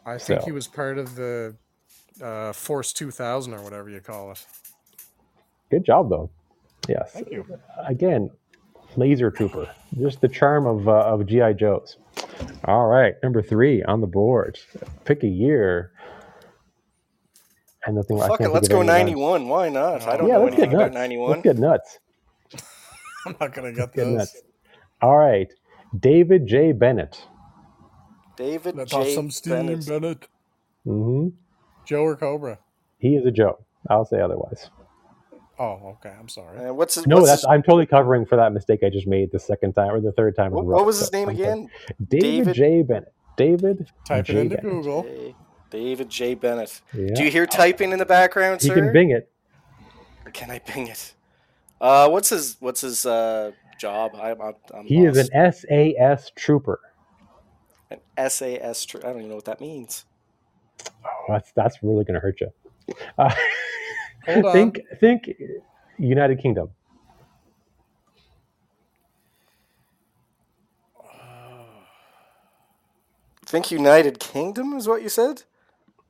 [0.06, 1.56] I think So- he was part of the
[2.22, 4.46] uh, Force 2000 or whatever you call it.
[5.70, 6.30] Good job, though.
[6.88, 7.12] Yes.
[7.12, 7.46] Thank you.
[7.86, 8.30] Again,
[8.98, 9.72] laser trooper.
[10.00, 11.98] Just the charm of uh, of GI Joes.
[12.66, 14.60] All right, number three on the board.
[15.06, 15.92] Pick a year.
[17.86, 18.22] And nothing.
[18.22, 18.50] I Fuck can't it.
[18.50, 19.48] Let's go 91.
[19.50, 20.08] Why not?
[20.08, 20.94] I don't Yeah, know let's get anything about nuts.
[20.94, 21.28] 91.
[21.28, 22.00] Let's get nuts.
[23.26, 24.10] I'm not gonna get Get this.
[24.10, 24.44] nuts.
[25.02, 25.48] All right,
[25.98, 26.74] David J.
[26.74, 27.18] Bennett.
[28.38, 28.98] David Let's J.
[28.98, 29.86] have some steam, Bennett.
[29.86, 30.28] Bennett.
[30.86, 31.30] hmm
[31.86, 32.60] Joe or Cobra?
[33.00, 33.60] He is a Joe.
[33.90, 34.70] I'll say otherwise.
[35.60, 36.14] Oh, okay.
[36.18, 36.58] I'm sorry.
[36.68, 39.08] Uh, what's his, No, what's that's his, I'm totally covering for that mistake I just
[39.08, 40.48] made the second time or the third time.
[40.48, 41.70] in a what, what was his name again?
[42.08, 42.82] David, David- J.
[42.84, 43.14] Bennett.
[43.36, 43.88] David.
[44.06, 44.34] Type J.
[44.34, 44.72] it into Bennett.
[44.72, 45.04] Google.
[45.04, 45.36] J.
[45.70, 46.36] David J.
[46.36, 46.82] Bennett.
[46.94, 47.14] Yeah.
[47.14, 48.76] Do you hear typing in the background, He sir?
[48.76, 49.30] You can bing it.
[50.34, 51.14] Can I bing it?
[51.82, 54.12] Uh, what's his What's his uh, job?
[54.16, 56.80] I, I'm, I'm He is an SAS trooper.
[57.92, 58.00] an
[58.30, 58.86] SAS.
[58.86, 59.06] trooper.
[59.08, 60.06] I don't even know what that means.
[61.06, 62.50] Oh, that's that's really going to hurt you.
[63.18, 63.34] Uh,
[64.36, 64.54] Hold on.
[64.54, 65.30] think think
[65.98, 66.70] United Kingdom.
[73.46, 75.44] Think United Kingdom is what you said?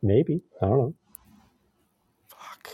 [0.01, 0.93] Maybe I don't know.
[2.27, 2.69] Fuck.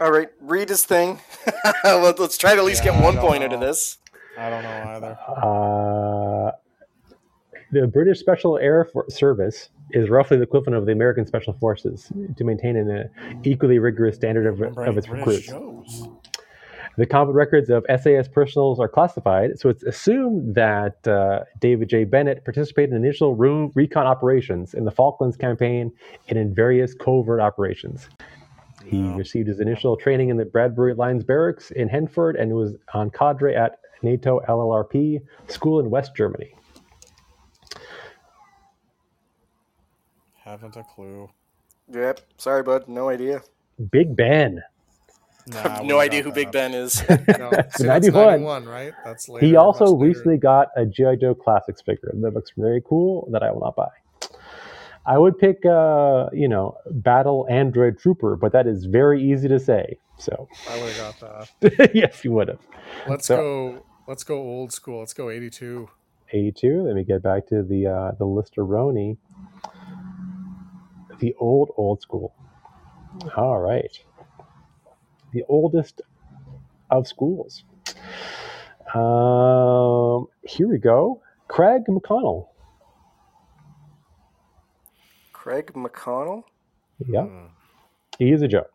[0.00, 1.20] All right, read his thing.
[1.84, 3.56] Let- Let's try to at least Yeah, get one don't point out know.
[3.56, 3.98] of this.
[4.38, 5.18] I don't know either.
[5.42, 6.50] Uh,
[7.72, 12.10] the British Special Air For- Service is roughly the equivalent of the American Special Forces
[12.36, 13.04] to maintain an uh,
[13.44, 15.46] equally rigorous standard of, of its recruits.
[15.48, 16.08] Joes.
[16.96, 22.04] The combat records of SAS personnel are classified, so it's assumed that uh, David J.
[22.04, 25.90] Bennett participated in initial room recon operations in the Falklands campaign
[26.28, 28.08] and in various covert operations.
[28.84, 29.16] He No.
[29.16, 33.56] received his initial training in the Bradbury Lines Barracks in Hereford and was on cadre
[33.56, 36.54] at NATO LRRP school in West Germany.
[40.44, 41.28] Haven't a clue.
[41.92, 42.20] Yep.
[42.38, 42.88] Sorry, bud.
[42.88, 43.42] No idea.
[43.90, 44.62] Big Ben.
[45.46, 46.52] Nah, I I have no idea who Big up.
[46.52, 47.02] Ben is.
[47.08, 47.14] No,
[47.50, 48.26] see, that's 91.
[48.42, 48.92] 91, right?
[49.04, 49.46] That's later.
[49.46, 49.96] He also later.
[50.06, 53.76] recently got a GI Joe Classics figure that looks very cool that I will not
[53.76, 53.88] buy.
[55.06, 59.58] I would pick, uh, you know, Battle Android Trooper, but that is very easy to
[59.58, 59.98] say.
[60.18, 61.90] So I would have got that.
[61.94, 62.60] yes, you would have.
[63.08, 63.82] Let's So- go.
[64.06, 64.98] Let's go old school.
[65.00, 65.88] Let's go 82.
[66.30, 66.82] 82.
[66.82, 69.16] Let me get back to the uh, the Listeroni.
[71.18, 72.34] The old old school.
[73.36, 73.96] All right.
[75.32, 76.02] The oldest
[76.90, 77.64] of schools.
[78.94, 81.20] Um, here we go.
[81.48, 82.48] Craig McConnell.
[85.32, 86.44] Craig McConnell.
[87.06, 87.46] Yeah, Hmm.
[88.18, 88.66] he is a Joe.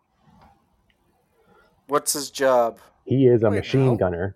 [1.87, 2.79] What's his job?
[3.05, 3.95] He is a Wait, machine no.
[3.97, 4.35] gunner.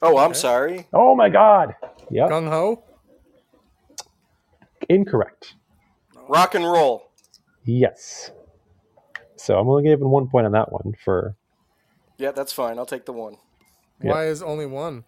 [0.00, 0.38] Oh, I'm Okay.
[0.38, 0.86] sorry.
[0.92, 1.74] Oh my God.
[2.10, 2.30] Yep.
[2.30, 2.82] Gung Ho.
[4.88, 5.54] Incorrect.
[6.28, 7.11] Rock and roll.
[7.64, 8.30] Yes.
[9.36, 11.34] So I'm only giving one point on that one for
[12.18, 12.78] Yeah, that's fine.
[12.78, 13.36] I'll take the one.
[14.02, 14.10] Yeah.
[14.12, 15.04] Why is only one?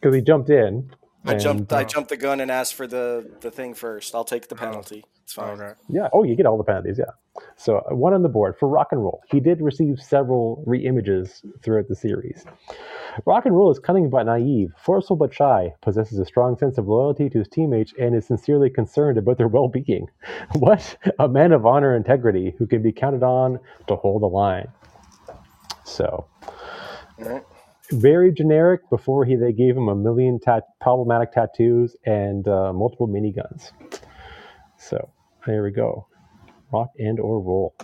[0.00, 0.90] because he jumped in.
[1.24, 1.72] I and- jumped.
[1.72, 1.84] I Oh.
[1.84, 4.14] jumped the gun and asked for the the thing first.
[4.14, 4.58] I'll take the Oh.
[4.58, 5.04] penalty.
[5.22, 5.60] It's oh, fine.
[5.60, 5.72] Okay.
[5.88, 6.08] Yeah.
[6.12, 6.98] Oh, you get all the penalties.
[6.98, 7.12] Yeah.
[7.56, 9.22] So one on the board for rock and roll.
[9.30, 12.44] He did receive several re-images throughout the series.
[13.26, 16.88] Rock and roll is cunning but naive, forceful but shy, possesses a strong sense of
[16.88, 20.08] loyalty to his teammates, and is sincerely concerned about their well-being.
[20.54, 23.58] What a man of honor and integrity who can be counted on
[23.88, 24.68] to hold the line.
[25.84, 26.26] So
[27.90, 28.88] very generic.
[28.90, 33.72] Before he, they gave him a million tat- problematic tattoos and uh, multiple miniguns.
[34.76, 35.10] So
[35.46, 36.06] there we go.
[36.74, 37.74] Rock and or roll.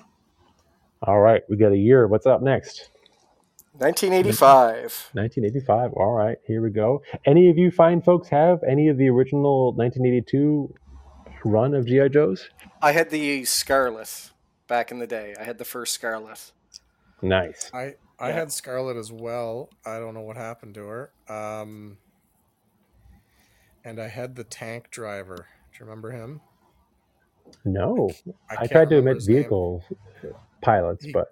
[1.03, 2.09] All right, we got a year.
[2.09, 2.91] What's up next?
[3.75, 5.11] 1985.
[5.13, 5.93] 1985.
[5.95, 7.03] All right, here we go.
[7.25, 10.75] Any of you fine folks have any of the original 1982
[11.45, 12.51] run of GI Joes?
[12.83, 14.33] I had the Scarlett
[14.67, 15.35] back in the day.
[15.41, 16.53] I had the first Scarlett.
[17.23, 17.71] Nice.
[17.73, 18.35] I I Yeah.
[18.35, 19.71] had Scarlett as well.
[19.87, 21.13] I don't know what happened to her.
[21.29, 21.97] Um,
[23.85, 25.47] and I had the tank driver.
[25.73, 26.41] Do you remember him?
[27.65, 28.11] No,
[28.51, 29.37] I, can't tried to remember omit name.
[29.37, 29.85] vehicle
[30.63, 31.29] pilots, He- but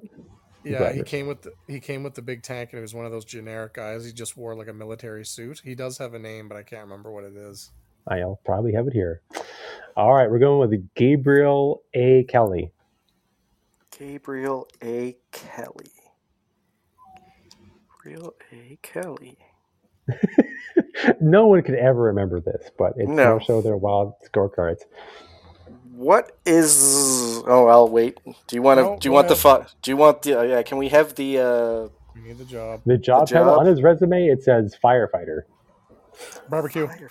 [0.65, 3.07] Yeah, he came with the, he came with the big tank, and he was one
[3.07, 4.05] of those generic guys.
[4.05, 5.63] He just wore like a military suit.
[5.65, 7.71] He does have a name, but I can't remember what it is.
[8.07, 9.23] I'll probably have it here.
[9.97, 12.25] All right, we're going with Gabriel A.
[12.25, 12.73] Kelly.
[13.99, 15.17] Gabriel A.
[15.33, 15.91] Kelly.
[18.05, 18.79] Gabriel A.
[18.83, 19.39] Kelly.
[21.21, 23.37] no one could ever remember this, but it's No.
[23.37, 23.39] no.
[23.41, 24.83] show their wild scorecards.
[25.99, 27.43] What is?
[27.47, 28.19] Oh, I'll wait.
[28.47, 28.83] Do you want to?
[28.85, 29.35] No, do you go want the?
[29.35, 29.69] ahead.
[29.69, 30.39] Fu- do you want the?
[30.39, 30.63] Uh, yeah.
[30.63, 31.39] Can we have the?
[31.39, 32.83] uh We need the job.
[32.87, 33.59] The job The job?
[33.59, 35.41] on his resume it says firefighter.
[36.49, 36.87] Barbecue.
[36.87, 37.11] fire-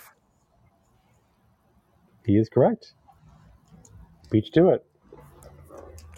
[2.24, 2.92] He is correct.
[4.30, 4.84] Beach to it.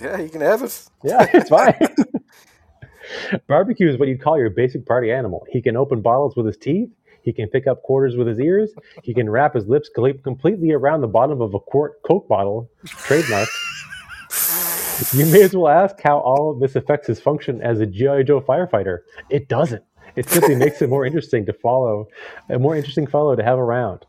[0.01, 0.89] Yeah, you can have it.
[1.05, 1.75] Yeah, it's fine.
[3.49, 5.45] Barbecue is what you'd call your basic party animal.
[5.51, 6.91] He can open bottles with his teeth.
[7.23, 8.73] He can pick up quarters with his ears.
[9.03, 12.71] He can wrap his lips completely around the bottom of a quart Coke bottle.
[12.87, 13.49] Trademark.
[15.13, 18.25] you may as well ask how all of this affects his function as a GI
[18.25, 18.99] Joe firefighter.
[19.29, 19.83] It doesn't.
[20.17, 22.09] It simply makes it more interesting to follow,
[22.49, 24.07] a more interesting fellow to have around.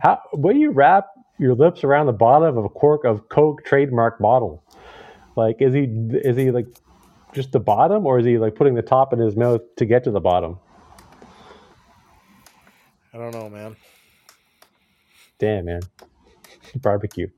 [0.00, 0.20] How?
[0.32, 1.06] When you wrap
[1.38, 4.62] your lips around the bottom of a cork of Coke trademark bottle,
[5.36, 5.84] like is he
[6.24, 6.66] is he like
[7.32, 10.04] just the bottom, or is he like putting the top in his mouth to get
[10.04, 10.58] to the bottom?
[13.14, 13.76] I don't know, man.
[15.38, 15.80] Damn, man.
[16.76, 17.28] Barbecue.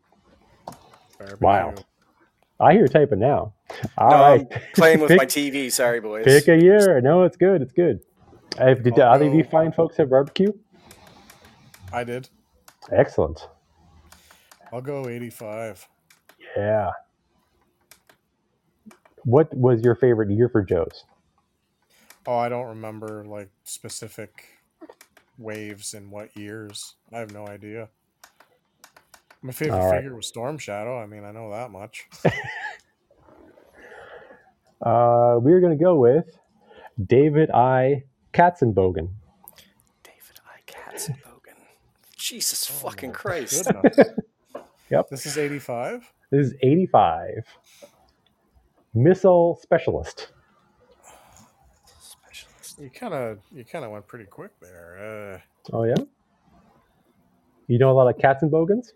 [1.18, 1.36] Barbecue.
[1.40, 1.74] Wow.
[2.60, 3.54] I hear typing now.
[3.98, 4.46] All No, right.
[4.52, 5.70] I'm playing with pick, my TV.
[5.72, 6.24] Sorry, boys.
[6.24, 7.00] Pick a year.
[7.00, 7.62] No, it's good.
[7.62, 8.00] It's good.
[8.58, 10.52] Uh, did I'll either of you go- fine folks have barbecue?
[11.92, 12.28] I did.
[12.92, 13.48] Excellent.
[14.72, 15.88] I'll go 85.
[16.56, 16.90] Yeah.
[19.24, 21.04] What was your favorite year for Joe's?
[22.26, 24.44] Oh, I don't remember like specific
[25.38, 26.94] waves in what years.
[27.12, 27.88] I have no idea.
[29.42, 29.98] My favorite All right.
[29.98, 30.98] figure was Storm Shadow.
[30.98, 32.08] I mean, I know that much.
[34.82, 36.38] Uh, we're going to go with
[37.06, 38.04] David I.
[38.34, 39.08] Katzenbogen.
[40.02, 40.60] David I.
[40.70, 41.56] Katzenbogen.
[42.16, 43.70] Jesus Oh, fucking Christ.
[44.90, 45.08] Yep.
[45.10, 46.12] This is 85.
[46.30, 47.44] This is 85.
[48.94, 50.28] Missile Specialist.
[52.74, 52.94] Specialist.
[52.94, 55.34] You kind of you kind of went pretty quick there.
[55.34, 55.40] Uh,
[55.72, 55.94] Oh, yeah?
[57.68, 58.88] You know a lot of Katzenbogens?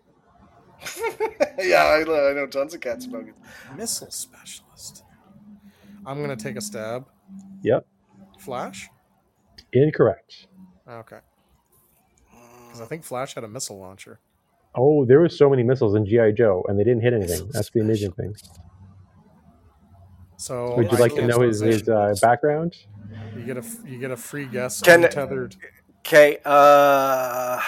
[1.59, 3.33] yeah, I, know- I know tons of Katzenbogen.
[3.71, 5.03] Uh, missile specialist.
[6.05, 7.05] I'm gonna take a stab.
[7.63, 7.85] Yep.
[8.39, 8.89] Flash.
[9.73, 10.47] Incorrect.
[10.87, 11.19] Okay.
[12.67, 14.19] Because I think Flash had a missile launcher.
[14.75, 17.49] Oh, there were so many missiles in GI Joe, and they didn't hit anything.
[17.51, 18.35] That's the amazing thing.
[20.39, 22.73] So Would you I like to know his, his uh, background?
[23.35, 24.79] You get a f- you get a free guess.
[24.81, 25.57] Can- untethered.
[25.99, 27.61] Okay, uh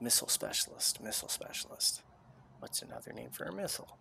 [0.00, 2.02] missile specialist, missile specialist.
[2.60, 3.98] What's another name for a missile?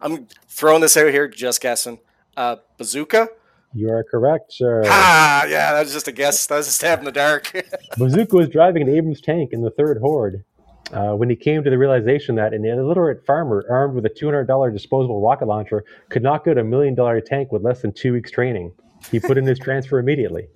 [0.00, 1.98] I'm throwing this out here, just guessing.
[2.38, 3.28] Uh bazooka?
[3.74, 4.82] You are correct, sir.
[4.86, 6.46] Ah, yeah, that was just a guess.
[6.46, 7.52] That was a stab in the dark.
[7.98, 10.42] Bazooka was driving an Abrams tank in the Third Horde
[10.92, 14.72] uh, when he came to the realization that an illiterate farmer armed with a $200
[14.72, 18.30] disposable rocket launcher could knock out a million dollar tank with less than two weeks
[18.30, 18.72] training.
[19.10, 20.46] He put in his transfer immediately.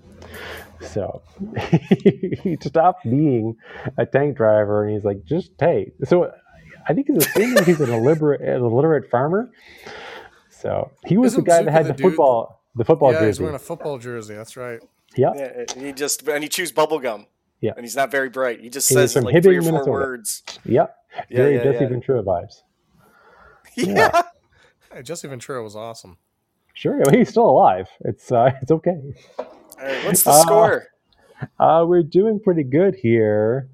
[0.80, 1.22] So
[2.42, 3.56] he stopped being
[3.98, 5.92] a tank driver and he's like, just hey.
[6.04, 6.32] So
[6.88, 9.50] I think he's assuming he's an illiterate, an illiterate farmer.
[10.50, 13.36] So he was Isn't the guy that had the the, football the football yeah, he's
[13.36, 13.42] jersey.
[13.42, 14.34] wearing a football jersey.
[14.34, 14.80] That's right.
[15.16, 15.32] yeah.
[15.34, 17.26] yeah, and he just and he chews bubble gum.
[17.60, 17.72] Yeah.
[17.76, 18.60] And he's not very bright.
[18.60, 19.90] He just He says from like three or Hibbing, four Minnesota.
[19.92, 20.42] words.
[20.64, 20.86] Yeah.
[21.28, 21.88] Yeah, Very yeah, Jesse yeah.
[21.90, 22.62] Ventura vibes.
[23.76, 24.22] Yeah.
[24.92, 26.18] Hey, Jesse Ventura was awesome.
[26.74, 27.88] Sure, I mean, he's still alive.
[28.00, 28.98] It's uh, it's okay.
[29.38, 29.46] All
[29.80, 30.86] right, what's the Uh, score?
[31.58, 33.68] Uh, we're doing pretty good here.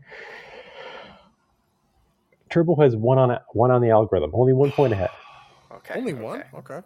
[2.50, 5.10] Turbo has one on one on the algorithm, only one point ahead.
[5.72, 5.94] Okay.
[5.98, 6.22] Only okay.
[6.22, 6.44] one.
[6.54, 6.80] Okay.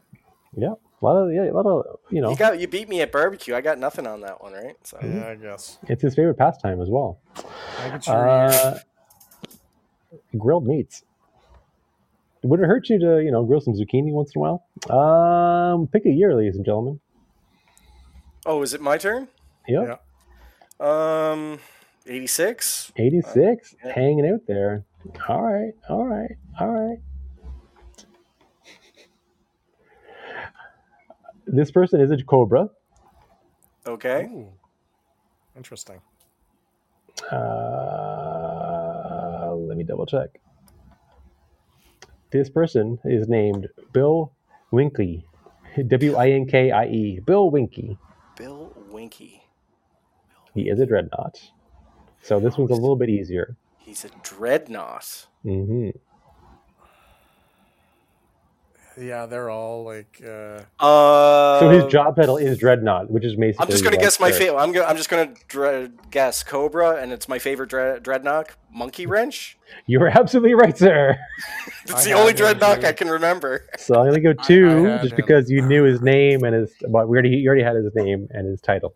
[0.57, 2.31] Yeah, a lot of yeah, a lot of you know.
[2.31, 3.55] You got you beat me at barbecue.
[3.55, 4.77] I got nothing on that one, right?
[4.83, 5.79] So Yeah, I guess.
[5.89, 7.21] It's his favorite pastime as well.
[7.79, 8.09] I get.
[8.09, 8.79] Uh,
[10.37, 11.03] grilled meats.
[12.43, 14.59] Would it hurt you to you know grill some zucchini once in a
[14.89, 15.75] while?
[15.75, 17.01] Um, pick a year, ladies and gentlemen.
[18.47, 19.29] Oh, is it my turn?
[19.69, 20.01] Yep.
[20.81, 21.31] Yeah.
[21.31, 21.61] Um
[22.07, 22.93] 86?
[22.97, 23.93] 86, Yeah.
[23.93, 24.85] hanging out there.
[25.29, 26.99] All right, all right, all right.
[31.53, 32.71] This person is a cobra.
[33.87, 34.29] Okay.
[34.31, 34.53] Ooh.
[35.57, 36.01] Interesting.
[37.31, 37.37] Uh,
[39.55, 40.41] let me double check.
[42.31, 44.33] This person is named Bill
[44.71, 45.27] Winkie.
[45.89, 47.21] W I N K I E.
[47.21, 47.99] Bill Winkie.
[48.37, 49.43] Bill Winky.
[50.55, 51.51] He is a dreadnought.
[52.23, 53.57] So this one's a little bit easier.
[53.79, 55.27] He's a dreadnought.
[55.43, 55.91] hmm
[58.99, 60.21] Yeah, they're all like.
[60.25, 63.65] Uh, Uh, So his job title is dreadnought, which is basically.
[63.65, 64.59] I'm just gonna guess my favorite.
[64.59, 69.07] I'm, go- I'm just gonna dre- guess Cobra, and it's my favorite dre- dreadnought, Monkey
[69.13, 69.59] Wrench.
[69.87, 71.17] You are absolutely right, sir.
[71.85, 72.85] It's I the only had him dreadnought.
[72.85, 73.67] I can remember.
[73.79, 75.17] So I'm gonna go I two, just him.
[75.17, 76.73] because you knew his name and his.
[76.83, 78.95] Well, we already you already had his name and his title.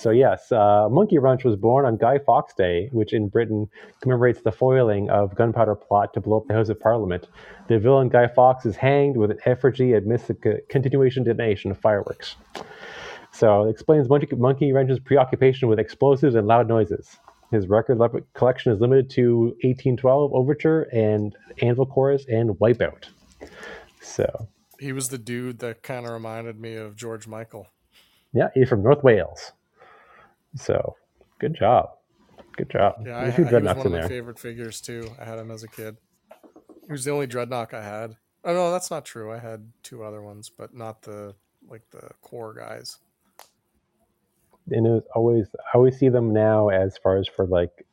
[0.00, 3.68] So yes, uh, Monkey Wrench was born on Guy Fawkes Day, which in Britain
[4.00, 7.28] commemorates the foiling of gunpowder plot to blow up the House of Parliament.
[7.68, 12.36] The villain Guy Fawkes is hanged with an effigy amidst co- continuation detonation of fireworks.
[13.30, 17.18] So it explains Monkey, Monkey Wrench's preoccupation with explosives and loud noises.
[17.50, 23.10] His record le- collection is limited to 1812 Overture and Anvil Chorus and Wipeout.
[24.00, 24.48] So
[24.78, 27.66] he was the dude that kind of reminded me of George Michael.
[28.32, 29.52] Yeah, he's from North Wales.
[30.56, 30.96] So,
[31.38, 31.90] good job.
[32.56, 33.04] Good job.
[33.06, 34.08] Yeah, I, There's he was one of my there.
[34.08, 35.10] favorite figures too.
[35.20, 35.96] I had him as a kid.
[36.86, 38.16] He was the only dreadnought I had.
[38.44, 39.32] Oh no, that's not true.
[39.32, 41.34] I had two other ones, but not the
[41.68, 42.98] like the core guys.
[44.70, 47.86] And it was always, I always see them now as far as for like,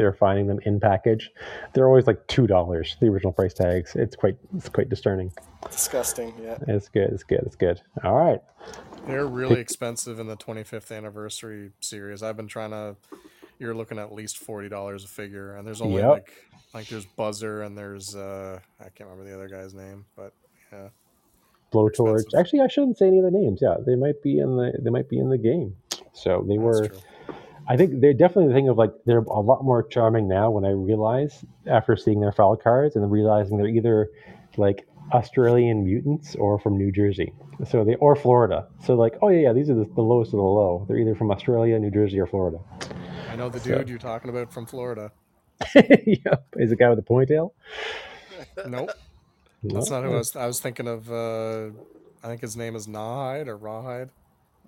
[0.00, 1.30] they're finding them in package.
[1.74, 3.94] They're always like two dollars, the original price tags.
[3.94, 5.30] It's quite, it's quite discerning.
[5.70, 6.32] Disgusting.
[6.42, 6.56] Yeah.
[6.68, 7.10] It's good.
[7.10, 7.40] It's good.
[7.44, 7.82] It's good.
[8.02, 8.40] All right.
[9.06, 12.22] They're really expensive in the 25th anniversary series.
[12.22, 12.96] I've been trying to.
[13.58, 16.10] You're looking at least forty dollars a figure, and there's only Yep.
[16.10, 16.32] like
[16.72, 20.32] like there's Buzzer and there's uh I can't remember the other guy's name, but
[20.72, 20.88] yeah,
[21.70, 22.32] Blowtorch.
[22.38, 23.58] Actually, I shouldn't say any of their names.
[23.60, 25.76] Yeah, they might be in the, they might be in the game.
[26.14, 26.88] So they that's were.
[26.88, 26.98] true.
[27.70, 30.64] I think they're definitely the thing of like they're a lot more charming now when
[30.64, 34.10] I realize after seeing their file cards and realizing they're either
[34.56, 37.32] like Australian mutants or from New Jersey.
[37.68, 38.66] So they or Florida.
[38.84, 40.84] So like, oh yeah, yeah, these are the, the lowest of the low.
[40.88, 42.58] They're either from Australia, New Jersey, or Florida.
[43.30, 45.12] I know the So- dude you're talking about from Florida.
[45.74, 46.46] yep.
[46.56, 47.52] Is the guy with the ponytail?
[48.66, 48.90] Nope,
[49.62, 50.34] that's not who I was.
[50.34, 51.10] I was thinking of.
[51.12, 51.66] uh
[52.22, 54.10] I think his name is Nawhide or Rawhide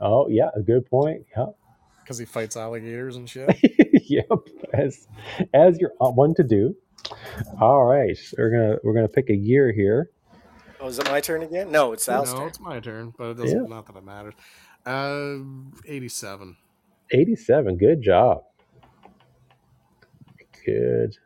[0.00, 1.24] Oh yeah, a good point.
[1.36, 1.56] Yep.
[2.02, 3.56] Because he fights alligators and shit.
[4.08, 4.28] yep.
[4.72, 5.06] As
[5.54, 6.76] as you're uh, one to do.
[7.60, 10.10] All right, we're gonna we're gonna pick a year here.
[10.80, 11.70] Oh, is it my turn again?
[11.70, 12.48] No, it's Al's no, turn.
[12.48, 13.62] it's my turn, but it doesn't.
[13.62, 13.68] Yeah.
[13.68, 14.34] Not that it matters.
[14.84, 15.38] Uh,
[15.86, 16.56] eighty-seven.
[17.12, 17.76] 87.
[17.76, 18.42] Good job.
[20.64, 21.16] Good.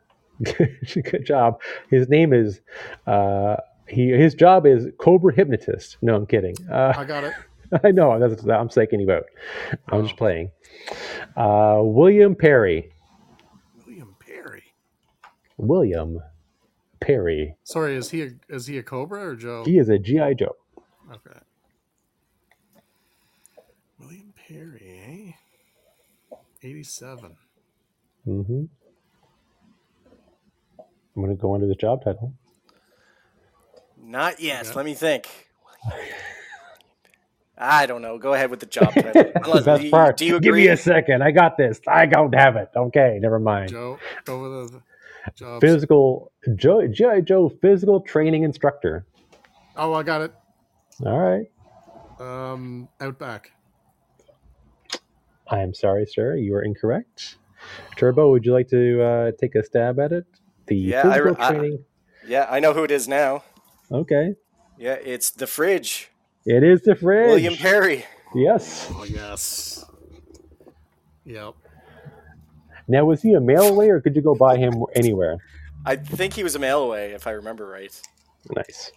[0.42, 0.78] Good,
[1.10, 1.60] good job.
[1.88, 2.60] His name is
[3.06, 3.56] uh
[3.88, 5.96] he his job is Cobra Hypnotist.
[6.02, 6.56] No, I'm kidding.
[6.70, 7.34] Uh, I got it.
[7.84, 9.24] I know that's what I'm psyching you about.
[9.88, 10.18] I'm just Oh.
[10.18, 10.50] playing.
[11.36, 12.92] Uh, William Perry.
[13.84, 14.62] William Perry.
[15.56, 16.20] William
[17.00, 17.56] Perry.
[17.64, 19.64] Sorry, is he a, is he a Cobra or Joe?
[19.64, 20.56] He is a GI Joe.
[21.12, 21.38] Okay.
[23.98, 25.34] William Perry,
[26.32, 26.36] eh?
[26.62, 27.36] 87.
[28.24, 28.64] hmm
[31.16, 32.34] I'm going to go under the job title.
[33.98, 34.66] Not yet.
[34.66, 34.74] Okay.
[34.76, 35.28] Let me think.
[37.58, 38.18] I don't know.
[38.18, 39.12] Go ahead with the job title.
[39.12, 40.16] That's the best do, part.
[40.18, 40.46] do you agree?
[40.46, 41.22] Give me a second.
[41.22, 41.80] I got this.
[41.88, 42.68] I don't have it.
[42.76, 43.70] Okay, never mind.
[43.70, 44.82] Joe, go with the
[45.34, 45.60] jobs.
[45.62, 49.06] Physical Joe, GI Joe physical training instructor.
[49.76, 50.34] Oh, I got it.
[51.04, 51.46] All right.
[52.20, 53.52] Um, Outback.
[55.48, 56.34] I am sorry, sir.
[56.36, 57.36] You are incorrect.
[57.96, 60.24] Turbo, would you like to uh, take a stab at it?
[60.66, 61.84] The Yeah, I physical re- I- training.
[62.26, 63.44] Yeah, I know who it is now.
[63.92, 64.34] okay.
[64.78, 66.10] Yeah, it's the fridge.
[66.47, 67.28] It is the fridge.
[67.28, 68.05] William Perry.
[68.35, 68.89] Yes.
[68.94, 69.85] Oh, yes.
[71.24, 71.55] Yep.
[72.86, 75.39] Now, was he a mail away or could you go buy him anywhere?
[75.85, 78.01] I think he was a mail away, if I remember right.
[78.55, 78.93] Nice.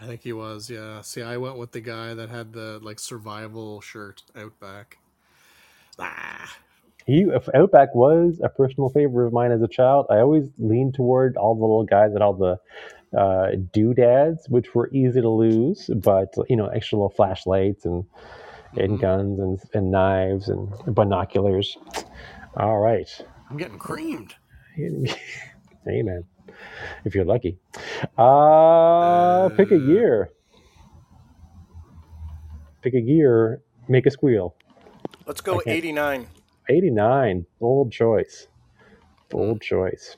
[0.00, 1.02] I think he was, yeah.
[1.02, 4.98] See, I went with the guy that had the like survival shirt Outback.
[5.98, 6.56] Ah.
[7.06, 10.06] He if Outback was a personal favorite of mine as a child.
[10.10, 12.58] I always leaned toward all the little guys that all the
[13.16, 18.04] uh, doodads, which were easy to lose, but you know, extra little flashlights and
[18.76, 19.00] and Mhm.
[19.00, 21.76] guns and, and knives and binoculars.
[22.56, 23.08] All right.
[23.50, 24.34] I'm getting creamed.
[24.76, 26.24] hey man,
[27.04, 27.56] if you're lucky.
[28.18, 29.78] Uh, pick a Uh.
[29.78, 30.30] year.
[32.82, 33.62] Pick a year.
[33.88, 34.54] Make a squeal.
[35.26, 35.76] Let's go Okay.
[35.76, 36.26] 89.
[36.70, 38.46] 89 bold choice
[39.28, 40.16] bold choice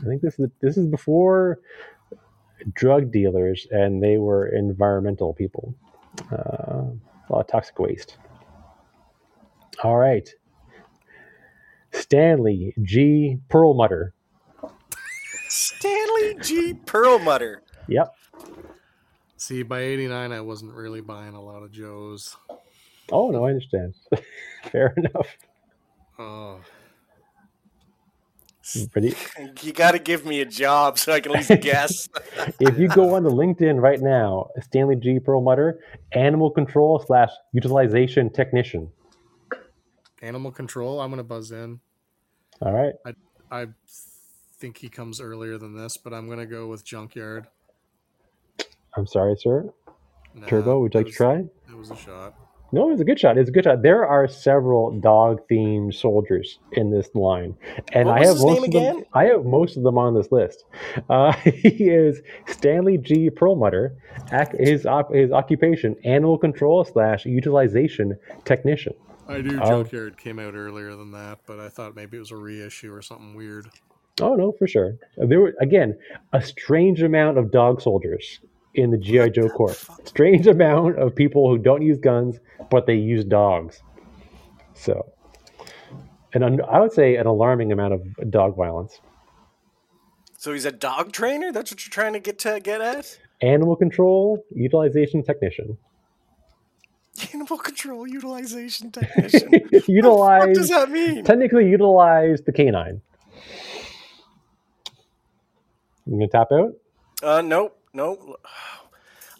[0.00, 1.58] i think this is this is before
[2.72, 5.74] drug dealers and they were environmental people.
[6.32, 6.84] Uh,
[7.28, 8.16] a lot of toxic waste.
[9.82, 10.28] All right.
[11.92, 13.38] Stanley g.
[13.48, 14.14] Perlmutter.
[15.48, 16.74] Stanley G.
[16.74, 17.62] Perlmutter.
[17.88, 18.14] yep.
[19.36, 22.36] See, by 89, I wasn't really buying a lot of Joes.
[23.12, 23.94] oh no i understand.
[24.70, 25.36] Fair enough.
[26.18, 26.60] Oh,
[28.94, 29.14] Ready?
[29.62, 32.08] You got to give me a job so I can at least guess.
[32.60, 35.80] if you go on to linkedin right now stanley g perlmutter
[36.12, 38.90] animal control slash utilization technician
[40.22, 41.00] animal control.
[41.00, 41.80] I'm going to buzz in.
[42.60, 42.94] all right
[43.50, 43.66] I
[44.58, 47.46] think he comes earlier than this, but I'm going to go with Junkyard.
[48.96, 49.70] I'm sorry, sir.
[50.34, 51.36] Nah, Turbo, would you like that to try?
[51.36, 52.34] was- That was a shot.
[52.76, 53.38] No, it's a good shot.
[53.38, 53.80] It's a good shot.
[53.82, 57.56] There are several dog-themed soldiers in this line,
[57.94, 58.96] and What I have his most name of them.
[58.98, 59.04] again?
[59.14, 60.64] I have most of them on this list.
[61.08, 63.30] Uh, he is Stanley G.
[63.30, 63.96] Perlmutter.
[64.30, 68.92] Ac- His his occupation: animal control slash utilization technician.
[69.26, 69.82] I knew Oh.
[69.82, 73.00] Junkyard came out earlier than that, but I thought maybe it was a reissue or
[73.02, 73.68] something weird.
[74.20, 74.96] Oh no, for sure.
[75.16, 75.98] There were again
[76.32, 78.40] a strange amount of dog soldiers
[78.76, 79.76] in the GI Joe Corps.
[80.04, 82.38] Strange amount of people who don't use guns,
[82.70, 83.82] but they use dogs.
[84.74, 85.06] So,
[86.34, 89.00] and un- I would say an alarming amount of dog violence.
[90.38, 91.50] so he's a dog trainer?
[91.52, 93.18] That's what you're trying to get to get at?
[93.40, 95.78] Animal control utilization technician.
[97.32, 99.50] Animal control utilization technician.
[99.88, 100.40] utilize.
[100.48, 101.24] what does that mean?
[101.24, 103.00] technically utilize the canine.
[106.06, 106.72] You gonna tap out?
[107.22, 108.40] Uh, nope, nope.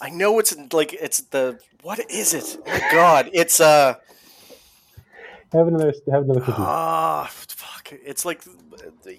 [0.01, 2.57] I know it's like it's the what is it?
[2.67, 3.95] Oh my God, it's uh
[5.53, 5.95] Have another.
[6.11, 6.59] Have another cookie.
[6.59, 7.93] ah fuck.
[7.93, 8.43] It's like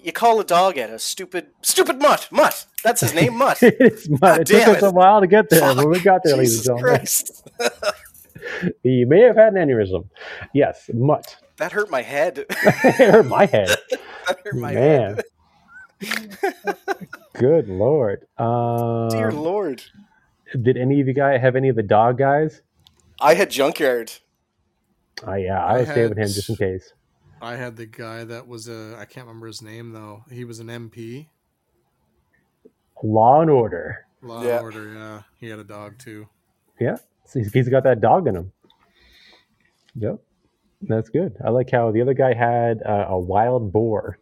[0.02, 2.66] you call a dog at a stupid stupid mutt mutt.
[2.84, 3.58] That's his name mutt.
[3.62, 4.40] it's mud.
[4.40, 6.68] It took damn us a while to get there, but we got there, ladies Jesus
[6.68, 6.98] and gentlemen.
[6.98, 7.48] Christ.
[8.82, 10.08] You may have had an aneurysm.
[10.54, 11.36] Yes, mutt.
[11.58, 12.38] That hurt my head.
[12.48, 13.68] it hurt my head.
[14.26, 15.22] that hurt my head.
[16.02, 16.36] Man.
[17.34, 18.26] Good lord.
[18.36, 19.82] Um, Dear Lord.
[20.62, 22.62] did any of you guys have any of the dog guys?
[23.20, 24.12] I had junkyard.
[25.26, 26.92] Oh yeah, I I was staying with him just in case.
[27.42, 30.24] I had the guy that was a I can't remember his name though.
[30.30, 31.28] He was an MP.
[33.02, 34.06] Law and order.
[34.22, 34.56] Law Yeah.
[34.56, 35.22] and Order, yeah.
[35.36, 36.28] He had a dog too.
[36.80, 36.96] Yeah,
[37.32, 38.52] he's, he's got that dog in him.
[39.96, 40.18] Yep,
[40.82, 41.36] that's good.
[41.44, 44.18] I like how the other guy had uh, a wild boar.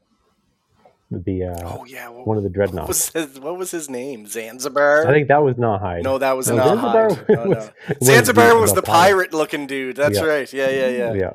[1.11, 2.09] The uh, Oh yeah.
[2.09, 2.89] What, one of the what dreadnoughts.
[2.89, 4.27] was his, what was his name?
[4.27, 5.07] Zanzibar.
[5.07, 6.03] I think that was not Nawhide.
[6.03, 7.29] no, that was No, not Zanzibar Hyde.
[7.29, 7.49] No, no.
[7.59, 9.33] was- was Zanzibar the- was the pirate.
[9.33, 9.97] looking dude.
[9.97, 10.25] That's Yeah.
[10.25, 10.53] right.
[10.53, 11.13] Yeah, yeah, yeah.
[11.13, 11.31] yeah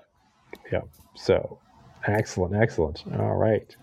[0.71, 0.81] yeah
[1.15, 1.59] so
[2.07, 3.75] excellent excellent all right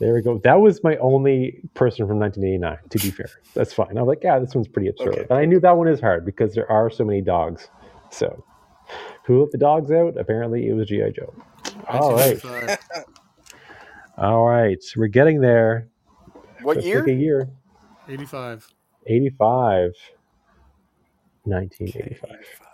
[0.00, 3.96] there we go that was my only person from 1989 to be fair that's fine
[3.96, 5.26] i'm like yeah this one's pretty absurd Okay.
[5.30, 7.68] and i knew that one is hard because there are so many dogs
[8.10, 8.44] so
[9.24, 11.32] who let the dogs out apparently it was gi joe
[11.88, 13.04] all right 1985.
[14.18, 15.88] all right we're getting there
[16.60, 17.04] What Let's year?
[17.04, 17.50] Pick a year.
[18.08, 18.66] 85.
[19.06, 19.92] 85.
[21.82, 22.30] Okay, 1985.
[22.30, 22.68] 85.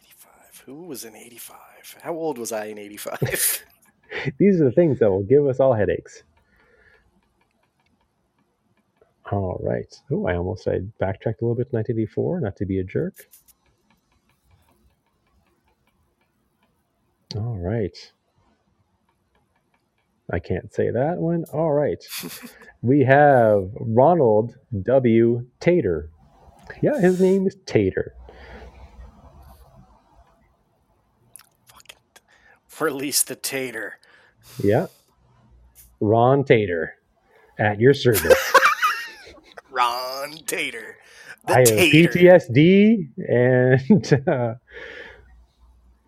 [0.00, 0.62] 85.
[0.66, 1.58] Who was in 85?
[2.02, 3.64] How old was I in 85?
[4.38, 6.22] These are the things that will give us all headaches.
[9.32, 9.94] All right.
[10.12, 13.14] Oh, I almost I backtracked a little bit to 1984, not to be a jerk.
[17.36, 17.96] All right.
[20.32, 21.44] I can't say that one.
[21.52, 22.04] All right.
[22.82, 25.46] we have Ronald W.
[25.60, 26.10] Tater.
[26.82, 28.14] Yeah, his name is Tater.
[31.66, 31.98] Fucking
[32.80, 33.98] release the tater.
[34.62, 34.88] Yeah.
[36.00, 36.94] Ron Tater
[37.58, 38.52] at your service.
[39.70, 40.98] Ron Tater.
[41.46, 42.08] The I have tater.
[42.10, 44.54] PTSD, and uh,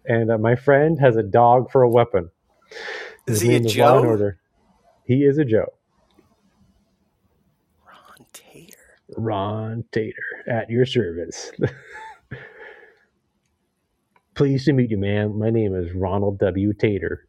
[0.07, 2.31] and uh, my friend has a dog for a weapon.
[3.29, 4.09] Is His he a name Law and Joe?
[4.09, 4.39] Order.
[5.05, 5.73] He is a Joe.
[7.85, 8.79] Ron Tater.
[9.17, 11.53] Ron Tater at your service.
[14.35, 15.39] Pleased to meet you, man.
[15.39, 16.73] My name is Ronald W.
[16.73, 17.27] Tater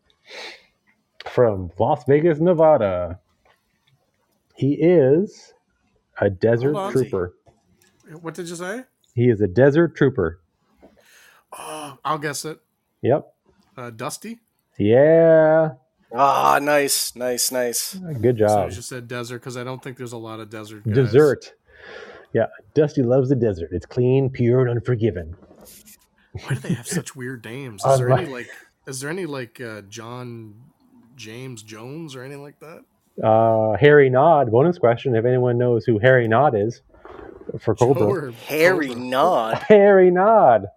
[1.28, 3.20] from Las Vegas, Nevada.
[4.56, 5.54] He is
[6.22, 6.94] a desert on.
[6.94, 7.34] trooper.
[8.22, 8.84] What did you say?
[9.16, 10.40] He is a desert trooper.
[11.58, 12.60] Oh, I'll guess it.
[13.02, 13.34] Yep.
[13.76, 14.40] Uh, Dusty?
[14.78, 15.72] Yeah.
[16.14, 17.94] Ah, nice, nice, nice.
[17.94, 18.70] Good So job.
[18.70, 20.96] you just said desert because I don't think there's a lot of desert guys.
[20.96, 21.54] Dessert.
[22.34, 23.70] Yeah, Dusty loves the desert.
[23.72, 25.36] It's clean, pure, and unforgiving.
[26.32, 27.84] Why do they have such weird names?
[27.88, 28.50] Is there any like?
[28.88, 30.56] Is there any like uh, John
[31.16, 32.84] James Jones or anything like that?
[33.24, 34.52] Uh, Harry Nod.
[34.52, 36.82] Bonus question: If anyone knows who Harry Nod is,
[37.60, 38.32] for Cobra.
[38.32, 39.02] Joe Harry Cobra?
[39.04, 39.58] Nod.
[39.68, 40.68] Harry Nod.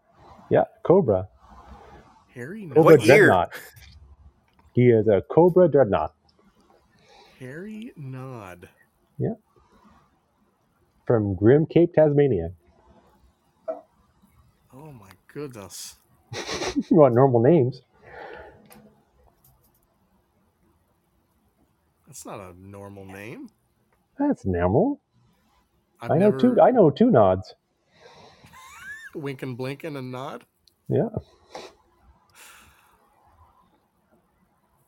[0.51, 1.29] Yeah, Cobra.
[2.35, 2.75] Harry Nod.
[2.75, 3.29] Cobra What year?
[3.31, 3.53] Dreadnok.
[4.75, 6.11] He is a Cobra Dreadnok
[7.39, 8.69] Harry Nod.
[9.19, 9.35] Yeah.
[11.07, 12.53] From Grim Cape, Tasmania.
[13.69, 15.97] Oh my goodness.
[16.35, 17.83] you want normal names?
[22.07, 23.49] That's not a normal name.
[24.19, 25.01] That's normal.
[26.01, 26.61] I've I know never two.
[26.61, 27.55] I know two nods.
[29.15, 30.45] Winkin' Blinkin' and Nod.
[30.89, 31.09] Yeah,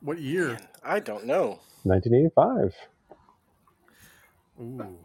[0.05, 0.59] What year?
[0.85, 1.61] I don't know.
[1.85, 2.75] 1985.
[4.61, 4.99] Ooh.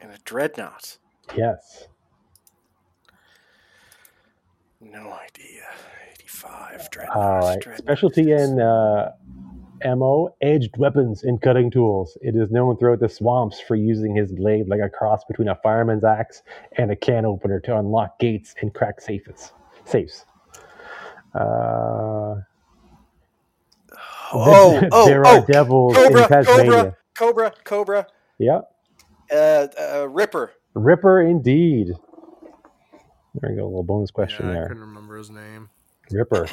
[0.00, 0.98] And a Dreadnok.
[1.36, 1.88] Yes.
[4.80, 5.64] No idea.
[6.12, 7.16] 85 Dreadnok.
[7.16, 7.58] All right.
[7.58, 7.78] Dreadnok.
[7.78, 9.10] Specialty in uh,
[9.96, 12.16] MO, edged weapons and cutting tools.
[12.22, 15.56] It is known throughout the swamps for using his blade like a cross between a
[15.56, 16.42] fireman's axe
[16.76, 19.52] and a can opener to unlock gates and crack safes.
[19.84, 20.24] Safes.
[21.34, 22.36] Uh,
[24.32, 25.40] Oh, oh, there oh.
[25.40, 26.70] are devils Cobra, in Tasmania.
[26.70, 28.06] Cobra, Cobra, Cobra.
[28.38, 28.60] Yeah,
[29.32, 30.52] Uh, uh, Ripper.
[30.74, 31.88] Ripper indeed.
[33.34, 34.68] There you go, a little bonus question yeah, I there.
[34.68, 35.70] couldn't remember his name.
[36.10, 36.46] Ripper.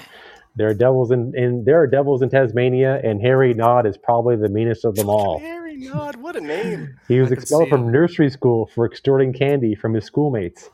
[0.55, 4.37] There are devils in, in there are devils in Tasmania, and Harry Nod is probably
[4.37, 5.39] the meanest of them all.
[5.39, 6.15] Harry Nod.
[6.15, 6.97] What a name.
[7.07, 7.91] He was expelled from him.
[7.91, 10.69] nursery school for extorting candy from his schoolmates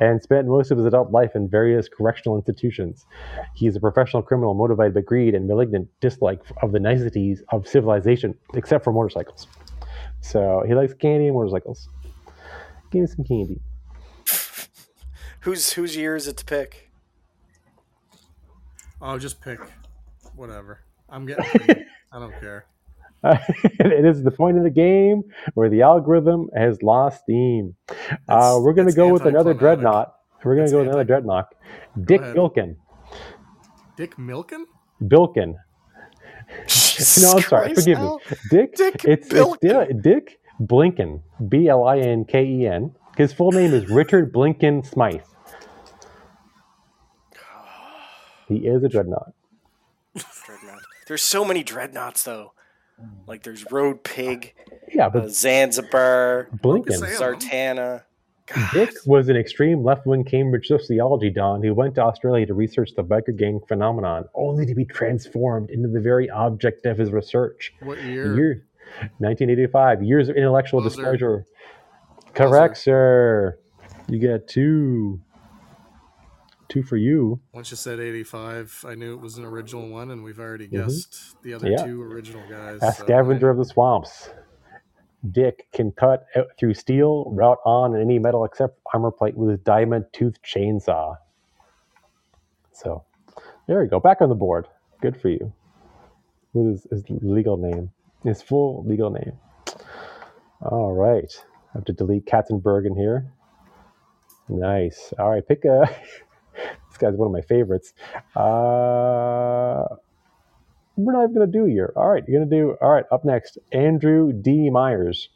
[0.00, 3.06] and spent most of his adult life in various correctional institutions.
[3.54, 7.66] He is a professional criminal motivated by greed and malignant dislike of the niceties of
[7.66, 9.46] civilization, except for motorcycles.
[10.20, 11.88] So he likes candy and motorcycles.
[12.90, 13.60] Give me some candy.
[15.40, 16.90] Whose whose year is it to pick?
[19.00, 19.60] Oh, just pick
[20.34, 20.80] whatever.
[21.08, 21.84] I'm getting.
[22.12, 22.66] I don't care.
[23.24, 25.22] it is the point of the game
[25.54, 27.74] where the algorithm has lost steam.
[28.28, 30.12] Uh, we're going to go with another Dreadnok.
[30.44, 31.46] We're going to go with another Dreadnok.
[32.04, 32.76] Dick Milken.
[33.96, 34.64] Dick Milken?
[35.02, 35.54] Bilkin.
[36.66, 37.74] Jesus No, I'm sorry.
[37.74, 38.18] Christ, Forgive me.
[38.50, 38.76] Dick.
[38.76, 39.60] Dick it's, it's Bilkin.
[39.60, 41.22] Di- Dick Blinken.
[41.48, 42.94] B L I N K E N.
[43.16, 45.22] His full name is Richard Blinken Smythe.
[48.48, 49.32] He is a Dreadnok.
[50.16, 50.80] Dreadnok.
[51.06, 52.52] There's so many Dreadnoks though.
[53.26, 54.54] Like there's Road Pig,
[54.92, 56.92] Yeah, uh, but Zanzibar, Blinken.
[56.92, 58.02] Say- Sartana.
[58.72, 63.04] Dick was an extreme left-wing Cambridge sociology don who went to Australia to research the
[63.04, 67.74] biker gang phenomenon, only to be transformed into the very object of his research.
[67.82, 68.34] What year?
[68.34, 68.64] Year
[69.18, 70.02] 1985.
[70.02, 70.96] Years of intellectual Buzzer.
[70.96, 71.44] displeasure.
[72.32, 73.58] Correct, sir.
[74.08, 75.20] You get two.
[76.68, 77.40] Two for you.
[77.52, 80.72] Once you said 85, I knew it was an original one, and we've already Mhm.
[80.72, 81.84] guessed the other Yeah.
[81.84, 82.78] two original guys.
[82.82, 84.30] A so- scavenger of the swamps.
[85.30, 86.26] Dick can cut
[86.58, 91.16] through steel, route on any metal except armor plate with his diamond toothed chainsaw.
[92.72, 93.04] So,
[93.66, 93.98] there you go.
[93.98, 94.68] Back on the board.
[95.00, 95.52] Good for you.
[96.54, 97.90] with his, his legal name,
[98.24, 99.38] his full legal name.
[100.62, 101.44] All right.
[101.74, 103.30] I have to delete Katzenberg in here.
[104.48, 105.12] Nice.
[105.18, 105.88] All right, pick a.
[106.98, 107.94] this guy's one of my favorites.
[108.34, 109.96] Uh,
[110.96, 111.92] we're not even going to do here.
[111.96, 112.76] All right, you're going to do.
[112.80, 114.70] All right, up next, Andrew D.
[114.70, 115.28] Myers.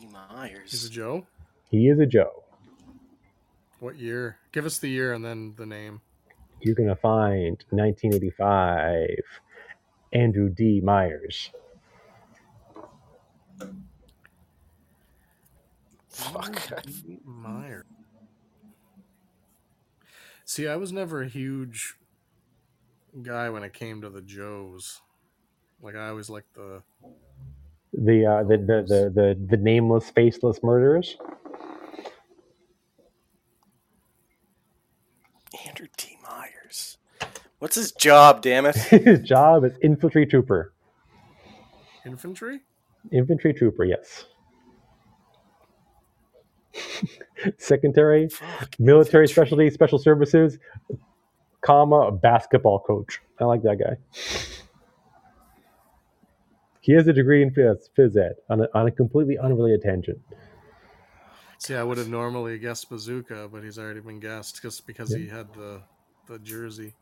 [0.00, 0.04] E.
[0.04, 0.90] Is it Myers.
[0.90, 1.26] Joe?
[1.70, 2.42] He is a Joe.
[3.80, 4.38] What year?
[4.52, 6.00] Give us the year and then the name.
[6.60, 9.08] You're going to find 1985,
[10.12, 10.80] Andrew D.
[10.80, 11.50] Myers.
[16.08, 16.72] Fuck.
[17.24, 17.84] Meyer.
[20.46, 21.96] See, I was never a huge
[23.22, 25.02] guy when it came to the Joes.
[25.82, 26.82] Like I always liked the
[27.92, 31.16] The, uh, the, the, the, the, the nameless, faceless murderers.
[35.66, 36.16] Andrew D.
[36.22, 36.98] Myers.
[37.58, 38.76] What's his job, damn it?
[38.76, 40.72] His job is infantry trooper.
[42.04, 42.60] infantry.
[43.10, 44.26] Infantry trooper, yes.
[47.58, 48.78] Secretary, Fuck.
[48.78, 50.58] military specialty, special services,
[51.60, 53.20] comma, basketball coach.
[53.40, 53.96] I like that guy.
[56.80, 60.18] He has a degree in phys, phys ed on a, on a completely unrelated tangent.
[61.58, 65.18] See, I would have normally guessed Bazooka, but he's already been guessed just because Yeah.
[65.18, 65.82] he had the
[66.28, 66.94] the jersey.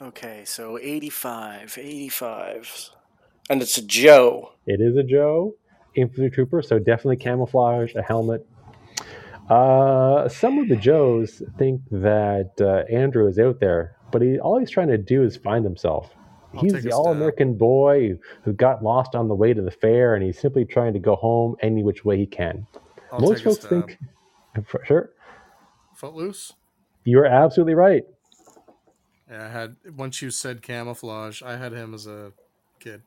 [0.00, 2.90] Okay, so 85, 85.
[3.48, 4.52] And it's a Joe.
[4.66, 5.54] It is a Joe,
[5.94, 8.46] infantry trooper, so definitely camouflage, a helmet.
[9.48, 14.58] Uh, some of the Joes think that uh, Andrew is out there, but he all
[14.58, 16.14] he's trying to do is find himself.
[16.54, 20.24] I'll he's the all-American boy who got lost on the way to the fair, and
[20.24, 22.66] he's simply trying to go home any which way he can.
[23.12, 23.98] I'll Most folks think,
[24.66, 25.10] for sure,
[25.94, 26.52] Footloose.
[27.04, 28.04] you're absolutely right.
[29.30, 32.32] Yeah, I had once you said camouflage, I had him as a
[32.78, 33.02] kid.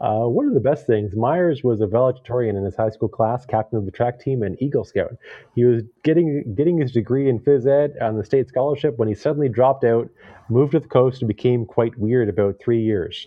[0.00, 3.44] Uh, one of the best things, Myers was a valedictorian in his high school class,
[3.44, 5.12] captain of the track team, and Eagle Scout.
[5.54, 9.14] He was getting getting his degree in phys ed on the state scholarship when he
[9.14, 10.08] suddenly dropped out,
[10.48, 13.26] moved to the coast, and became quite weird about three years.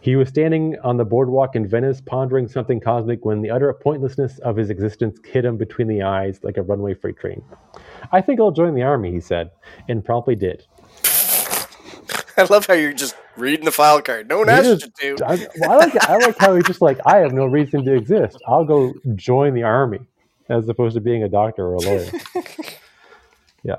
[0.00, 4.40] He was standing on the boardwalk in Venice, pondering something cosmic, when the utter pointlessness
[4.40, 7.42] of his existence hit him between the eyes like a runaway freight train.
[8.10, 9.52] I think I'll join the army, he said,
[9.88, 10.66] and promptly did.
[12.36, 14.28] I love how you're just reading the file card.
[14.28, 15.26] No one He asked just- you to.
[15.26, 17.94] I, well, I like I like how he's just like I have no reason to
[17.94, 18.38] exist.
[18.46, 20.00] I'll go join the army
[20.48, 22.10] as opposed to being a doctor or a lawyer.
[23.64, 23.76] Yeah.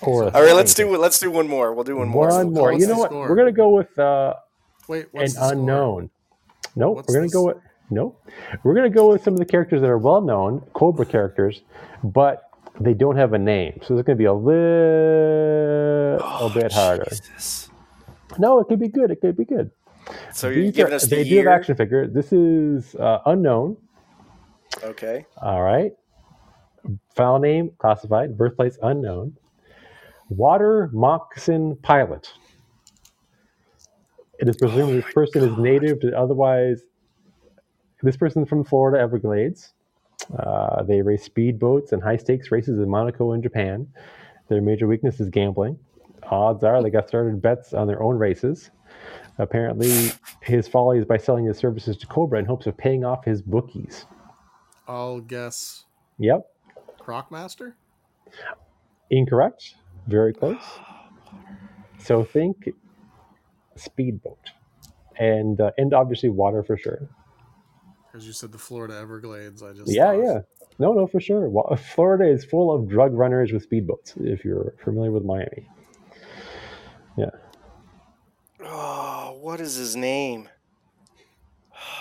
[0.00, 1.74] Or All right, let's do let's do one more.
[1.74, 2.28] We'll do one more.
[2.28, 2.70] one more.
[2.72, 3.10] What's You know what?
[3.10, 3.28] score?
[3.28, 4.34] We're gonna go with uh,
[4.88, 5.52] Wait, an what's the score?
[5.52, 6.10] unknown.
[6.76, 6.96] Nope.
[6.96, 7.56] What's we're gonna the go with
[7.90, 8.26] nope.
[8.64, 11.60] We're gonna go with some of the characters that are well known, Cobra characters,
[12.02, 12.48] but
[12.80, 13.80] they don't have a name.
[13.86, 14.58] So it's gonna be a little
[16.22, 17.04] Oh, bit harder.
[17.10, 17.67] Jesus.
[18.38, 19.10] No, it could be good.
[19.10, 19.70] It could be good.
[20.32, 21.48] So you're These giving are- us the they do have year.
[21.52, 22.06] action figure.
[22.06, 23.76] This is uh, unknown.
[24.82, 25.24] Okay.
[25.40, 25.92] All right.
[27.14, 28.36] File name classified.
[28.36, 29.36] Birthplace unknown.
[30.28, 32.30] Water moccasin pilot.
[34.38, 36.82] It is presumed this person is native to otherwise.
[38.02, 39.72] This person is from Florida Everglades.
[40.38, 43.88] Uh, they race speedboats and high stakes races in Monaco and Japan.
[44.48, 45.78] Their major weakness is gambling.
[46.30, 48.70] Odds are they got started bets on their own races.
[49.38, 50.10] Apparently,
[50.42, 53.40] his folly is by selling his services to Cobra in hopes of paying off his
[53.40, 54.06] bookies.
[54.86, 55.84] I'll guess
[56.18, 56.42] Yep,
[57.00, 57.74] Crocmaster.
[59.10, 59.74] Incorrect.
[60.06, 60.62] Very close.
[61.98, 62.70] So think
[63.76, 64.50] speedboat,
[65.18, 67.08] and uh, and obviously water for sure.
[68.14, 69.62] As you said the Florida Everglades.
[69.62, 70.38] I just Yeah, thought- yeah.
[70.80, 71.48] No, no, for sure.
[71.48, 74.16] Wa- Florida is full of drug runners with speedboats.
[74.16, 75.68] If you're familiar with Miami,
[77.18, 77.30] yeah,
[78.62, 80.48] Oh, what is his name?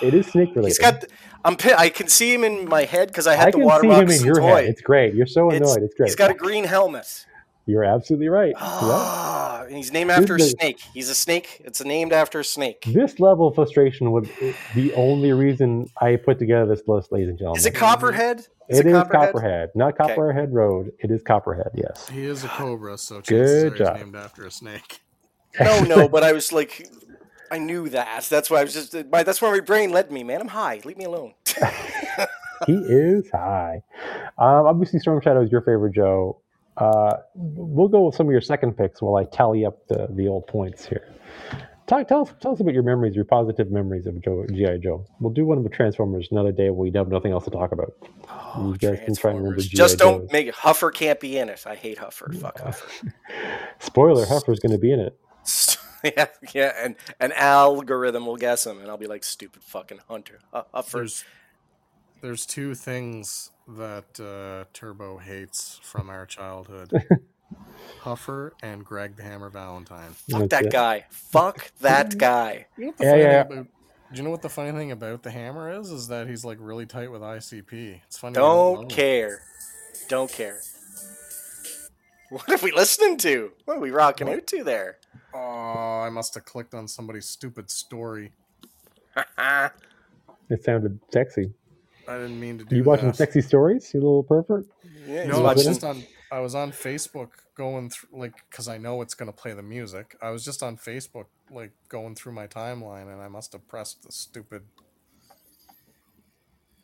[0.02, 0.68] it is snake related.
[0.68, 1.06] He's got.
[1.46, 1.56] I'm.
[1.56, 3.84] pi- I can see him in my head because I had I the can water
[3.84, 4.48] see him in your toy.
[4.48, 4.66] head.
[4.66, 5.14] It's great.
[5.14, 5.82] You're so annoyed.
[5.84, 6.08] It's great.
[6.08, 7.26] He's got a green helmet.
[7.68, 8.54] You're absolutely right.
[8.56, 8.64] Yeah.
[8.64, 10.80] Ah, and he's named after a This is- snake.
[10.94, 11.62] He's a snake.
[11.66, 12.84] It's named after a snake.
[12.88, 14.30] This level of frustration would
[14.74, 17.60] the only reason I put together this list, ladies and gentlemen.
[17.60, 18.48] Is it Copperhead?
[18.70, 19.12] It is Copperhead?
[19.34, 20.08] Copperhead, not Okay.
[20.16, 20.92] Copperhead Road.
[21.00, 21.72] It is Copperhead.
[21.76, 22.08] Yes.
[22.10, 23.96] He is a cobra, so Good are job.
[23.98, 25.02] he's named after a snake.
[25.60, 26.90] No, no, but I was like,
[27.52, 28.24] I knew that.
[28.30, 28.96] That's why I was just.
[29.12, 30.24] My, that's where my brain led me.
[30.24, 30.82] Man, I'm high.
[30.86, 31.34] Leave me alone.
[32.68, 33.82] he is high.
[34.38, 36.42] Um, obviously, Storm Shadow is your favorite, Joe.
[36.78, 40.28] Uh, we'll go with some of your second picks while I tally up the, the
[40.28, 41.16] old points here.
[41.88, 44.78] Talk, tell, us, tell us about your memories, your positive memories of Joe, G.I.
[44.80, 45.06] Joe.
[45.22, 47.72] We'll do one of the Transformers another day when we have nothing else to talk
[47.72, 47.94] about.
[48.30, 49.68] Oh, You guys can try and remember Transformers.
[49.68, 49.78] G.I.
[49.78, 50.32] Just don't Joes.
[50.34, 50.54] make it.
[50.54, 51.64] Huffer can't be in it.
[51.66, 52.38] I hate Huffer.
[52.40, 53.14] Fuck Huffer.
[53.80, 55.18] Spoiler, Huffer's going to be in it.
[56.04, 60.40] yeah, yeah, and an algorithm will guess him, and I'll be like, stupid fucking hunter.
[60.54, 61.24] Uh, uh, There's
[62.22, 66.92] there's two things that uh, Turbo hates from our childhood:
[68.04, 70.12] Huffer and Greg the Hammer Valentine.
[70.30, 71.06] fuck that guy.
[71.10, 72.68] Fuck that guy.
[72.78, 73.42] You know Yeah, yeah.
[73.42, 73.68] about?
[74.12, 75.92] Do you know what the funny thing about the Hammer is?
[75.92, 78.02] Is that he's like really tight with ICP.
[78.06, 78.36] It's funny.
[78.36, 78.88] Don't know.
[78.88, 79.42] care.
[80.08, 80.62] Don't care.
[82.30, 83.52] What are we listening to?
[83.66, 84.98] What are we rocking out to there?
[85.40, 88.32] Oh, I must have clicked on somebody's stupid story.
[90.50, 91.52] It sounded sexy.
[92.08, 93.18] I didn't mean to do You watching that.
[93.18, 93.94] sexy stories?
[93.94, 94.66] You little pervert.
[95.06, 96.04] yeah, No, I was just on.
[96.32, 100.16] I was on Facebook going through like because I know it's gonna play the music.
[100.22, 104.04] I was just on Facebook like going through my timeline, and I must have pressed
[104.04, 104.64] the stupid,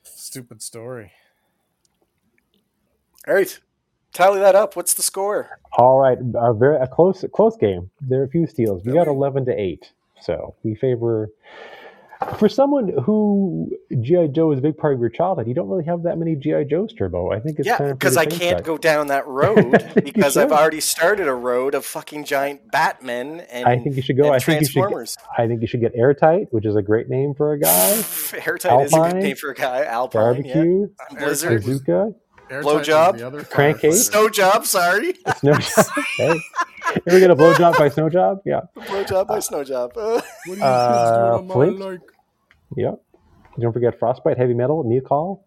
[0.03, 1.11] stupid story.
[3.27, 3.57] All right,
[4.13, 4.75] tally that up.
[4.75, 5.59] What's the score?
[5.77, 7.89] All right, a very a close close game.
[8.01, 8.83] There are a few steals.
[8.85, 9.91] We got eleven to eight,
[10.21, 11.29] so we favor.
[12.37, 13.69] For someone who
[13.99, 16.37] GI Joe is a big part of your childhood, you don't really have that many
[16.37, 17.31] GI Joes, Turbo.
[17.31, 18.63] I think it's Yeah, because I can't that.
[18.63, 23.65] go down that road because I've already started a road of fucking giant Batmen and,
[23.65, 24.31] I think you should go.
[24.31, 24.73] I think you should.
[24.73, 25.17] Transformers.
[25.37, 27.89] I think you should get Airtight, which is a great name for a guy.
[28.45, 29.83] Airtight is a good name for a guy.
[29.83, 30.87] Alpine, Barbecue,
[31.19, 31.61] Blizzard.
[31.65, 32.13] Bazooka,
[32.49, 33.17] Blowjob?
[33.17, 33.83] the other Crankcase?
[33.83, 33.89] yeah.
[33.91, 34.11] firefighter.
[34.11, 35.13] Snow job, sorry.
[35.37, 35.85] Snow Job.
[36.17, 36.39] hey,
[37.07, 38.41] ever get a blowjob by Snow Job?
[38.45, 38.61] Yeah.
[38.87, 39.91] Blow job by snow job.
[39.97, 41.79] Uh, What are you kids Uh, doing Flint?
[41.79, 41.99] like?
[42.75, 43.01] Yep.
[43.59, 45.45] Don't forget Frostbite, Heavy Metal, Knee Call,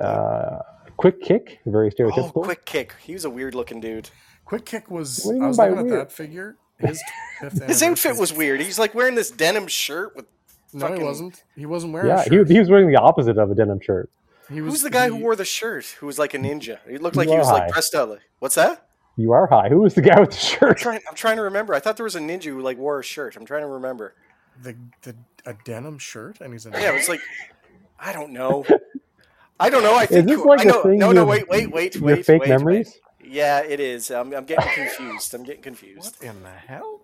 [0.00, 0.58] uh,
[0.96, 2.42] Quick Kick, very oh, stereotypical.
[2.44, 2.94] quick kick.
[3.02, 4.08] He was a weird looking dude.
[4.44, 5.22] Quick Kick was.
[5.24, 6.00] What do you I was by looking at weird?
[6.00, 6.56] that figure.
[6.78, 7.02] His
[7.66, 8.60] His outfit was weird.
[8.60, 10.26] He's like wearing this denim shirt with.
[10.72, 11.42] No, he wasn't.
[11.56, 12.08] He wasn't wearing.
[12.08, 14.10] Yeah, a he, he was wearing the opposite of a denim shirt.
[14.50, 15.86] He was Who's the guy who wore the shirt?
[16.00, 16.78] Who was like a ninja?
[16.88, 17.68] He looked like he are was like high.
[17.70, 18.08] dressed out.
[18.10, 18.86] Like, what's that?
[19.16, 19.68] You are high.
[19.68, 20.78] Who was the guy with the I'm shirt?
[20.78, 21.00] trying.
[21.08, 21.74] I'm trying to remember.
[21.74, 23.36] I thought there was a ninja who like wore a shirt.
[23.36, 24.14] I'm trying to remember.
[24.62, 25.14] the the
[25.46, 27.20] a denim shirt and he's a Yeah, it was like
[27.98, 28.64] I don't know.
[29.60, 29.94] I don't know.
[29.94, 30.82] I Is think this you- like I a know.
[30.82, 30.98] thing?
[30.98, 32.98] No, no, you- wait, wait, wait, your wait, fake wait, memories?
[33.20, 33.30] wait.
[33.32, 34.10] Yeah, it is.
[34.10, 35.32] I'm, I'm getting confused.
[35.34, 36.16] I'm getting confused.
[36.20, 37.02] What in the hell?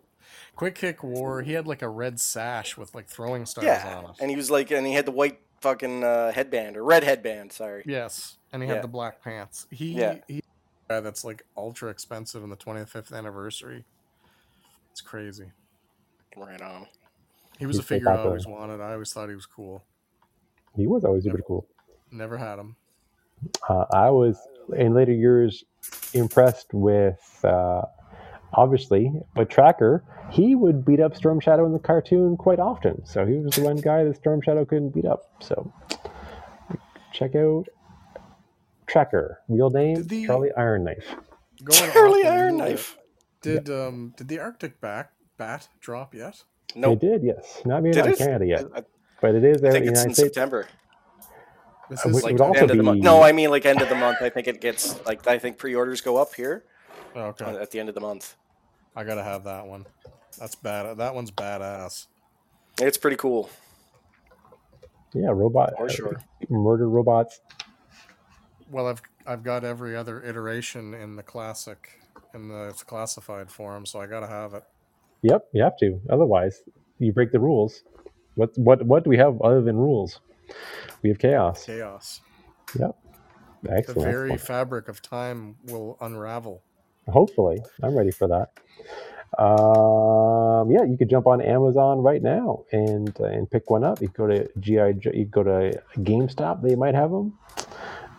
[0.57, 1.43] Quick Kick wore.
[1.43, 4.17] He had like a red sash with like throwing stars Yeah, on it.
[4.21, 7.53] and he was like, and he had the white fucking uh, headband or red headband.
[7.53, 7.83] Sorry.
[7.87, 9.67] yes, and he had the black pants.
[9.71, 10.19] He Yeah.
[10.29, 10.43] he
[10.89, 13.85] guy that's like ultra expensive in the 25th anniversary.
[14.91, 15.53] It's crazy.
[16.37, 16.87] Right on.
[17.59, 18.81] He was He's a figure I always wanted.
[18.81, 19.85] I always thought he was cool.
[20.77, 21.67] He was always super cool.
[22.11, 22.77] Never had him.
[23.69, 24.39] Uh, I was
[24.77, 25.65] in later years
[26.15, 27.83] impressed with, uh,
[28.53, 30.05] obviously, but Tracker.
[30.31, 33.05] He would beat up Storm Shadow in the cartoon quite often.
[33.07, 35.31] So he was the one guy that Storm Shadow couldn't beat up.
[35.41, 35.73] So
[37.13, 37.65] check out
[38.87, 39.41] Tracker.
[39.49, 41.15] Real name the- Charlie Iron Knife.
[41.65, 42.97] Going Charlie Iron Knife.
[43.41, 46.43] Did um did the Arctic back bat drop yet?
[46.75, 47.63] No, They did, yes.
[47.65, 48.15] Not made Did in?
[48.17, 48.83] Canada yet, I,
[49.23, 50.35] but it is I out in think the it's United in States.
[50.35, 50.67] September,
[51.89, 53.01] This is like end of the month.
[53.03, 54.19] No, I mean like end of the month.
[54.21, 56.65] I think it gets like I think pre-orders go up here
[57.19, 57.45] okay.
[57.45, 58.37] uh, at the end of the month.
[58.97, 59.87] I gotta have that one.
[60.39, 60.99] That's bad.
[60.99, 62.07] That one's badass.
[62.81, 63.51] It's pretty cool.
[65.15, 65.75] Yeah, robot.
[65.77, 66.21] For sure.
[66.49, 67.41] Murder robots.
[68.71, 72.01] Well, I've I've got every other iteration in the classic
[72.35, 74.65] in the classified form, so I gotta have it.
[75.23, 76.01] Yep, you have to.
[76.11, 76.63] Otherwise,
[76.99, 77.83] you break the rules.
[78.35, 80.21] What what what do we have other than rules?
[81.03, 81.65] We have chaos.
[81.65, 82.21] Chaos.
[82.79, 82.97] Yep.
[83.69, 83.99] Excellent.
[83.99, 86.63] The very fabric of time will unravel.
[87.09, 88.53] Hopefully, I'm ready for that.
[89.39, 94.01] Um, yeah, you could jump on Amazon right now and uh, and pick one up.
[94.01, 96.63] You go to GI, you go to GameStop.
[96.63, 97.39] They might have them.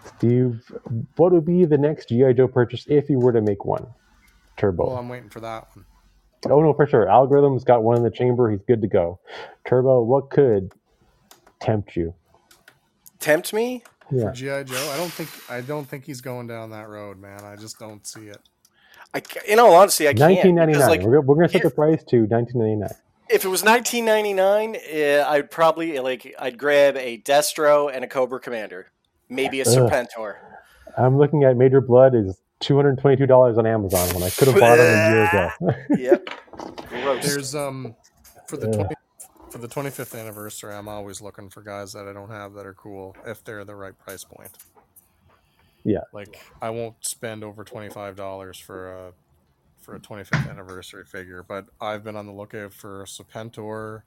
[0.05, 0.71] Steve,
[1.15, 3.87] what would be the next GI Joe purchase if you were to make one?
[4.57, 4.87] Turbo.
[4.87, 5.85] Well, I'm waiting for that one.
[6.45, 7.09] Oh no, for sure.
[7.09, 8.49] Algorithm's got one in the chamber.
[8.49, 9.19] He's good to go.
[9.65, 10.71] Turbo, what could
[11.59, 12.13] tempt you?
[13.19, 13.83] Tempt me?
[14.11, 17.19] Yeah, For GI Joe, I don't think I don't think he's going down that road,
[17.19, 17.43] man.
[17.43, 18.41] I just don't see it.
[19.13, 20.19] I, in all honesty, I can't.
[20.19, 20.99] nineteen ninety because, nine.
[20.99, 22.93] like, we're, we're gonna set the price to nineteen ninety nine.
[23.29, 28.39] if it was 1999, uh, I'd probably like I'd grab a Destro and a Cobra
[28.39, 28.87] Commander,
[29.29, 29.67] maybe a Ugh.
[29.67, 30.35] Serpentor.
[30.97, 34.29] I'm looking at Major Blood is two hundred twenty two dollars on Amazon when I
[34.29, 35.75] could have bought it a year ago.
[35.97, 36.29] Yep.
[36.89, 37.25] Gross.
[37.25, 37.95] There's um
[38.47, 38.95] for the 20,
[39.49, 42.73] for the 25th anniversary, I'm always looking for guys that I don't have that are
[42.73, 44.49] cool if they're the right price point.
[45.83, 46.01] Yeah.
[46.13, 49.13] Like I won't spend over twenty five dollars for a
[49.79, 54.01] for a 25th anniversary figure, but I've been on the lookout for Serpentor,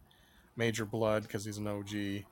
[0.54, 2.24] Major Blood because he's an OG.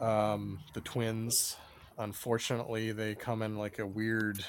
[0.00, 1.56] Um, the twins,
[1.98, 4.44] unfortunately, they come in like a weird,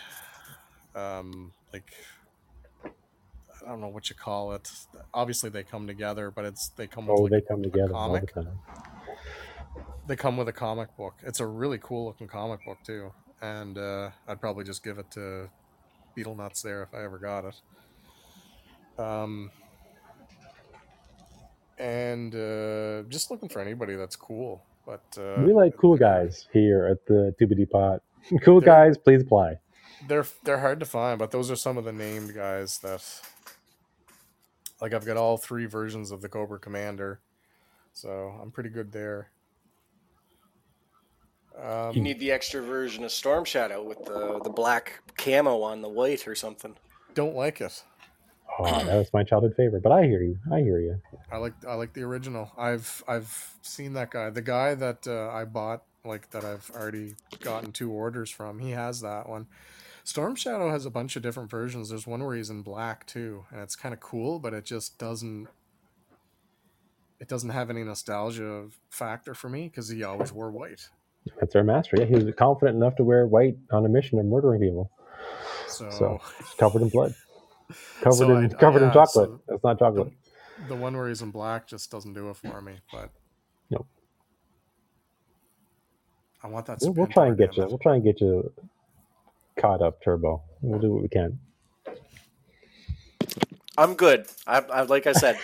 [0.95, 1.93] um, like
[2.85, 4.69] I don't know what you call it.
[5.13, 7.95] Obviously, they come together, but it's they come with Oh, like they a- come together
[7.95, 8.59] all the time.
[10.11, 11.13] They come with a comic book.
[11.23, 15.09] It's a really cool looking comic book too, and uh, I'd probably just give it
[15.11, 15.49] to
[16.15, 17.55] Beetle Nuts there if I ever got it.
[19.01, 19.51] Um,
[21.79, 24.61] and uh, just looking for anybody that's cool.
[24.85, 28.01] But uh, we like cool guys here at the 2BD Pod.
[28.43, 29.59] cool guys, please apply.
[30.09, 33.01] they're they're hard to find, but those are some of the named guys that
[34.81, 37.21] like I've got all three versions of the Cobra Commander.
[37.93, 39.29] So I'm pretty good there.
[41.59, 45.81] Um, You need the extra version of Storm Shadow with the the black camo on
[45.81, 46.75] the white or something.
[47.13, 47.83] don't like it.
[48.59, 49.81] Oh, that was my childhood favorite.
[49.81, 50.37] But I hear you.
[50.51, 51.01] I hear you.
[51.31, 52.51] I like I like the original.
[52.57, 54.29] I've I've seen that guy.
[54.29, 58.59] The guy that uh, I bought like that I've already gotten two orders from.
[58.59, 59.47] He has that one.
[60.03, 61.89] Storm Shadow has a bunch of different versions.
[61.89, 64.97] There's one where he's in black too, and it's kind of cool, but it just
[64.97, 65.47] doesn't
[67.19, 70.89] it doesn't have any nostalgia factor for me because he always wore white.
[71.39, 71.97] That's our master.
[71.99, 74.91] Yeah, he was confident enough to wear white on a mission of murdering people,
[75.67, 76.19] So, So,
[76.57, 77.13] covered in blood,
[78.01, 79.29] covered So in I- covered in yeah, chocolate.
[79.29, 80.11] so- That's not chocolate.
[80.67, 82.73] the one where he's in black just doesn't do it for me.
[82.91, 83.09] But
[83.69, 83.87] Nope.
[86.43, 86.79] I want that.
[86.81, 87.57] We'll, we'll try and get you.
[87.57, 87.69] damage.
[87.71, 88.51] We'll try and get you
[89.59, 90.41] caught up, Turbo.
[90.61, 91.39] We'll do what we can.
[93.77, 94.27] I'm good.
[94.47, 95.37] I, I like I said,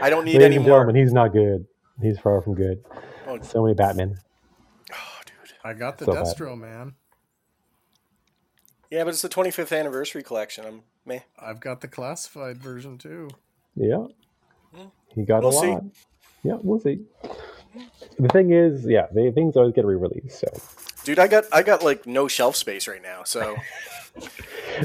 [0.00, 0.78] I don't need Ladies any more.
[0.80, 1.66] gentlemen, he's not good.
[2.00, 2.84] He's far from good.
[3.26, 3.40] Oh.
[3.42, 4.18] So many Batman.
[5.64, 5.76] Dude.
[5.76, 6.24] I got the So bad.
[6.24, 6.94] Destro man.
[8.90, 10.64] Yeah, but it's the 25th anniversary collection.
[10.66, 11.20] I'm meh.
[11.38, 13.28] I've got the classified version too.
[13.74, 14.06] Yeah.
[14.74, 14.86] Hmm.
[15.14, 15.66] He got We'll a see.
[15.68, 15.84] lot.
[16.44, 17.00] Yeah, we'll see.
[18.18, 20.40] The thing is, yeah, the things always get re-released.
[20.40, 20.48] So
[21.04, 23.22] Dude, I got I got like no shelf space right now.
[23.24, 23.56] So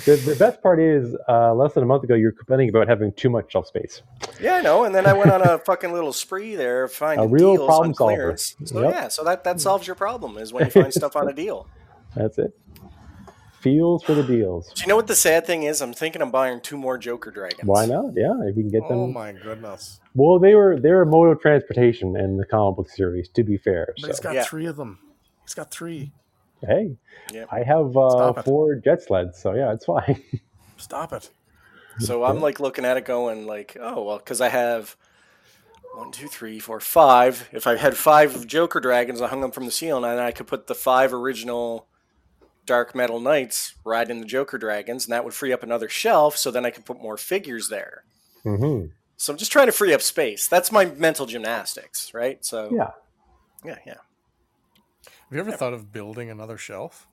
[0.05, 2.87] the, the best part is, uh, less than a month ago, you were complaining about
[2.87, 4.01] having too much shelf space.
[4.39, 4.83] yeah, I know.
[4.85, 7.95] And then I went on a fucking little spree there finding real deals problem on
[7.95, 8.15] solver.
[8.15, 8.55] clearance.
[8.65, 8.91] So Yep.
[8.93, 11.67] yeah, so that that solves your problem is when you find stuff on a deal.
[12.15, 12.51] That's it.
[13.61, 14.71] Feels for the deals.
[14.75, 15.81] Do you know what the sad thing is?
[15.81, 17.67] I'm thinking I'm buying two more Joker dragons.
[17.67, 18.13] Why not?
[18.15, 18.97] Yeah, if you can get them.
[18.99, 19.99] Oh my goodness!
[20.13, 23.27] Well, they were they were a mode of transportation in the comic book series.
[23.29, 24.43] To be fair, But he's so got Yeah.
[24.43, 24.99] three of them.
[25.43, 26.11] He's got three.
[26.65, 26.95] Hey,
[27.33, 27.45] Yeah.
[27.51, 30.21] I have uh, four jet sleds, so yeah, it's fine.
[30.77, 31.29] Stop it.
[31.99, 34.95] So I'm like looking at it going like, oh well, because I have
[35.95, 37.49] one, two, three, four, five.
[37.51, 40.47] If I had five Joker dragons, I hung them from the ceiling, and I could
[40.47, 41.87] put the five original
[42.65, 46.37] Dark Metal Knights right in the Joker dragons, and that would free up another shelf.
[46.37, 48.03] So then I could put more figures there.
[48.43, 48.85] hmm
[49.15, 50.47] So I'm just trying to free up space.
[50.47, 52.43] That's my mental gymnastics, right?
[52.45, 52.91] So Yeah,
[53.65, 53.97] yeah, yeah.
[55.29, 57.07] Have you ever thought of building another shelf?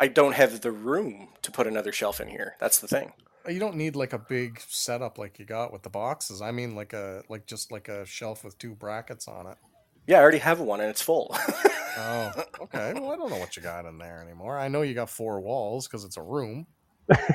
[0.00, 2.56] I don't have the room to put another shelf in here.
[2.60, 3.12] That's the thing.
[3.46, 6.42] Uh, You don't need like a big setup like you got with the boxes.
[6.42, 9.58] I mean, like a like just like a shelf with two brackets on it.
[10.06, 11.36] Yeah, I already have one, and it's full.
[12.00, 12.30] Oh,
[12.62, 12.92] okay.
[12.94, 14.56] Well, I don't know what you got in there anymore.
[14.56, 16.68] I know you got four walls because it's a room.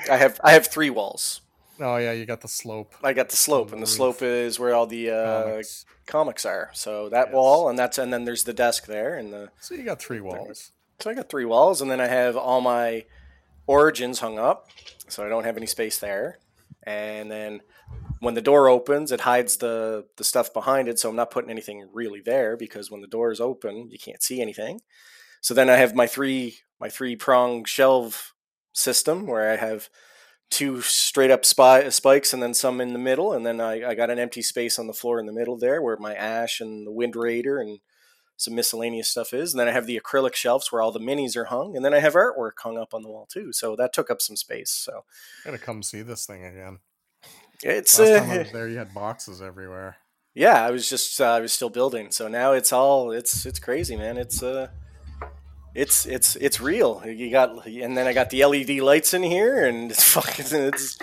[0.09, 1.41] I have I have three walls.
[1.79, 2.93] Oh yeah, you got the slope.
[3.03, 3.95] I got the slope, and the Roof.
[3.95, 5.85] slope is where all the uh, comics.
[6.05, 6.69] comics are.
[6.73, 7.33] So that Yes.
[7.33, 10.21] wall, and that's and then there's the desk there, and the So you got three
[10.21, 10.71] walls.
[10.99, 13.05] so I got three walls, and then I have all my
[13.65, 14.69] origins hung up,
[15.07, 16.39] so I don't have any space there.
[16.85, 17.61] And then
[18.19, 21.49] when the door opens, it hides the the stuff behind it, so I'm not putting
[21.49, 24.81] anything really there because when the door is open, you can't see anything.
[25.41, 28.33] So then I have my three my three prong shelf
[28.73, 29.89] system where I have
[30.53, 33.95] two straight up spy, spikes and then some in the middle, and then I, I
[33.95, 36.85] got an empty space on the floor in the middle there where my ash and
[36.87, 37.79] the wind raider and
[38.37, 39.53] some miscellaneous stuff is.
[39.53, 41.93] And then I have the acrylic shelves where all the minis are hung, and then
[41.93, 43.51] I have artwork hung up on the wall too.
[43.53, 44.69] So that took up some space.
[44.71, 45.03] So
[45.45, 46.79] I Gotta come see this thing again.
[47.63, 49.97] it's Last time I uh, was there, you had boxes everywhere.
[50.35, 52.11] yeah, I was just uh, I was still building.
[52.11, 54.17] So now it's all it's it's crazy, man.
[54.17, 54.67] It's uh
[55.75, 57.01] it's it's it's real.
[57.05, 60.97] You got and then I got the LED lights in here, and it's fucking it's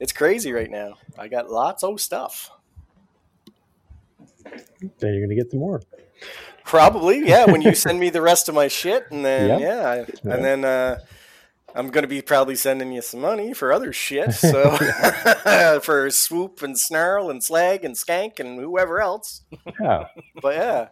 [0.00, 0.94] it's crazy right now.
[1.18, 2.50] I got lots of stuff.
[5.00, 5.82] then you're gonna get some more.
[6.64, 7.44] Probably, yeah.
[7.50, 9.94] When you send me the rest of my shit, and then Yeah.
[9.94, 10.98] yeah, and then uh,
[11.74, 14.32] I'm gonna be probably sending you some money for other shit.
[14.34, 14.76] So
[15.80, 19.42] for swoop and snarl and slag and skank and whoever else.
[19.80, 20.06] Yeah,
[20.42, 20.88] But yeah,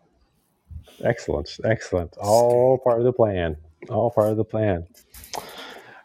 [1.02, 2.16] excellent, excellent.
[2.18, 3.56] All part of the plan.
[3.88, 4.86] All part of the plan.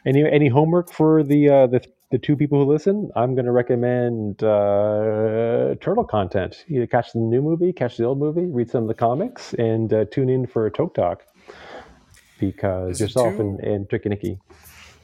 [0.06, 3.11] Any any homework for the uh, the the two people who listen?
[3.16, 6.66] I'm going to recommend uh, turtle content.
[6.68, 9.94] Either catch the new movie, catch the old movie, read some of the comics, and
[9.94, 11.24] uh, tune in for a Toke Talk
[12.40, 14.40] because Is yourself two- and, and Tricky Nicky.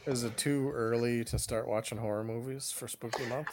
[0.07, 3.47] Is it too early to start watching horror movies for spooky month?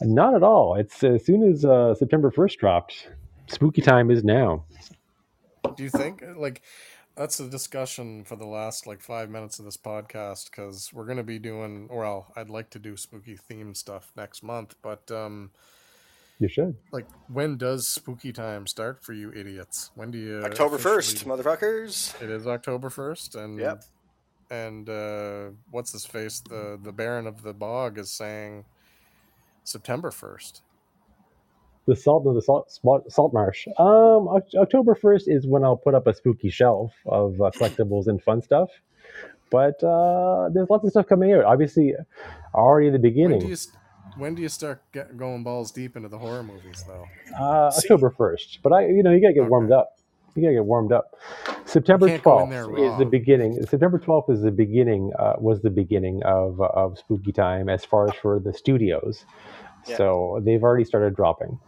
[0.00, 0.76] Not at all.
[0.76, 3.08] It's as soon as uh, September first dropped.
[3.48, 4.64] Spooky time is now.
[5.74, 6.62] Do you think like
[7.16, 11.22] that's a discussion for the last like five minutes of this podcast because we're gonna
[11.22, 15.50] be doing well, I'd like to do spooky theme stuff next month, but um
[16.38, 16.76] You should.
[16.92, 19.90] like when does spooky time start for you idiots?
[19.94, 22.20] When do you October first, motherfuckers.
[22.22, 23.84] It is October first, and Yep.
[24.50, 26.40] and uh, what's his face?
[26.40, 28.64] The the Baron of the Bog is saying
[29.64, 30.60] September first.
[31.86, 33.66] The salt of the salt, salt, salt marsh.
[33.78, 38.22] Um, October first is when I'll put up a spooky shelf of uh, collectibles and
[38.22, 38.70] fun stuff.
[39.50, 41.44] But uh, there's lots of stuff coming out.
[41.44, 41.94] Obviously,
[42.54, 43.40] already at the When beginning.
[43.40, 43.56] do you
[44.16, 47.06] when do you start get, going balls deep into the horror movies though?
[47.38, 49.50] Uh, October first, but I, you know, you gotta get Okay.
[49.50, 49.90] warmed up.
[50.34, 51.16] You gotta get warmed up.
[51.66, 53.64] September can't go in twelfth is the beginning.
[53.66, 55.12] September twelfth is the beginning.
[55.18, 59.24] Uh, was the beginning of of spooky time as far as for the studios.
[59.86, 59.96] Yeah.
[59.96, 61.58] So they've already started dropping.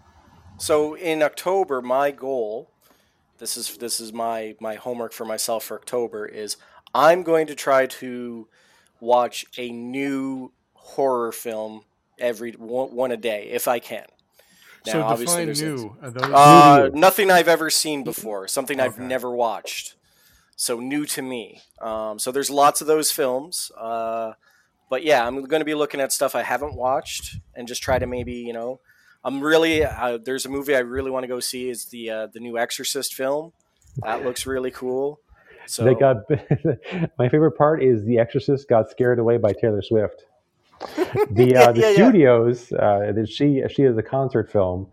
[0.59, 2.71] So in October, my goal,
[3.39, 6.57] this is this is my my homework for myself for October is
[6.95, 8.49] I'm going to try to
[9.01, 11.83] watch a new horror film
[12.19, 14.07] every one, one a day if I can.
[14.85, 16.35] so obviously define there's new.
[16.35, 18.49] Uh, nothing I've ever seen before.
[18.49, 19.95] Something I've never watched.
[20.57, 21.63] So new to me.
[21.81, 23.71] Um, so there's lots of those films.
[23.79, 24.33] Uh,
[24.91, 27.99] but yeah, I'm going to be looking at stuff I haven't watched and just try
[27.99, 28.81] to maybe you know.
[29.25, 32.27] I'm really uh, there's a movie I really want to go see is the uh,
[32.29, 33.53] the new Exorcist film.
[34.03, 35.21] That looks really cool.
[35.67, 36.17] So They got
[37.19, 40.25] my favorite part is the Exorcist got scared away by Taylor Swift.
[41.31, 41.95] The uh, the Yeah, yeah, yeah.
[41.95, 44.87] studios uh, that she she has a concert film,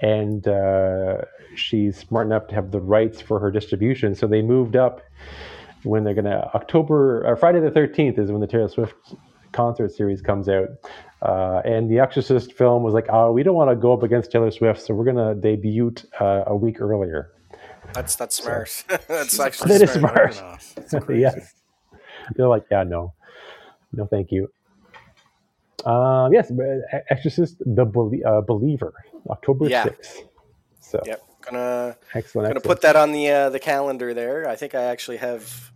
[0.00, 1.22] and uh,
[1.56, 4.14] she's smart enough to have the rights for her distribution.
[4.14, 5.00] So they moved up
[5.82, 8.94] when they're gonna October uh, Friday the thirteenth is when the Taylor Swift
[9.52, 10.68] concert series comes out.
[11.22, 14.32] Uh, and the Exorcist film was like, oh, we don't want to go up against
[14.32, 17.30] Taylor Swift, so we're gonna debut uh, a week earlier.
[17.94, 18.84] that's that's smart.
[19.08, 20.42] that's She's actually That is smart.
[21.10, 21.54] Yes.
[22.36, 23.14] They're like, yeah, no,
[23.92, 24.50] no, thank you.
[25.84, 26.66] Um, yes, but
[27.10, 28.92] Exorcist, the uh, Believer,
[29.30, 29.84] October Yeah.
[29.84, 30.24] sixth.
[30.80, 32.48] So Yep, gonna excellent.
[32.48, 32.64] gonna excellent.
[32.64, 34.48] put that on the uh, the calendar there.
[34.48, 35.70] I think I actually have.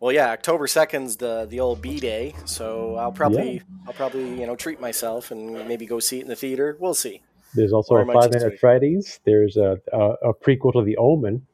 [0.00, 4.46] Well, yeah, October second's the the old B day, so I'll probably I'll probably you
[4.46, 6.76] know treat myself and maybe go see it in the theater.
[6.80, 7.20] We'll see.
[7.54, 9.20] There's also or a Five just Nights at Freddy's.
[9.24, 11.46] There's a, a a prequel to The Omen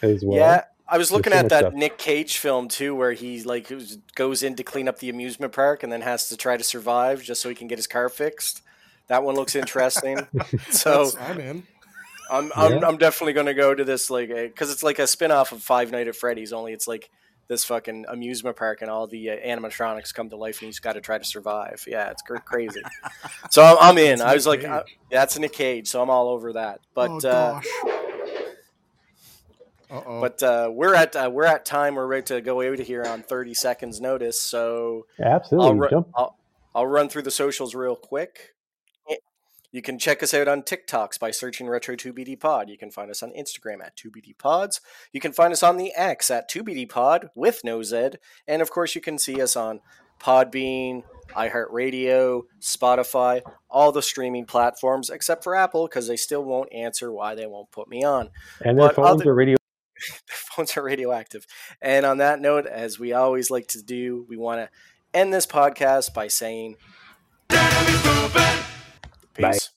[0.00, 0.38] as well.
[0.38, 1.74] yeah, I was looking so at that stuff.
[1.74, 3.72] Nick Cage film too, where he like
[4.14, 7.22] goes in to clean up the amusement park and then has to try to survive
[7.22, 8.62] just so he can get his car fixed.
[9.08, 10.26] That one looks interesting.
[10.70, 11.62] so I'm in.
[12.30, 12.86] I'm I'm, Yeah.
[12.86, 15.90] I'm definitely gonna go to this like because it's like a spin off of Five
[15.90, 16.52] Night at Freddy's.
[16.52, 17.10] Only it's like
[17.48, 20.94] this fucking amusement park and all the uh, animatronics come to life and he's got
[20.94, 21.84] to try to survive.
[21.86, 22.82] Yeah, it's crazy.
[23.50, 24.18] so I'm, I'm in.
[24.18, 24.98] That's I was Nick like, uh, Cage.
[25.10, 26.80] that's Nick Cage, so I'm all over that.
[26.94, 27.66] But oh, uh, gosh.
[29.88, 30.20] Uh-oh.
[30.20, 31.94] but uh, we're at uh, we're at time.
[31.94, 34.40] We're ready to go out of here on 30 seconds notice.
[34.40, 35.68] So absolutely.
[35.68, 36.38] I'll, ru- I'll,
[36.74, 38.55] I'll run through the socials real quick.
[39.72, 42.68] You can check us out on TikToks by searching Retro2BD Pod.
[42.70, 44.80] You can find us on Instagram at 2BD Pods.
[45.12, 48.10] You can find us on the X at 2BD Pod with no Z.
[48.48, 49.80] And of course, you can see us on
[50.20, 51.02] Podbean,
[51.34, 57.34] iHeartRadio, Spotify, all the streaming platforms except for Apple because they still won't answer why
[57.34, 58.30] they won't put me on
[58.62, 59.56] And their but phones other- are radio.
[60.08, 61.46] their phones are radioactive.
[61.82, 64.70] And on that note, as we always like to do, we want to
[65.12, 66.76] end this podcast by saying
[69.36, 69.42] Stupid.
[69.42, 69.52] Bye.
[69.52, 69.70] peace.